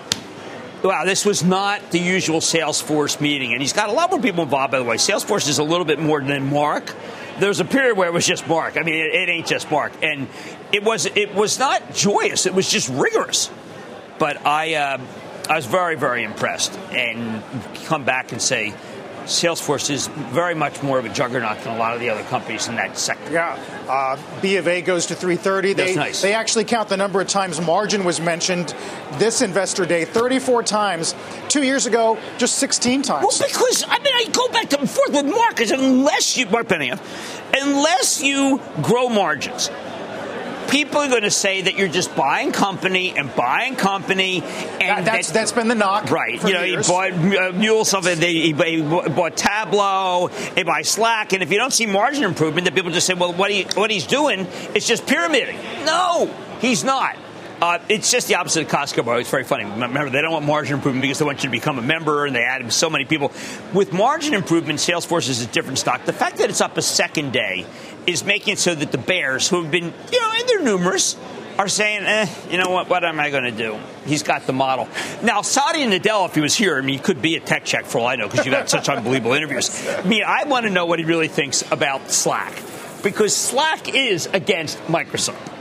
Wow, 0.84 1.06
this 1.06 1.26
was 1.26 1.46
not 1.46 1.92
the 1.92 2.00
usual 2.00 2.42
Salesforce 2.42 3.22
meeting. 3.22 3.54
And 3.54 3.62
he's 3.62 3.72
got 3.72 3.88
a 3.88 3.94
lot 3.94 4.12
more 4.12 4.20
people 4.20 4.44
involved, 4.44 4.74
by 4.74 4.80
the 4.80 4.84
way. 4.84 4.98
Salesforce 4.98 5.48
is 5.48 5.58
a 5.58 5.64
little 5.64 5.86
bit 5.86 5.98
more 5.98 6.22
than 6.22 6.52
Mark. 6.52 6.94
There's 7.40 7.62
a 7.62 7.66
period 7.66 7.96
where 7.96 8.10
it 8.10 8.14
was 8.14 8.28
just 8.28 8.46
Mark. 8.50 8.76
I 8.76 8.82
mean, 8.82 8.96
it, 8.96 9.16
it 9.16 9.30
ain't 9.30 9.48
just 9.48 9.72
Mark. 9.72 9.94
And 10.04 10.28
it 10.74 10.84
was 10.84 11.06
it 11.06 11.34
was 11.34 11.60
not 11.60 11.94
joyous. 11.94 12.46
It 12.46 12.54
was 12.54 12.70
just 12.70 12.90
rigorous. 12.90 13.50
But 14.20 14.46
I 14.46 14.74
uh, 14.74 15.02
I 15.50 15.56
was 15.56 15.66
very 15.66 15.96
very 15.96 16.24
impressed 16.24 16.78
and 16.92 17.42
come 17.86 18.04
back 18.04 18.32
and 18.32 18.42
say 18.42 18.74
Salesforce 19.26 19.90
is 19.90 20.08
very 20.08 20.54
much 20.54 20.84
more 20.84 21.00
of 21.00 21.06
a 21.06 21.10
juggernaut 21.10 21.60
than 21.60 21.76
a 21.76 21.80
lot 21.80 21.94
of 21.94 22.02
the 22.02 22.10
other 22.10 22.24
companies 22.24 22.68
in 22.68 22.76
that 22.76 22.98
sector. 22.98 23.32
Yeah. 23.32 23.58
Uh, 23.88 24.18
B 24.42 24.58
of 24.58 24.68
A 24.68 24.82
goes 24.82 25.06
to 25.08 25.16
330. 25.16 25.74
That's 25.74 25.92
they, 25.92 25.96
nice. 25.96 26.22
they 26.22 26.34
actually 26.34 26.66
count 26.66 26.90
the 26.90 26.98
number 26.98 27.22
of 27.22 27.28
times 27.28 27.62
margin 27.62 28.04
was 28.04 28.20
mentioned 28.20 28.76
this 29.14 29.42
investor 29.42 29.86
day 29.86 30.04
34 30.04 30.64
times. 30.64 31.16
Two 31.48 31.64
years 31.64 31.86
ago, 31.86 32.18
just 32.38 32.58
16 32.58 33.04
times. 33.04 33.26
Well, 33.26 33.48
because, 33.48 33.86
I 33.88 34.00
mean, 34.00 34.14
I 34.14 34.26
go 34.32 34.48
back 34.50 34.74
and 34.74 34.90
forth 34.90 35.12
with 35.12 35.26
Mark, 35.26 35.60
unless 35.62 36.36
you, 36.36 36.46
Mark 36.48 36.68
Benioff, 36.68 37.00
unless 37.62 38.22
you 38.22 38.60
grow 38.82 39.08
margins, 39.08 39.70
people 40.74 41.02
are 41.02 41.08
going 41.08 41.22
to 41.22 41.30
say 41.30 41.62
that 41.62 41.78
you're 41.78 41.88
just 41.88 42.16
buying 42.16 42.52
company 42.52 43.16
and 43.16 43.34
buying 43.36 43.76
company, 43.76 44.42
and 44.82 45.06
that's 45.06 45.30
that's 45.30 45.52
been 45.52 45.68
the 45.68 45.76
knock, 45.76 46.10
right? 46.10 46.44
You 46.44 46.54
know, 46.54 46.64
years. 46.64 46.88
he 46.88 46.92
bought 46.92 47.12
uh, 47.12 47.52
Mule 47.54 47.86
something, 47.86 48.20
they, 48.20 48.34
he, 48.34 48.54
he 48.54 48.82
bought 48.82 49.38
Tableau, 49.38 50.30
he 50.56 50.64
buys 50.64 50.90
Slack, 50.90 51.32
and 51.34 51.44
if 51.44 51.52
you 51.52 51.60
don't 51.60 51.72
see 51.72 51.86
margin 51.86 52.24
improvement, 52.24 52.66
then 52.66 52.74
people 52.74 52.90
just 52.90 53.06
say, 53.06 53.14
well, 53.14 53.34
what 53.34 53.52
he 53.52 53.64
what 53.76 53.92
he's 53.92 54.08
doing 54.08 54.48
is 54.74 54.88
just 54.88 55.06
pyramiding. 55.06 55.58
No, 55.86 56.34
he's 56.60 56.84
not. 56.84 57.18
Uh, 57.62 57.80
it's 57.88 58.12
just 58.12 58.28
the 58.28 58.36
opposite 58.36 58.64
of 58.64 58.68
Costco, 58.68 59.06
but 59.06 59.20
it's 59.20 59.30
very 59.30 59.46
funny. 59.46 59.64
Remember, 59.64 60.10
they 60.10 60.22
don't 60.22 60.34
want 60.34 60.46
margin 60.46 60.74
improvement 60.74 61.02
because 61.02 61.20
they 61.20 61.26
want 61.26 61.44
you 61.44 61.50
to 61.50 61.52
become 61.52 61.78
a 61.78 61.82
member, 61.82 62.26
and 62.26 62.36
they 62.36 62.44
added 62.44 62.74
so 62.74 62.90
many 62.90 63.06
people. 63.06 63.32
With 63.74 63.94
margin 63.94 64.34
improvement, 64.34 64.80
Salesforce 64.80 65.30
is 65.30 65.42
a 65.42 65.48
different 65.48 65.78
stock. 65.78 66.04
The 66.04 66.12
fact 66.12 66.40
that 66.40 66.50
it's 66.50 66.60
up 66.60 66.76
a 66.78 66.82
second 66.82 67.32
day 67.32 67.66
is 68.08 68.24
making 68.24 68.54
it 68.54 68.60
so 68.60 68.76
that 68.76 68.92
the 68.92 68.98
bears, 68.98 69.48
who 69.48 69.62
have 69.62 69.72
been, 69.72 69.94
you 70.12 70.22
know, 70.22 70.32
and 70.34 70.48
they're 70.48 70.62
numerous, 70.64 71.16
are 71.58 71.68
saying, 71.68 72.04
eh, 72.06 72.28
you 72.50 72.58
know 72.58 72.72
what, 72.72 72.90
what 72.90 73.04
am 73.04 73.20
I 73.20 73.30
going 73.30 73.44
to 73.44 73.52
do? 73.52 73.78
He's 74.06 74.24
got 74.24 74.48
the 74.48 74.54
model. 74.54 74.88
Now, 75.22 75.42
Satya 75.42 75.86
Nadella, 75.88 76.28
if 76.28 76.36
he 76.36 76.42
was 76.42 76.56
here, 76.56 76.78
I 76.78 76.82
mean, 76.82 76.98
he 76.98 77.04
could 77.04 77.22
be 77.22 77.36
a 77.36 77.40
tech 77.40 77.64
check 77.64 77.86
for 77.86 78.00
all 78.00 78.08
I 78.08 78.16
know 78.16 78.28
because 78.28 78.46
you've 78.46 78.56
had 78.56 78.70
such 78.70 78.90
unbelievable 78.90 79.34
interviews. 79.34 79.88
I 79.88 80.02
mean, 80.04 80.24
I 80.26 80.46
want 80.46 80.66
to 80.66 80.72
know 80.72 80.86
what 80.86 81.00
he 81.00 81.06
really 81.06 81.28
thinks 81.28 81.64
about 81.72 82.12
Slack 82.12 82.54
because 83.04 83.36
Slack 83.36 83.94
is 83.94 84.28
against 84.28 84.80
Microsoft. 84.86 85.52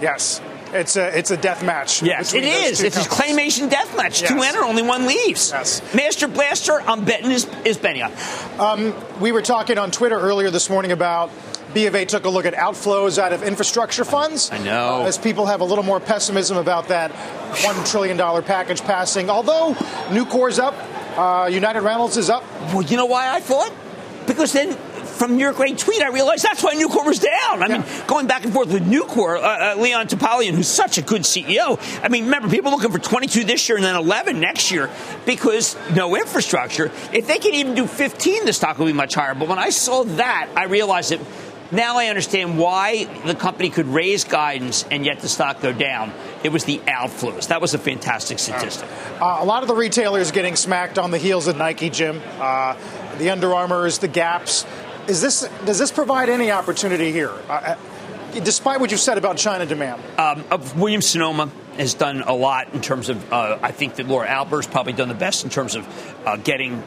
Yes. 0.00 0.40
It's 0.70 0.96
a 0.96 1.16
it's 1.18 1.30
a 1.30 1.36
death 1.38 1.64
match. 1.64 2.02
Yes, 2.02 2.34
it 2.34 2.44
is. 2.44 2.80
two 2.80 2.86
It's 2.86 2.98
a 2.98 3.08
claymation 3.08 3.70
death 3.70 3.96
match. 3.96 4.20
Two 4.20 4.34
Yes. 4.36 4.54
enter, 4.54 4.64
only 4.64 4.82
one 4.82 5.06
leaves. 5.06 5.50
Yes. 5.50 5.80
Master 5.94 6.28
Blaster, 6.28 6.82
I'm 6.82 7.06
betting 7.06 7.30
is 7.30 7.46
is 7.64 7.78
Benioff. 7.78 8.58
Um, 8.60 8.94
we 9.18 9.32
were 9.32 9.40
talking 9.40 9.78
on 9.78 9.90
Twitter 9.90 10.18
earlier 10.20 10.50
this 10.50 10.68
morning 10.68 10.92
about 10.92 11.30
B 11.74 11.86
of 11.86 11.94
A 11.94 12.04
took 12.04 12.24
a 12.24 12.28
look 12.28 12.46
at 12.46 12.54
outflows 12.54 13.18
out 13.18 13.32
of 13.32 13.42
infrastructure 13.42 14.04
funds. 14.04 14.50
I 14.50 14.58
know. 14.58 15.02
Uh, 15.02 15.06
as 15.06 15.18
people 15.18 15.46
have 15.46 15.60
a 15.60 15.64
little 15.64 15.84
more 15.84 16.00
pessimism 16.00 16.56
about 16.56 16.88
that 16.88 17.10
one 17.64 17.84
trillion 17.84 18.16
dollar 18.16 18.42
package 18.42 18.82
passing. 18.82 19.30
Although 19.30 19.74
Nucor's 20.08 20.58
up, 20.58 20.74
uh, 21.18 21.46
United 21.46 21.82
Rentals 21.82 22.16
is 22.16 22.30
up. 22.30 22.44
Well, 22.72 22.82
you 22.82 22.96
know 22.96 23.06
why 23.06 23.34
I 23.34 23.40
thought? 23.40 23.72
Because 24.26 24.52
then 24.52 24.76
from 25.18 25.38
your 25.38 25.52
great 25.52 25.76
tweet, 25.78 26.00
I 26.00 26.08
realized 26.08 26.44
that's 26.44 26.62
why 26.62 26.74
Nucor 26.74 27.04
was 27.04 27.18
down. 27.18 27.62
I 27.62 27.68
mean, 27.68 27.84
going 28.06 28.26
back 28.26 28.44
and 28.44 28.52
forth 28.52 28.72
with 28.72 28.84
Nucor, 28.84 29.36
uh, 29.36 29.72
uh, 29.76 29.80
Leon 29.80 30.06
Topalian, 30.06 30.52
who's 30.52 30.68
such 30.68 30.96
a 30.96 31.02
good 31.02 31.22
CEO. 31.22 31.78
I 32.02 32.08
mean, 32.08 32.26
remember, 32.26 32.48
people 32.48 32.70
looking 32.70 32.92
for 32.92 32.98
22 32.98 33.44
this 33.44 33.68
year 33.68 33.76
and 33.76 33.84
then 33.84 33.96
11 33.96 34.38
next 34.38 34.70
year 34.70 34.88
because 35.26 35.76
no 35.94 36.14
infrastructure. 36.16 36.92
If 37.12 37.26
they 37.26 37.38
can 37.38 37.54
even 37.54 37.74
do 37.74 37.86
15, 37.86 38.44
the 38.44 38.52
stock 38.52 38.78
will 38.78 38.86
be 38.86 38.92
much 38.92 39.14
higher. 39.14 39.34
But 39.34 39.48
when 39.48 39.58
I 39.58 39.70
saw 39.70 40.04
that, 40.04 40.48
I 40.54 40.64
realized 40.64 41.10
that 41.10 41.20
now 41.70 41.98
I 41.98 42.06
understand 42.06 42.58
why 42.58 43.04
the 43.26 43.34
company 43.34 43.70
could 43.70 43.86
raise 43.86 44.24
guidance 44.24 44.84
and 44.90 45.04
yet 45.04 45.20
the 45.20 45.28
stock 45.28 45.60
go 45.60 45.72
down. 45.72 46.12
It 46.42 46.50
was 46.50 46.64
the 46.64 46.78
outflows. 46.78 47.48
That 47.48 47.60
was 47.60 47.74
a 47.74 47.78
fantastic 47.78 48.38
statistic. 48.38 48.88
Uh, 49.20 49.38
a 49.40 49.44
lot 49.44 49.62
of 49.62 49.68
the 49.68 49.74
retailers 49.74 50.32
getting 50.32 50.56
smacked 50.56 50.98
on 50.98 51.10
the 51.10 51.18
heels 51.18 51.46
of 51.46 51.56
Nike, 51.56 51.90
Jim. 51.90 52.22
Uh, 52.38 52.76
the 53.18 53.30
Under 53.30 53.54
Armours, 53.54 53.98
the 53.98 54.08
Gaps. 54.08 54.64
Is 55.08 55.20
this 55.20 55.48
does 55.64 55.78
this 55.78 55.90
provide 55.90 56.28
any 56.28 56.50
opportunity 56.50 57.12
here? 57.12 57.32
Uh, 57.48 57.52
uh, 57.52 57.76
despite 58.44 58.80
what 58.80 58.90
you've 58.90 59.00
said 59.00 59.18
about 59.18 59.36
China 59.36 59.66
demand. 59.66 60.02
Um, 60.18 60.44
uh, 60.50 60.58
Williams 60.76 61.08
Sonoma 61.08 61.50
has 61.76 61.94
done 61.94 62.22
a 62.22 62.34
lot 62.34 62.74
in 62.74 62.80
terms 62.80 63.08
of. 63.08 63.32
Uh, 63.32 63.58
I 63.62 63.72
think 63.72 63.96
that 63.96 64.06
Laura 64.06 64.28
Alber's 64.28 64.66
probably 64.66 64.92
done 64.92 65.08
the 65.08 65.14
best 65.14 65.44
in 65.44 65.50
terms 65.50 65.74
of 65.74 65.86
uh, 66.26 66.36
getting. 66.36 66.82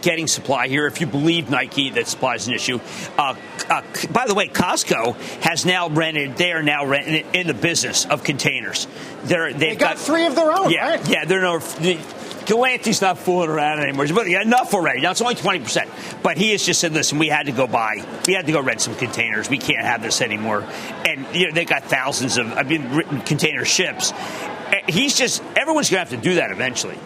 Getting 0.00 0.26
supply 0.26 0.66
here, 0.66 0.86
if 0.86 1.00
you 1.00 1.06
believe 1.06 1.50
Nike 1.50 1.90
that 1.90 2.08
supply 2.08 2.34
is 2.34 2.48
an 2.48 2.54
issue. 2.54 2.80
Uh, 3.16 3.36
uh, 3.68 3.82
by 4.10 4.26
the 4.26 4.34
way, 4.34 4.48
Costco 4.48 5.14
has 5.42 5.64
now 5.66 5.88
rented. 5.88 6.36
They 6.36 6.52
are 6.52 6.62
now 6.62 6.86
renting 6.86 7.26
in 7.32 7.46
the 7.46 7.54
business 7.54 8.04
of 8.06 8.22
containers. 8.24 8.86
They're, 9.24 9.52
they've 9.52 9.60
They 9.60 9.76
got 9.76 9.98
three 9.98 10.26
of 10.26 10.34
their 10.34 10.50
own, 10.52 10.70
Yeah, 10.70 10.90
right? 10.90 11.08
yeah. 11.08 11.24
They're 11.24 11.42
no. 11.42 11.58
The, 11.58 11.98
Galanti's 12.42 13.00
not 13.00 13.18
fooling 13.18 13.48
around 13.48 13.78
anymore. 13.78 14.06
But 14.12 14.26
enough 14.26 14.74
already. 14.74 15.00
Now 15.00 15.12
it's 15.12 15.20
only 15.20 15.36
twenty 15.36 15.60
percent. 15.60 15.88
But 16.24 16.36
he 16.36 16.50
has 16.50 16.64
just 16.66 16.80
said, 16.80 16.92
"Listen, 16.92 17.18
we 17.18 17.28
had 17.28 17.46
to 17.46 17.52
go 17.52 17.68
buy. 17.68 18.04
We 18.26 18.32
had 18.34 18.46
to 18.46 18.52
go 18.52 18.60
rent 18.60 18.80
some 18.80 18.96
containers. 18.96 19.48
We 19.48 19.58
can't 19.58 19.84
have 19.84 20.02
this 20.02 20.20
anymore." 20.20 20.66
And 21.06 21.24
you 21.34 21.46
know 21.46 21.52
they 21.54 21.64
got 21.64 21.84
thousands 21.84 22.38
of 22.38 22.52
I 22.52 22.64
mean 22.64 22.90
written 22.94 23.20
container 23.20 23.64
ships. 23.64 24.10
Uh, 24.12 24.74
He's 24.88 25.16
just 25.16 25.40
everyone's 25.56 25.88
going 25.88 26.04
to 26.04 26.10
have 26.10 26.20
to 26.20 26.28
do 26.28 26.34
that 26.36 26.50
eventually. 26.50 26.98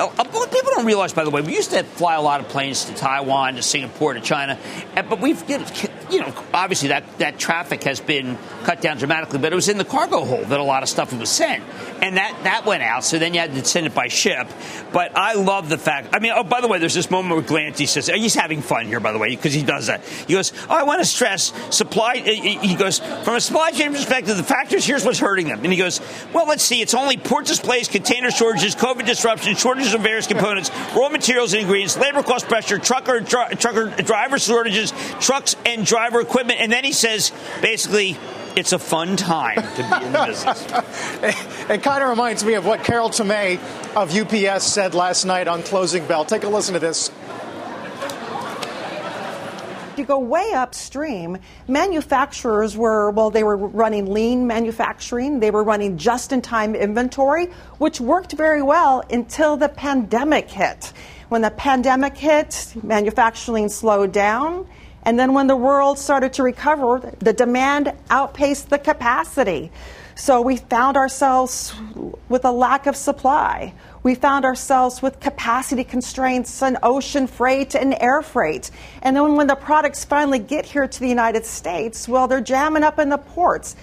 Oh, 0.00 0.12
what 0.48 0.52
people 0.52 0.70
don't 0.74 0.86
realize, 0.86 1.12
by 1.12 1.24
the 1.24 1.30
way, 1.30 1.40
we 1.40 1.54
used 1.54 1.72
to 1.72 1.82
fly 1.82 2.14
a 2.14 2.22
lot 2.22 2.40
of 2.40 2.48
planes 2.48 2.84
to 2.84 2.94
Taiwan, 2.94 3.56
to 3.56 3.62
Singapore, 3.62 4.14
to 4.14 4.20
China, 4.20 4.56
but 4.94 5.20
we've, 5.20 5.42
you 5.50 6.20
know, 6.20 6.32
obviously 6.54 6.88
that, 6.88 7.18
that 7.18 7.38
traffic 7.38 7.82
has 7.82 7.98
been 7.98 8.38
cut 8.62 8.80
down 8.80 8.98
dramatically, 8.98 9.40
but 9.40 9.52
it 9.52 9.56
was 9.56 9.68
in 9.68 9.76
the 9.76 9.84
cargo 9.84 10.24
hold 10.24 10.46
that 10.46 10.60
a 10.60 10.64
lot 10.64 10.84
of 10.84 10.88
stuff 10.88 11.12
was 11.12 11.28
sent. 11.28 11.64
And 12.00 12.16
that, 12.16 12.44
that 12.44 12.64
went 12.64 12.84
out, 12.84 13.04
so 13.04 13.18
then 13.18 13.34
you 13.34 13.40
had 13.40 13.54
to 13.54 13.64
send 13.64 13.86
it 13.86 13.94
by 13.94 14.06
ship. 14.06 14.46
But 14.92 15.16
I 15.16 15.34
love 15.34 15.68
the 15.68 15.78
fact, 15.78 16.10
I 16.12 16.20
mean, 16.20 16.32
oh, 16.34 16.44
by 16.44 16.60
the 16.60 16.68
way, 16.68 16.78
there's 16.78 16.94
this 16.94 17.10
moment 17.10 17.34
where 17.34 17.44
Galanti 17.44 17.88
says, 17.88 18.08
oh, 18.08 18.14
he's 18.14 18.36
having 18.36 18.62
fun 18.62 18.86
here, 18.86 19.00
by 19.00 19.10
the 19.10 19.18
way, 19.18 19.30
because 19.30 19.52
he 19.52 19.62
does 19.62 19.88
that. 19.88 20.04
He 20.04 20.34
goes, 20.34 20.52
oh, 20.70 20.76
I 20.76 20.84
want 20.84 21.00
to 21.00 21.06
stress 21.06 21.52
supply, 21.74 22.18
he 22.18 22.76
goes, 22.76 23.00
from 23.00 23.34
a 23.34 23.40
supply 23.40 23.72
chain 23.72 23.92
perspective, 23.92 24.36
the 24.36 24.44
factors, 24.44 24.84
here's 24.84 25.04
what's 25.04 25.18
hurting 25.18 25.48
them. 25.48 25.60
And 25.64 25.72
he 25.72 25.78
goes, 25.78 26.00
well, 26.32 26.46
let's 26.46 26.62
see, 26.62 26.80
it's 26.82 26.94
only 26.94 27.16
port 27.16 27.46
displays, 27.46 27.88
container 27.88 28.30
shortages, 28.30 28.76
COVID 28.76 29.04
disruption, 29.04 29.56
shortages 29.56 29.87
of 29.94 30.00
various 30.02 30.26
components, 30.26 30.70
raw 30.94 31.08
materials 31.08 31.52
and 31.52 31.62
ingredients, 31.62 31.96
labor 31.96 32.22
cost 32.22 32.46
pressure, 32.46 32.78
trucker, 32.78 33.20
trucker 33.20 33.86
driver 34.02 34.38
shortages, 34.38 34.92
trucks 35.20 35.56
and 35.66 35.84
driver 35.84 36.20
equipment. 36.20 36.60
And 36.60 36.70
then 36.70 36.84
he 36.84 36.92
says, 36.92 37.32
basically, 37.60 38.16
it's 38.56 38.72
a 38.72 38.78
fun 38.78 39.16
time 39.16 39.56
to 39.56 39.98
be 40.00 40.06
in 40.06 40.12
the 40.12 40.24
business. 40.26 40.66
It 41.68 41.82
kind 41.82 42.02
of 42.02 42.08
reminds 42.08 42.44
me 42.44 42.54
of 42.54 42.64
what 42.64 42.82
Carol 42.82 43.10
Tomé 43.10 43.58
of 43.94 44.16
UPS 44.16 44.64
said 44.64 44.94
last 44.94 45.26
night 45.26 45.48
on 45.48 45.62
Closing 45.62 46.06
Bell. 46.06 46.24
Take 46.24 46.44
a 46.44 46.48
listen 46.48 46.72
to 46.74 46.80
this. 46.80 47.10
You 49.98 50.04
go 50.04 50.20
way 50.20 50.52
upstream, 50.52 51.38
manufacturers 51.66 52.76
were, 52.76 53.10
well, 53.10 53.30
they 53.30 53.42
were 53.42 53.56
running 53.56 54.12
lean 54.12 54.46
manufacturing, 54.46 55.40
they 55.40 55.50
were 55.50 55.64
running 55.64 55.98
just 55.98 56.30
in 56.30 56.40
time 56.40 56.76
inventory, 56.76 57.46
which 57.78 58.00
worked 58.00 58.32
very 58.32 58.62
well 58.62 59.02
until 59.10 59.56
the 59.56 59.68
pandemic 59.68 60.48
hit. 60.48 60.92
When 61.30 61.42
the 61.42 61.50
pandemic 61.50 62.16
hit, 62.16 62.74
manufacturing 62.80 63.68
slowed 63.68 64.12
down. 64.12 64.68
And 65.02 65.18
then 65.18 65.34
when 65.34 65.48
the 65.48 65.56
world 65.56 65.98
started 65.98 66.34
to 66.34 66.44
recover, 66.44 67.14
the 67.18 67.32
demand 67.32 67.92
outpaced 68.08 68.70
the 68.70 68.78
capacity. 68.78 69.72
So 70.14 70.42
we 70.42 70.58
found 70.58 70.96
ourselves 70.96 71.74
with 72.28 72.44
a 72.44 72.52
lack 72.52 72.86
of 72.86 72.94
supply. 72.94 73.74
We 74.02 74.14
found 74.14 74.44
ourselves 74.44 75.02
with 75.02 75.20
capacity 75.20 75.84
constraints 75.84 76.62
on 76.62 76.78
ocean 76.82 77.26
freight 77.26 77.74
and 77.74 77.96
air 78.00 78.22
freight. 78.22 78.70
And 79.02 79.16
then 79.16 79.36
when 79.36 79.46
the 79.46 79.56
products 79.56 80.04
finally 80.04 80.38
get 80.38 80.64
here 80.64 80.86
to 80.86 81.00
the 81.00 81.08
United 81.08 81.44
States, 81.44 82.08
well, 82.08 82.28
they're 82.28 82.40
jamming 82.40 82.84
up 82.84 82.98
in 82.98 83.08
the 83.08 83.18
ports. 83.18 83.76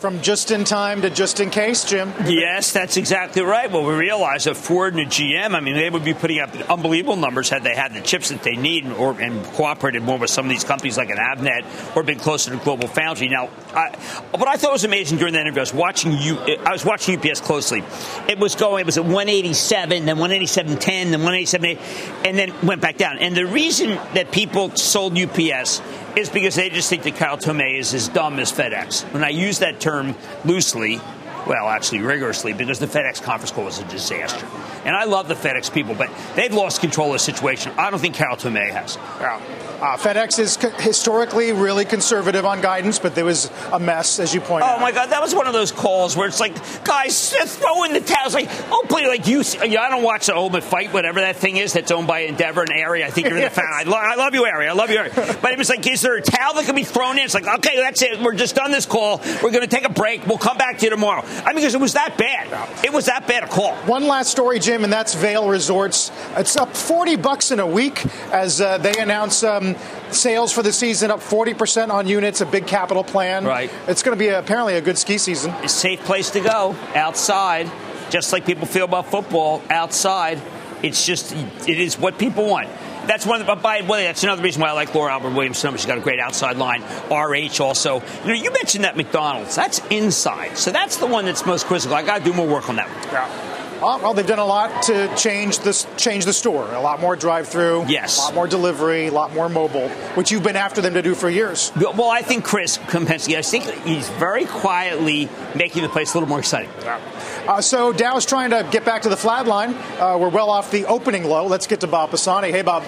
From 0.00 0.22
just 0.22 0.50
in 0.50 0.64
time 0.64 1.02
to 1.02 1.10
just 1.10 1.40
in 1.40 1.50
case, 1.50 1.84
Jim. 1.84 2.10
Yes, 2.24 2.72
that's 2.72 2.96
exactly 2.96 3.42
right. 3.42 3.70
Well, 3.70 3.84
we 3.84 3.92
realized 3.92 4.46
that 4.46 4.56
Ford 4.56 4.94
and 4.94 5.08
GM, 5.08 5.54
I 5.54 5.60
mean, 5.60 5.74
they 5.74 5.90
would 5.90 6.06
be 6.06 6.14
putting 6.14 6.40
up 6.40 6.54
unbelievable 6.70 7.16
numbers 7.16 7.50
had 7.50 7.64
they 7.64 7.74
had 7.74 7.92
the 7.92 8.00
chips 8.00 8.30
that 8.30 8.42
they 8.42 8.56
need 8.56 8.86
or 8.92 9.20
and 9.20 9.44
cooperated 9.44 10.02
more 10.02 10.16
with 10.16 10.30
some 10.30 10.46
of 10.46 10.48
these 10.48 10.64
companies 10.64 10.96
like 10.96 11.10
an 11.10 11.18
Avnet 11.18 11.94
or 11.94 12.02
been 12.02 12.18
closer 12.18 12.50
to 12.50 12.56
Global 12.56 12.88
Foundry. 12.88 13.28
Now, 13.28 13.50
I, 13.74 13.94
what 14.30 14.48
I 14.48 14.56
thought 14.56 14.72
was 14.72 14.84
amazing 14.84 15.18
during 15.18 15.34
that 15.34 15.42
interview, 15.42 15.60
I 15.60 15.64
was 15.64 15.74
watching 15.74 16.12
you. 16.12 16.38
I 16.38 16.72
was 16.72 16.82
watching 16.82 17.18
UPS 17.18 17.42
closely. 17.42 17.84
It 18.26 18.38
was 18.38 18.54
going. 18.54 18.80
It 18.80 18.86
was 18.86 18.96
at 18.96 19.04
187, 19.04 20.06
then 20.06 20.16
187.10, 20.16 21.10
then 21.10 21.20
187.8, 21.20 22.26
and 22.26 22.38
then 22.38 22.54
went 22.66 22.80
back 22.80 22.96
down. 22.96 23.18
And 23.18 23.36
the 23.36 23.44
reason 23.44 23.96
that 24.14 24.32
people 24.32 24.74
sold 24.76 25.18
UPS 25.18 25.82
is 26.16 26.28
because 26.28 26.54
they 26.54 26.70
just 26.70 26.88
think 26.88 27.02
that 27.04 27.16
Carol 27.16 27.36
Tomé 27.36 27.78
is 27.78 27.94
as 27.94 28.08
dumb 28.08 28.38
as 28.38 28.52
FedEx. 28.52 29.02
When 29.12 29.24
I 29.24 29.30
use 29.30 29.60
that 29.60 29.80
term 29.80 30.14
loosely, 30.44 31.00
well, 31.46 31.68
actually 31.68 32.00
rigorously, 32.00 32.52
because 32.52 32.78
the 32.78 32.86
FedEx 32.86 33.22
conference 33.22 33.50
call 33.50 33.64
was 33.64 33.78
a 33.78 33.84
disaster. 33.84 34.46
And 34.84 34.96
I 34.96 35.04
love 35.04 35.28
the 35.28 35.34
FedEx 35.34 35.72
people, 35.72 35.94
but 35.94 36.10
they've 36.36 36.52
lost 36.52 36.80
control 36.80 37.08
of 37.08 37.12
the 37.14 37.18
situation. 37.18 37.72
I 37.76 37.90
don't 37.90 38.00
think 38.00 38.14
Carol 38.14 38.36
Tomé 38.36 38.70
has. 38.70 38.96
Yeah. 39.20 39.40
Uh, 39.80 39.96
FedEx 39.96 40.38
is 40.38 40.56
co- 40.58 40.68
historically 40.70 41.52
really 41.52 41.86
conservative 41.86 42.44
on 42.44 42.60
guidance, 42.60 42.98
but 42.98 43.14
there 43.14 43.24
was 43.24 43.50
a 43.72 43.78
mess, 43.78 44.18
as 44.18 44.34
you 44.34 44.40
point 44.40 44.62
oh 44.62 44.66
out. 44.66 44.78
Oh 44.78 44.80
my 44.80 44.92
God, 44.92 45.06
that 45.10 45.22
was 45.22 45.34
one 45.34 45.46
of 45.46 45.54
those 45.54 45.72
calls 45.72 46.16
where 46.16 46.28
it's 46.28 46.40
like, 46.40 46.54
guys, 46.84 47.32
throw 47.32 47.84
in 47.84 47.94
the 47.94 48.00
towel. 48.00 48.26
It's 48.26 48.34
like, 48.34 48.48
oh, 48.70 48.84
please, 48.88 49.08
like 49.08 49.26
you. 49.26 49.42
Yeah, 49.66 49.80
I 49.82 49.88
don't 49.88 50.02
watch 50.02 50.26
the 50.26 50.36
Ultimate 50.36 50.64
Fight, 50.64 50.92
whatever 50.92 51.20
that 51.20 51.36
thing 51.36 51.56
is 51.56 51.72
that's 51.72 51.90
owned 51.90 52.06
by 52.06 52.20
Endeavor 52.20 52.62
and 52.62 52.70
Ari. 52.70 53.04
I 53.04 53.10
think 53.10 53.28
you're 53.28 53.38
yes. 53.38 53.54
the 53.54 53.60
fan. 53.62 53.70
I, 53.72 53.82
lo- 53.84 53.96
I, 53.96 54.16
love 54.16 54.34
you, 54.34 54.44
Ari. 54.44 54.68
I 54.68 54.72
love 54.72 54.90
you, 54.90 54.98
Ari. 54.98 55.10
but 55.14 55.52
it 55.52 55.58
was 55.58 55.70
like, 55.70 55.86
is 55.86 56.02
there 56.02 56.16
a 56.16 56.22
towel 56.22 56.54
that 56.54 56.66
can 56.66 56.74
be 56.74 56.84
thrown 56.84 57.18
in? 57.18 57.24
It's 57.24 57.34
like, 57.34 57.46
okay, 57.46 57.76
that's 57.76 58.02
it. 58.02 58.20
We're 58.20 58.34
just 58.34 58.54
done 58.54 58.72
this 58.72 58.84
call. 58.84 59.22
We're 59.42 59.50
going 59.50 59.62
to 59.62 59.66
take 59.66 59.86
a 59.86 59.92
break. 59.92 60.26
We'll 60.26 60.38
come 60.38 60.58
back 60.58 60.78
to 60.78 60.84
you 60.84 60.90
tomorrow. 60.90 61.24
I 61.30 61.48
mean, 61.48 61.56
because 61.56 61.74
it 61.74 61.80
was 61.80 61.94
that 61.94 62.16
bad. 62.18 62.84
It 62.84 62.92
was 62.92 63.06
that 63.06 63.26
bad 63.26 63.44
a 63.44 63.46
call. 63.46 63.74
One 63.86 64.06
last 64.06 64.30
story, 64.30 64.58
Jim, 64.58 64.84
and 64.84 64.92
that's 64.92 65.14
Vail 65.14 65.48
Resorts. 65.48 66.10
It's 66.36 66.56
up 66.56 66.76
40 66.76 67.16
bucks 67.16 67.50
in 67.50 67.60
a 67.60 67.66
week 67.66 68.04
as 68.32 68.60
uh, 68.60 68.78
they 68.78 68.96
announce 68.98 69.42
um, 69.42 69.76
sales 70.10 70.52
for 70.52 70.62
the 70.62 70.72
season 70.72 71.10
up 71.10 71.20
40% 71.20 71.90
on 71.90 72.06
units, 72.06 72.40
a 72.40 72.46
big 72.46 72.66
capital 72.66 73.04
plan. 73.04 73.44
Right. 73.44 73.70
It's 73.86 74.02
going 74.02 74.16
to 74.16 74.18
be 74.18 74.28
apparently 74.28 74.74
a 74.74 74.80
good 74.80 74.98
ski 74.98 75.18
season. 75.18 75.50
A 75.62 75.68
safe 75.68 76.00
place 76.00 76.30
to 76.30 76.40
go 76.40 76.76
outside, 76.94 77.70
just 78.10 78.32
like 78.32 78.46
people 78.46 78.66
feel 78.66 78.84
about 78.84 79.06
football 79.10 79.62
outside. 79.70 80.40
It's 80.82 81.04
just, 81.04 81.32
it 81.32 81.78
is 81.78 81.98
what 81.98 82.18
people 82.18 82.46
want. 82.46 82.68
That's 83.10 83.26
one. 83.26 83.44
But 83.44 83.60
by 83.60 83.80
the 83.80 83.88
way, 83.88 84.04
that's 84.04 84.22
another 84.22 84.40
reason 84.40 84.62
why 84.62 84.68
I 84.68 84.72
like 84.72 84.94
Laura 84.94 85.10
Alber 85.10 85.34
Williams 85.34 85.58
so 85.58 85.68
much. 85.68 85.80
She's 85.80 85.86
got 85.86 85.98
a 85.98 86.00
great 86.00 86.20
outside 86.20 86.58
line. 86.58 86.84
RH 87.10 87.60
also. 87.60 88.00
You 88.22 88.28
know, 88.28 88.34
you 88.34 88.52
mentioned 88.52 88.84
that 88.84 88.96
McDonald's. 88.96 89.56
That's 89.56 89.80
inside. 89.90 90.56
So 90.56 90.70
that's 90.70 90.98
the 90.98 91.08
one 91.08 91.24
that's 91.24 91.44
most 91.44 91.66
critical. 91.66 91.96
I 91.96 92.04
got 92.04 92.18
to 92.18 92.24
do 92.24 92.32
more 92.32 92.46
work 92.46 92.68
on 92.68 92.76
that. 92.76 92.88
Yeah. 93.12 93.59
Oh, 93.82 93.98
well, 94.02 94.12
they've 94.12 94.26
done 94.26 94.38
a 94.38 94.44
lot 94.44 94.82
to 94.84 95.14
change 95.16 95.60
this, 95.60 95.86
change 95.96 96.26
the 96.26 96.32
store. 96.32 96.70
A 96.74 96.80
lot 96.80 97.00
more 97.00 97.16
drive-through. 97.16 97.86
Yes. 97.88 98.18
A 98.18 98.22
lot 98.22 98.34
more 98.34 98.46
delivery. 98.46 99.06
A 99.06 99.12
lot 99.12 99.32
more 99.32 99.48
mobile, 99.48 99.88
which 100.16 100.30
you've 100.30 100.42
been 100.42 100.56
after 100.56 100.80
them 100.80 100.94
to 100.94 101.02
do 101.02 101.14
for 101.14 101.30
years. 101.30 101.72
Well, 101.76 102.10
I 102.10 102.22
think 102.22 102.44
Chris 102.44 102.78
Kempczinski, 102.78 103.36
I 103.36 103.42
think 103.42 103.64
he's 103.84 104.08
very 104.10 104.44
quietly 104.44 105.28
making 105.54 105.82
the 105.82 105.88
place 105.88 106.12
a 106.12 106.18
little 106.18 106.28
more 106.28 106.38
exciting. 106.38 106.70
Yeah. 106.82 107.00
Uh, 107.48 107.60
so 107.62 107.92
Dow's 107.92 108.26
trying 108.26 108.50
to 108.50 108.68
get 108.70 108.84
back 108.84 109.02
to 109.02 109.08
the 109.08 109.16
flat 109.16 109.46
line. 109.46 109.74
Uh, 109.98 110.18
we're 110.20 110.28
well 110.28 110.50
off 110.50 110.70
the 110.70 110.84
opening 110.84 111.24
low. 111.24 111.46
Let's 111.46 111.66
get 111.66 111.80
to 111.80 111.86
Bob 111.86 112.10
Pisani. 112.10 112.50
Hey, 112.50 112.62
Bob. 112.62 112.84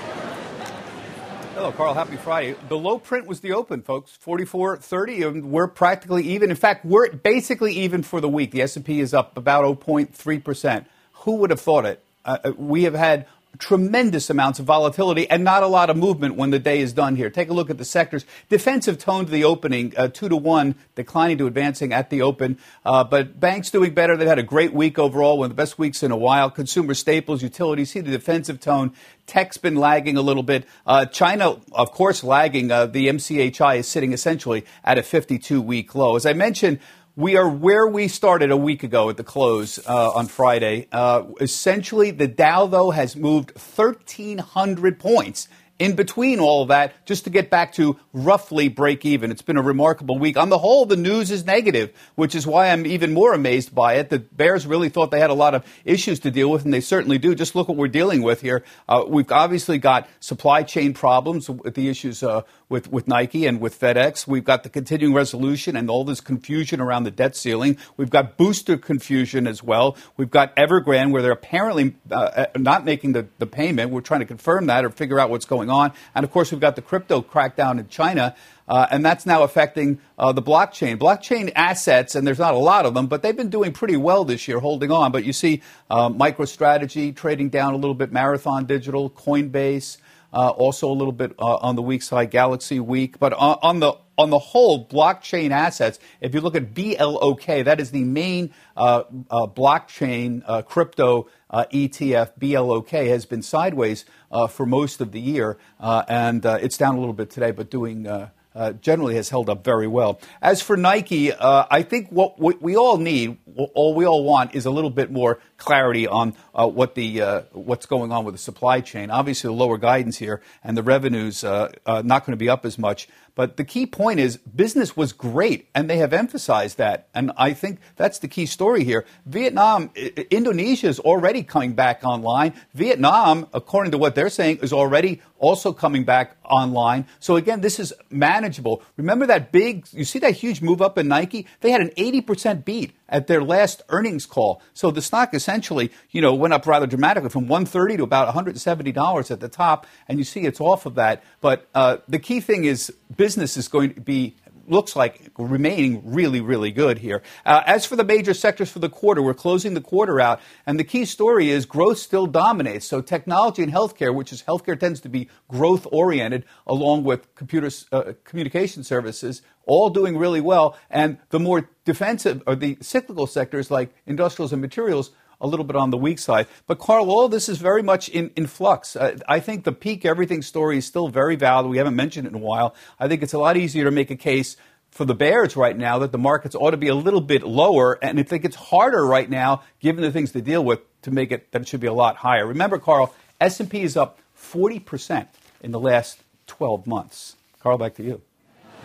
Hello, 1.54 1.70
Carl. 1.70 1.92
Happy 1.92 2.16
Friday. 2.16 2.56
The 2.70 2.78
low 2.78 2.98
print 2.98 3.26
was 3.26 3.40
the 3.40 3.52
open, 3.52 3.82
folks. 3.82 4.18
44.30, 4.24 5.28
and 5.28 5.50
we're 5.50 5.68
practically 5.68 6.22
even. 6.28 6.48
In 6.48 6.56
fact, 6.56 6.82
we're 6.82 7.12
basically 7.12 7.74
even 7.74 8.02
for 8.02 8.22
the 8.22 8.28
week. 8.28 8.52
The 8.52 8.62
S&P 8.62 9.00
is 9.00 9.12
up 9.12 9.36
about 9.36 9.64
0.3 9.80 10.42
percent. 10.42 10.86
Who 11.12 11.36
would 11.36 11.50
have 11.50 11.60
thought 11.60 11.84
it? 11.84 12.02
Uh, 12.24 12.38
uh 12.42 12.52
we 12.56 12.84
have 12.84 12.94
had 12.94 13.26
tremendous 13.58 14.30
amounts 14.30 14.58
of 14.58 14.66
volatility 14.66 15.28
and 15.28 15.44
not 15.44 15.62
a 15.62 15.66
lot 15.66 15.90
of 15.90 15.96
movement 15.96 16.36
when 16.36 16.50
the 16.50 16.58
day 16.58 16.80
is 16.80 16.92
done 16.92 17.16
here. 17.16 17.30
Take 17.30 17.50
a 17.50 17.52
look 17.52 17.70
at 17.70 17.78
the 17.78 17.84
sectors. 17.84 18.24
Defensive 18.48 18.98
tone 18.98 19.26
to 19.26 19.30
the 19.30 19.44
opening, 19.44 19.92
uh, 19.96 20.08
two 20.08 20.28
to 20.28 20.36
one, 20.36 20.74
declining 20.94 21.38
to 21.38 21.46
advancing 21.46 21.92
at 21.92 22.10
the 22.10 22.22
open. 22.22 22.58
Uh, 22.84 23.04
but 23.04 23.38
banks 23.38 23.70
doing 23.70 23.94
better. 23.94 24.16
They've 24.16 24.28
had 24.28 24.38
a 24.38 24.42
great 24.42 24.72
week 24.72 24.98
overall, 24.98 25.38
one 25.38 25.46
of 25.46 25.50
the 25.50 25.60
best 25.60 25.78
weeks 25.78 26.02
in 26.02 26.10
a 26.10 26.16
while. 26.16 26.50
Consumer 26.50 26.94
staples, 26.94 27.42
utilities, 27.42 27.90
see 27.90 28.00
the 28.00 28.10
defensive 28.10 28.58
tone. 28.58 28.92
Tech's 29.26 29.56
been 29.56 29.76
lagging 29.76 30.16
a 30.16 30.22
little 30.22 30.42
bit. 30.42 30.66
Uh, 30.86 31.06
China, 31.06 31.60
of 31.72 31.92
course, 31.92 32.24
lagging. 32.24 32.70
Uh, 32.70 32.86
the 32.86 33.08
MCHI 33.08 33.78
is 33.78 33.86
sitting 33.86 34.12
essentially 34.12 34.64
at 34.84 34.98
a 34.98 35.02
52 35.02 35.60
week 35.60 35.94
low. 35.94 36.16
As 36.16 36.26
I 36.26 36.32
mentioned, 36.32 36.80
we 37.14 37.36
are 37.36 37.48
where 37.48 37.86
we 37.86 38.08
started 38.08 38.50
a 38.50 38.56
week 38.56 38.82
ago 38.82 39.10
at 39.10 39.16
the 39.16 39.24
close 39.24 39.78
uh, 39.86 40.10
on 40.12 40.26
Friday. 40.26 40.88
Uh, 40.90 41.24
essentially, 41.40 42.10
the 42.10 42.26
Dow, 42.26 42.66
though, 42.66 42.90
has 42.90 43.16
moved 43.16 43.50
1,300 43.50 44.98
points 44.98 45.48
in 45.78 45.96
between 45.96 46.38
all 46.38 46.62
of 46.62 46.68
that 46.68 47.04
just 47.06 47.24
to 47.24 47.30
get 47.30 47.50
back 47.50 47.72
to 47.72 47.98
roughly 48.12 48.68
break 48.68 49.04
even. 49.04 49.30
It's 49.30 49.42
been 49.42 49.56
a 49.56 49.62
remarkable 49.62 50.16
week. 50.16 50.36
On 50.36 50.48
the 50.48 50.58
whole, 50.58 50.86
the 50.86 50.96
news 50.96 51.30
is 51.30 51.44
negative, 51.44 51.92
which 52.14 52.34
is 52.34 52.46
why 52.46 52.70
I'm 52.70 52.86
even 52.86 53.12
more 53.12 53.34
amazed 53.34 53.74
by 53.74 53.94
it. 53.94 54.08
The 54.08 54.20
Bears 54.20 54.66
really 54.66 54.88
thought 54.88 55.10
they 55.10 55.18
had 55.18 55.30
a 55.30 55.34
lot 55.34 55.54
of 55.54 55.66
issues 55.84 56.20
to 56.20 56.30
deal 56.30 56.50
with, 56.50 56.64
and 56.64 56.72
they 56.72 56.80
certainly 56.80 57.18
do. 57.18 57.34
Just 57.34 57.56
look 57.56 57.68
what 57.68 57.76
we're 57.76 57.88
dealing 57.88 58.22
with 58.22 58.42
here. 58.42 58.64
Uh, 58.88 59.04
we've 59.06 59.30
obviously 59.32 59.76
got 59.76 60.08
supply 60.20 60.62
chain 60.62 60.94
problems 60.94 61.50
with 61.50 61.74
the 61.74 61.88
issues 61.88 62.22
uh, 62.22 62.42
with, 62.72 62.90
with 62.90 63.06
Nike 63.06 63.46
and 63.46 63.60
with 63.60 63.78
FedEx. 63.78 64.26
We've 64.26 64.42
got 64.42 64.62
the 64.62 64.70
continuing 64.70 65.14
resolution 65.14 65.76
and 65.76 65.90
all 65.90 66.04
this 66.04 66.22
confusion 66.22 66.80
around 66.80 67.04
the 67.04 67.10
debt 67.10 67.36
ceiling. 67.36 67.76
We've 67.98 68.10
got 68.10 68.38
booster 68.38 68.78
confusion 68.78 69.46
as 69.46 69.62
well. 69.62 69.96
We've 70.16 70.30
got 70.30 70.56
Evergrande, 70.56 71.12
where 71.12 71.20
they're 71.20 71.30
apparently 71.30 71.94
uh, 72.10 72.14
uh 72.14 72.46
not 72.56 72.84
making 72.84 73.12
the, 73.12 73.28
the 73.38 73.46
payment. 73.46 73.90
We're 73.90 74.00
trying 74.00 74.20
to 74.20 74.26
confirm 74.26 74.66
that 74.66 74.84
or 74.84 74.90
figure 74.90 75.20
out 75.20 75.28
what's 75.28 75.44
going 75.44 75.68
on. 75.70 75.92
And 76.14 76.24
of 76.24 76.30
course, 76.32 76.50
we've 76.50 76.60
got 76.60 76.74
the 76.74 76.82
crypto 76.82 77.20
crackdown 77.20 77.78
in 77.78 77.88
China. 77.88 78.34
Uh, 78.66 78.86
and 78.90 79.04
that's 79.04 79.26
now 79.26 79.42
affecting 79.42 79.98
uh, 80.18 80.32
the 80.32 80.40
blockchain. 80.40 80.96
Blockchain 80.96 81.52
assets, 81.54 82.14
and 82.14 82.26
there's 82.26 82.38
not 82.38 82.54
a 82.54 82.58
lot 82.58 82.86
of 82.86 82.94
them, 82.94 83.06
but 83.06 83.20
they've 83.20 83.36
been 83.36 83.50
doing 83.50 83.72
pretty 83.72 83.96
well 83.96 84.24
this 84.24 84.48
year, 84.48 84.60
holding 84.60 84.90
on. 84.90 85.12
But 85.12 85.24
you 85.24 85.32
see 85.34 85.60
uh, 85.90 86.08
MicroStrategy 86.08 87.14
trading 87.14 87.50
down 87.50 87.74
a 87.74 87.76
little 87.76 87.94
bit, 87.94 88.12
Marathon 88.12 88.64
Digital, 88.64 89.10
Coinbase, 89.10 89.98
also 90.32 90.90
a 90.90 90.94
little 90.94 91.12
bit 91.12 91.34
uh, 91.38 91.56
on 91.56 91.76
the 91.76 91.82
weak 91.82 92.02
side, 92.02 92.30
Galaxy 92.30 92.80
weak. 92.80 93.18
But 93.18 93.32
on, 93.34 93.58
on, 93.62 93.80
the 93.80 93.94
on 94.18 94.30
the 94.30 94.38
whole, 94.38 94.86
blockchain 94.86 95.50
assets. 95.50 95.98
If 96.20 96.34
you 96.34 96.40
look 96.40 96.54
at 96.54 96.74
BLOK, 96.74 97.44
that 97.64 97.80
is 97.80 97.90
the 97.90 98.04
main 98.04 98.52
uh, 98.76 99.04
blockchain 99.04 100.66
crypto 100.66 101.28
uh, 101.52 101.66
ETF, 101.72 102.32
BLOK, 102.38 102.90
has 102.90 103.26
been 103.26 103.42
sideways 103.42 104.04
uh, 104.30 104.46
for 104.46 104.66
most 104.66 105.00
of 105.00 105.12
the 105.12 105.20
year, 105.20 105.58
uh, 105.78 106.04
and 106.08 106.44
uh, 106.46 106.58
it's 106.60 106.78
down 106.78 106.94
a 106.94 106.98
little 106.98 107.14
bit 107.14 107.30
today, 107.30 107.50
but 107.50 107.70
doing. 107.70 108.06
Uh, 108.06 108.30
uh, 108.54 108.70
generally 108.70 109.14
has 109.14 109.30
held 109.30 109.48
up 109.48 109.64
very 109.64 109.86
well. 109.86 110.20
As 110.42 110.60
for 110.60 110.76
Nike, 110.76 111.32
I 111.32 111.82
think 111.82 112.10
what, 112.10 112.38
what, 112.38 112.60
we 112.60 112.76
all 112.76 112.98
need, 112.98 113.38
all 113.56 113.94
we 113.94 114.04
all 114.04 114.24
want, 114.24 114.54
is 114.54 114.66
a 114.66 114.70
little 114.70 114.90
bit 114.90 115.10
more 115.10 115.40
clarity 115.62 116.08
on 116.08 116.34
uh, 116.54 116.66
what 116.66 116.94
the 116.96 117.22
uh, 117.22 117.42
what's 117.52 117.86
going 117.86 118.10
on 118.10 118.24
with 118.24 118.34
the 118.34 118.40
supply 118.40 118.80
chain. 118.80 119.10
Obviously, 119.10 119.48
the 119.48 119.54
lower 119.54 119.78
guidance 119.78 120.18
here 120.18 120.42
and 120.64 120.76
the 120.76 120.82
revenues 120.82 121.44
uh, 121.44 121.70
not 121.86 122.26
going 122.26 122.32
to 122.32 122.36
be 122.36 122.48
up 122.48 122.66
as 122.66 122.78
much. 122.78 123.08
But 123.34 123.56
the 123.56 123.64
key 123.64 123.86
point 123.86 124.20
is 124.20 124.36
business 124.36 124.94
was 124.94 125.12
great, 125.12 125.68
and 125.74 125.88
they 125.88 125.96
have 125.98 126.12
emphasized 126.12 126.76
that. 126.76 127.08
And 127.14 127.32
I 127.36 127.54
think 127.54 127.78
that's 127.96 128.18
the 128.18 128.28
key 128.28 128.44
story 128.44 128.84
here. 128.84 129.06
Vietnam, 129.24 129.90
Indonesia 130.30 130.88
is 130.88 131.00
already 131.00 131.42
coming 131.42 131.72
back 131.72 132.04
online. 132.04 132.52
Vietnam, 132.74 133.48
according 133.54 133.92
to 133.92 133.98
what 133.98 134.14
they're 134.14 134.28
saying, 134.28 134.58
is 134.58 134.72
already 134.72 135.22
also 135.38 135.72
coming 135.72 136.04
back 136.04 136.36
online. 136.44 137.06
So 137.20 137.36
again, 137.36 137.62
this 137.62 137.80
is 137.80 137.94
manageable. 138.10 138.82
Remember 138.96 139.26
that 139.26 139.50
big, 139.50 139.86
you 139.92 140.04
see 140.04 140.18
that 140.18 140.32
huge 140.32 140.60
move 140.60 140.82
up 140.82 140.98
in 140.98 141.08
Nike? 141.08 141.46
They 141.60 141.70
had 141.70 141.80
an 141.80 141.90
80% 141.96 142.66
beat 142.66 142.92
at 143.12 143.26
their 143.28 143.44
last 143.44 143.82
earnings 143.90 144.26
call. 144.26 144.60
So 144.74 144.90
the 144.90 145.02
stock 145.02 145.34
essentially, 145.34 145.92
you 146.10 146.20
know, 146.20 146.34
went 146.34 146.54
up 146.54 146.66
rather 146.66 146.86
dramatically 146.86 147.28
from 147.28 147.46
130 147.46 147.98
to 147.98 148.02
about 148.02 148.34
$170 148.34 149.30
at 149.30 149.40
the 149.40 149.48
top. 149.48 149.86
And 150.08 150.18
you 150.18 150.24
see 150.24 150.40
it's 150.40 150.60
off 150.60 150.86
of 150.86 150.96
that. 150.96 151.22
But 151.40 151.68
uh, 151.74 151.98
the 152.08 152.18
key 152.18 152.40
thing 152.40 152.64
is 152.64 152.92
business 153.16 153.56
is 153.56 153.68
going 153.68 153.94
to 153.94 154.00
be 154.00 154.34
looks 154.66 154.96
like 154.96 155.30
remaining 155.38 156.02
really, 156.04 156.40
really 156.40 156.70
good 156.70 156.98
here. 156.98 157.22
Uh, 157.44 157.62
as 157.66 157.84
for 157.86 157.96
the 157.96 158.04
major 158.04 158.34
sectors 158.34 158.70
for 158.70 158.78
the 158.78 158.88
quarter, 158.88 159.22
we're 159.22 159.34
closing 159.34 159.74
the 159.74 159.80
quarter 159.80 160.20
out, 160.20 160.40
and 160.66 160.78
the 160.78 160.84
key 160.84 161.04
story 161.04 161.50
is 161.50 161.66
growth 161.66 161.98
still 161.98 162.26
dominates. 162.26 162.86
So 162.86 163.00
technology 163.00 163.62
and 163.62 163.72
healthcare, 163.72 164.14
which 164.14 164.32
is 164.32 164.42
healthcare 164.42 164.78
tends 164.78 165.00
to 165.00 165.08
be 165.08 165.28
growth 165.48 165.86
oriented, 165.90 166.44
along 166.66 167.04
with 167.04 167.34
computer 167.34 167.70
uh, 167.90 168.12
communication 168.24 168.84
services, 168.84 169.42
all 169.64 169.90
doing 169.90 170.16
really 170.16 170.40
well. 170.40 170.76
And 170.90 171.18
the 171.30 171.40
more 171.40 171.68
defensive 171.84 172.42
or 172.46 172.56
the 172.56 172.78
cyclical 172.80 173.26
sectors 173.26 173.70
like 173.70 173.94
industrials 174.06 174.52
and 174.52 174.60
materials 174.60 175.10
a 175.42 175.46
little 175.46 175.64
bit 175.64 175.76
on 175.76 175.90
the 175.90 175.98
weak 175.98 176.18
side. 176.18 176.46
But 176.66 176.78
Carl, 176.78 177.10
all 177.10 177.28
this 177.28 177.48
is 177.48 177.58
very 177.58 177.82
much 177.82 178.08
in, 178.08 178.30
in 178.36 178.46
flux. 178.46 178.96
Uh, 178.96 179.18
I 179.28 179.40
think 179.40 179.64
the 179.64 179.72
peak 179.72 180.06
everything 180.06 180.40
story 180.40 180.78
is 180.78 180.86
still 180.86 181.08
very 181.08 181.36
valid. 181.36 181.66
We 181.66 181.76
haven't 181.76 181.96
mentioned 181.96 182.26
it 182.26 182.30
in 182.30 182.36
a 182.36 182.38
while. 182.38 182.74
I 182.98 183.08
think 183.08 183.22
it's 183.22 183.34
a 183.34 183.38
lot 183.38 183.56
easier 183.56 183.84
to 183.84 183.90
make 183.90 184.10
a 184.10 184.16
case 184.16 184.56
for 184.90 185.04
the 185.04 185.14
bears 185.14 185.56
right 185.56 185.76
now 185.76 185.98
that 185.98 186.12
the 186.12 186.18
markets 186.18 186.54
ought 186.54 186.70
to 186.70 186.76
be 186.76 186.88
a 186.88 186.94
little 186.94 187.20
bit 187.20 187.42
lower, 187.42 187.98
and 188.02 188.20
I 188.20 188.22
think 188.22 188.44
it's 188.44 188.56
harder 188.56 189.04
right 189.04 189.28
now, 189.28 189.62
given 189.80 190.02
the 190.02 190.12
things 190.12 190.32
to 190.32 190.42
deal 190.42 190.62
with, 190.64 190.80
to 191.02 191.10
make 191.10 191.32
it 191.32 191.50
that 191.52 191.62
it 191.62 191.68
should 191.68 191.80
be 191.80 191.86
a 191.86 191.92
lot 191.94 192.16
higher. 192.16 192.46
Remember, 192.46 192.78
Carl, 192.78 193.14
S&P 193.40 193.82
is 193.82 193.96
up 193.96 194.18
40 194.34 194.78
percent 194.80 195.28
in 195.62 195.72
the 195.72 195.80
last 195.80 196.22
12 196.46 196.86
months. 196.86 197.36
Carl, 197.60 197.78
back 197.78 197.94
to 197.94 198.02
you. 198.02 198.20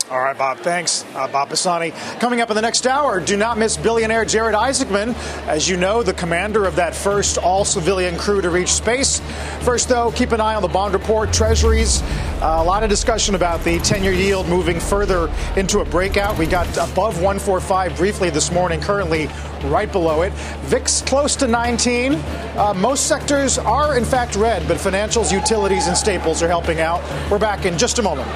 All 0.10 0.22
right, 0.22 0.38
Bob, 0.38 0.60
thanks. 0.60 1.04
Uh, 1.16 1.28
Bob 1.28 1.50
Pisani. 1.50 1.92
Coming 2.22 2.40
up 2.40 2.50
in 2.50 2.56
the 2.56 2.62
next 2.62 2.88
hour, 2.88 3.20
do 3.20 3.36
not 3.36 3.58
miss 3.58 3.76
billionaire 3.76 4.24
Jared 4.24 4.56
Isaacman. 4.56 5.14
As 5.48 5.68
you 5.68 5.76
know, 5.76 6.02
the 6.02 6.14
commander 6.14 6.66
of 6.66 6.78
that 6.78 6.96
first 6.96 7.38
all 7.38 7.66
civilian 7.66 8.18
crew 8.18 8.40
to 8.40 8.50
reach 8.50 8.70
space. 8.70 9.20
First, 9.64 9.90
though, 9.90 10.12
keep 10.12 10.32
an 10.32 10.40
eye 10.40 10.56
on 10.56 10.62
the 10.62 10.70
bond 10.70 10.94
report, 10.94 11.34
treasuries. 11.34 12.02
Uh, 12.42 12.60
a 12.60 12.64
lot 12.64 12.84
of 12.84 12.90
discussion 12.90 13.36
about 13.36 13.62
the 13.66 13.80
10 13.80 14.02
year 14.02 14.14
yield 14.14 14.48
moving 14.48 14.80
further 14.80 15.30
into 15.58 15.80
a 15.80 15.86
breakout. 15.86 16.38
We 16.38 16.46
got 16.46 16.70
above 16.78 17.16
145 17.16 17.98
briefly 17.98 18.30
this 18.30 18.50
morning, 18.50 18.80
currently 18.80 19.28
right 19.66 19.92
below 19.92 20.22
it. 20.22 20.32
VIX 20.68 21.02
close 21.02 21.36
to 21.36 21.48
19. 21.48 22.14
Uh, 22.14 22.74
most 22.78 23.08
sectors 23.08 23.58
are, 23.58 23.98
in 23.98 24.06
fact, 24.06 24.38
red, 24.38 24.66
but 24.70 24.78
financials, 24.78 25.34
utilities, 25.34 25.88
and 25.88 25.98
staples 25.98 26.42
are 26.42 26.48
helping 26.48 26.80
out. 26.80 27.02
We're 27.30 27.40
back 27.40 27.66
in 27.66 27.78
just 27.78 28.00
a 28.00 28.02
moment. 28.02 28.30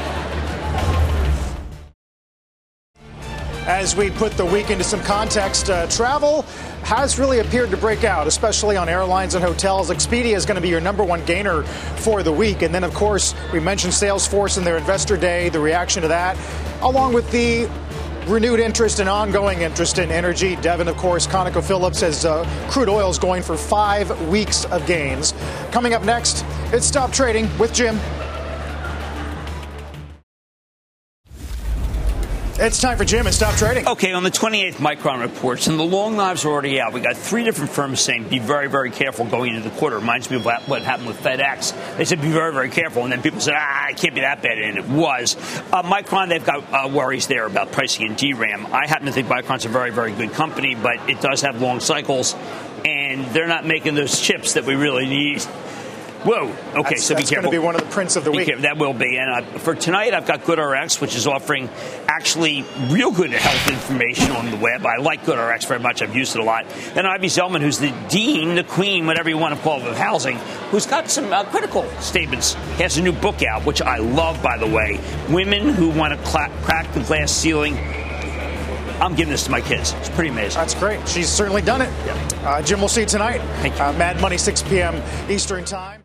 As 3.67 3.95
we 3.95 4.09
put 4.09 4.31
the 4.33 4.45
week 4.45 4.71
into 4.71 4.83
some 4.83 5.01
context, 5.01 5.69
uh, 5.69 5.85
travel 5.85 6.41
has 6.83 7.19
really 7.19 7.39
appeared 7.39 7.69
to 7.69 7.77
break 7.77 8.03
out, 8.03 8.25
especially 8.25 8.75
on 8.75 8.89
airlines 8.89 9.35
and 9.35 9.43
hotels. 9.43 9.91
Expedia 9.91 10.35
is 10.35 10.47
going 10.47 10.55
to 10.55 10.61
be 10.61 10.69
your 10.69 10.81
number 10.81 11.03
one 11.03 11.23
gainer 11.25 11.61
for 11.61 12.23
the 12.23 12.31
week. 12.31 12.63
And 12.63 12.73
then, 12.73 12.83
of 12.83 12.91
course, 12.95 13.35
we 13.53 13.59
mentioned 13.59 13.93
Salesforce 13.93 14.57
and 14.57 14.65
their 14.65 14.77
investor 14.77 15.15
day, 15.15 15.49
the 15.49 15.59
reaction 15.59 16.01
to 16.01 16.07
that, 16.07 16.37
along 16.81 17.13
with 17.13 17.29
the 17.31 17.69
renewed 18.25 18.59
interest 18.59 18.99
and 18.99 19.07
ongoing 19.07 19.61
interest 19.61 19.99
in 19.99 20.09
energy. 20.09 20.55
Devon, 20.55 20.87
of 20.87 20.97
course, 20.97 21.27
ConocoPhillips 21.27 21.95
says 21.95 22.25
uh, 22.25 22.43
crude 22.67 22.89
oil 22.89 23.11
is 23.11 23.19
going 23.19 23.43
for 23.43 23.55
five 23.55 24.27
weeks 24.27 24.65
of 24.65 24.87
gains. 24.87 25.35
Coming 25.71 25.93
up 25.93 26.03
next, 26.03 26.43
it's 26.73 26.87
Stop 26.87 27.11
Trading 27.11 27.47
with 27.59 27.73
Jim. 27.75 27.99
It's 32.63 32.79
time 32.79 32.95
for 32.95 33.05
Jim 33.05 33.25
and 33.25 33.33
stop 33.33 33.55
trading. 33.55 33.87
Okay, 33.87 34.13
on 34.13 34.21
the 34.21 34.29
28th 34.29 34.75
Micron 34.75 35.19
reports, 35.19 35.65
and 35.65 35.79
the 35.79 35.83
long 35.83 36.15
knives 36.15 36.45
are 36.45 36.49
already 36.49 36.79
out. 36.79 36.93
We 36.93 37.01
got 37.01 37.17
three 37.17 37.43
different 37.43 37.71
firms 37.71 37.99
saying 37.99 38.29
be 38.29 38.37
very, 38.37 38.69
very 38.69 38.91
careful 38.91 39.25
going 39.25 39.55
into 39.55 39.67
the 39.67 39.75
quarter. 39.77 39.95
Reminds 39.95 40.29
me 40.29 40.35
of 40.35 40.45
what 40.45 40.83
happened 40.83 41.07
with 41.07 41.19
FedEx. 41.21 41.97
They 41.97 42.05
said 42.05 42.21
be 42.21 42.29
very, 42.29 42.53
very 42.53 42.69
careful, 42.69 43.01
and 43.01 43.11
then 43.11 43.23
people 43.23 43.39
said, 43.39 43.55
ah, 43.57 43.87
it 43.89 43.97
can't 43.97 44.13
be 44.13 44.21
that 44.21 44.43
bad, 44.43 44.59
and 44.59 44.77
it 44.77 44.87
was. 44.87 45.37
Uh, 45.73 45.81
Micron, 45.81 46.29
they've 46.29 46.45
got 46.45 46.71
uh, 46.71 46.87
worries 46.87 47.25
there 47.25 47.47
about 47.47 47.71
pricing 47.71 48.05
in 48.05 48.13
DRAM. 48.13 48.67
I 48.67 48.85
happen 48.85 49.07
to 49.07 49.11
think 49.11 49.27
Micron's 49.27 49.65
a 49.65 49.69
very, 49.69 49.89
very 49.89 50.11
good 50.11 50.33
company, 50.33 50.75
but 50.75 51.09
it 51.09 51.19
does 51.19 51.41
have 51.41 51.59
long 51.63 51.79
cycles, 51.79 52.35
and 52.85 53.25
they're 53.33 53.47
not 53.47 53.65
making 53.65 53.95
those 53.95 54.21
chips 54.21 54.53
that 54.53 54.65
we 54.65 54.75
really 54.75 55.07
need. 55.07 55.43
Whoa. 56.23 56.49
Okay, 56.81 56.95
that's, 56.95 57.03
so 57.03 57.15
be 57.15 57.23
careful. 57.23 57.25
That's 57.25 57.29
going 57.31 57.43
to 57.45 57.49
be 57.51 57.57
one 57.57 57.73
of 57.75 57.81
the 57.81 57.87
prints 57.87 58.15
of 58.15 58.23
the 58.23 58.31
Be 58.31 58.37
week. 58.37 58.47
careful. 58.47 58.61
That 58.61 58.77
will 58.77 58.93
be. 58.93 59.17
And 59.17 59.29
uh, 59.31 59.59
for 59.59 59.73
tonight, 59.73 60.13
I've 60.13 60.27
got 60.27 60.41
GoodRx, 60.41 61.01
which 61.01 61.15
is 61.15 61.25
offering 61.25 61.67
actually 62.07 62.63
real 62.89 63.11
good 63.11 63.31
health 63.31 63.67
information 63.69 64.31
on 64.31 64.51
the 64.51 64.57
web. 64.57 64.85
I 64.85 64.97
like 64.97 65.23
GoodRx 65.23 65.67
very 65.67 65.79
much. 65.79 66.03
I've 66.03 66.15
used 66.15 66.35
it 66.35 66.39
a 66.39 66.43
lot. 66.43 66.65
And 66.95 67.07
Ivy 67.07 67.25
Zelman, 67.27 67.61
who's 67.61 67.79
the 67.79 67.91
dean, 68.09 68.53
the 68.53 68.63
queen, 68.63 69.07
whatever 69.07 69.29
you 69.29 69.37
want 69.39 69.55
to 69.55 69.61
call 69.61 69.81
it, 69.81 69.87
of 69.87 69.97
housing, 69.97 70.37
who's 70.69 70.85
got 70.85 71.09
some 71.09 71.33
uh, 71.33 71.43
critical 71.45 71.89
statements. 71.99 72.53
He 72.77 72.83
has 72.83 72.97
a 72.97 73.01
new 73.01 73.13
book 73.13 73.41
out, 73.41 73.65
which 73.65 73.81
I 73.81 73.97
love, 73.97 74.43
by 74.43 74.57
the 74.57 74.67
way. 74.67 74.99
Women 75.29 75.69
who 75.69 75.89
want 75.89 76.13
to 76.13 76.23
cla- 76.27 76.51
crack 76.61 76.93
the 76.93 77.01
glass 77.01 77.31
ceiling. 77.31 77.75
I'm 79.01 79.15
giving 79.15 79.31
this 79.31 79.45
to 79.45 79.49
my 79.51 79.61
kids. 79.61 79.93
It's 79.93 80.09
pretty 80.09 80.29
amazing. 80.29 80.59
That's 80.59 80.75
great. 80.75 81.07
She's 81.09 81.27
certainly 81.29 81.63
done 81.63 81.81
it. 81.81 81.89
Uh, 82.43 82.61
Jim, 82.61 82.77
we'll 82.77 82.89
see 82.89 83.01
you 83.01 83.07
tonight. 83.07 83.39
Thank 83.63 83.75
you. 83.75 83.81
Uh, 83.83 83.93
Mad 83.93 84.21
Money, 84.21 84.37
6 84.37 84.61
p.m. 84.63 85.01
Eastern 85.31 85.65
Time. 85.65 86.00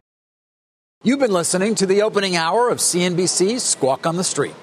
You've 1.06 1.20
been 1.20 1.30
listening 1.30 1.76
to 1.76 1.86
the 1.86 2.02
opening 2.02 2.34
hour 2.34 2.68
of 2.68 2.78
CNBC's 2.78 3.62
Squawk 3.62 4.08
on 4.08 4.16
the 4.16 4.24
Street. 4.24 4.56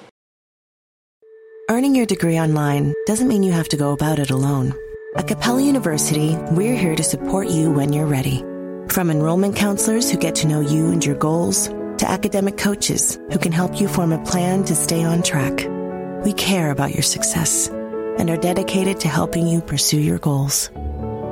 Earning 1.70 1.94
your 1.94 2.04
degree 2.04 2.38
online 2.38 2.92
doesn't 3.06 3.28
mean 3.28 3.42
you 3.42 3.52
have 3.52 3.70
to 3.70 3.78
go 3.78 3.92
about 3.92 4.18
it 4.18 4.30
alone. 4.30 4.74
At 5.16 5.26
Capella 5.26 5.62
University, 5.62 6.36
we're 6.50 6.76
here 6.76 6.94
to 6.96 7.02
support 7.02 7.48
you 7.48 7.70
when 7.70 7.94
you're 7.94 8.04
ready. 8.04 8.40
From 8.90 9.10
enrollment 9.10 9.56
counselors 9.56 10.10
who 10.10 10.18
get 10.18 10.34
to 10.34 10.46
know 10.46 10.60
you 10.60 10.88
and 10.88 11.02
your 11.02 11.14
goals, 11.14 11.68
to 11.68 12.04
academic 12.06 12.58
coaches 12.58 13.18
who 13.32 13.38
can 13.38 13.50
help 13.50 13.80
you 13.80 13.88
form 13.88 14.12
a 14.12 14.22
plan 14.22 14.64
to 14.64 14.74
stay 14.74 15.02
on 15.02 15.22
track. 15.22 15.66
We 16.26 16.34
care 16.34 16.70
about 16.70 16.92
your 16.92 17.04
success 17.04 17.68
and 18.18 18.28
are 18.28 18.36
dedicated 18.36 19.00
to 19.00 19.08
helping 19.08 19.46
you 19.46 19.62
pursue 19.62 19.98
your 19.98 20.18
goals. 20.18 20.68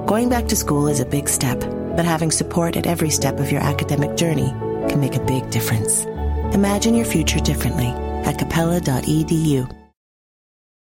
Going 0.06 0.30
back 0.30 0.48
to 0.48 0.56
school 0.56 0.88
is 0.88 1.00
a 1.00 1.04
big 1.04 1.28
step, 1.28 1.60
but 1.60 2.06
having 2.06 2.30
support 2.30 2.78
at 2.78 2.86
every 2.86 3.10
step 3.10 3.40
of 3.40 3.52
your 3.52 3.60
academic 3.60 4.16
journey 4.16 4.50
can 4.88 5.00
make 5.00 5.16
a 5.16 5.24
big 5.24 5.50
difference. 5.50 6.04
Imagine 6.54 6.94
your 6.94 7.06
future 7.06 7.40
differently 7.40 7.88
at 8.24 8.38
capella.edu. 8.38 9.81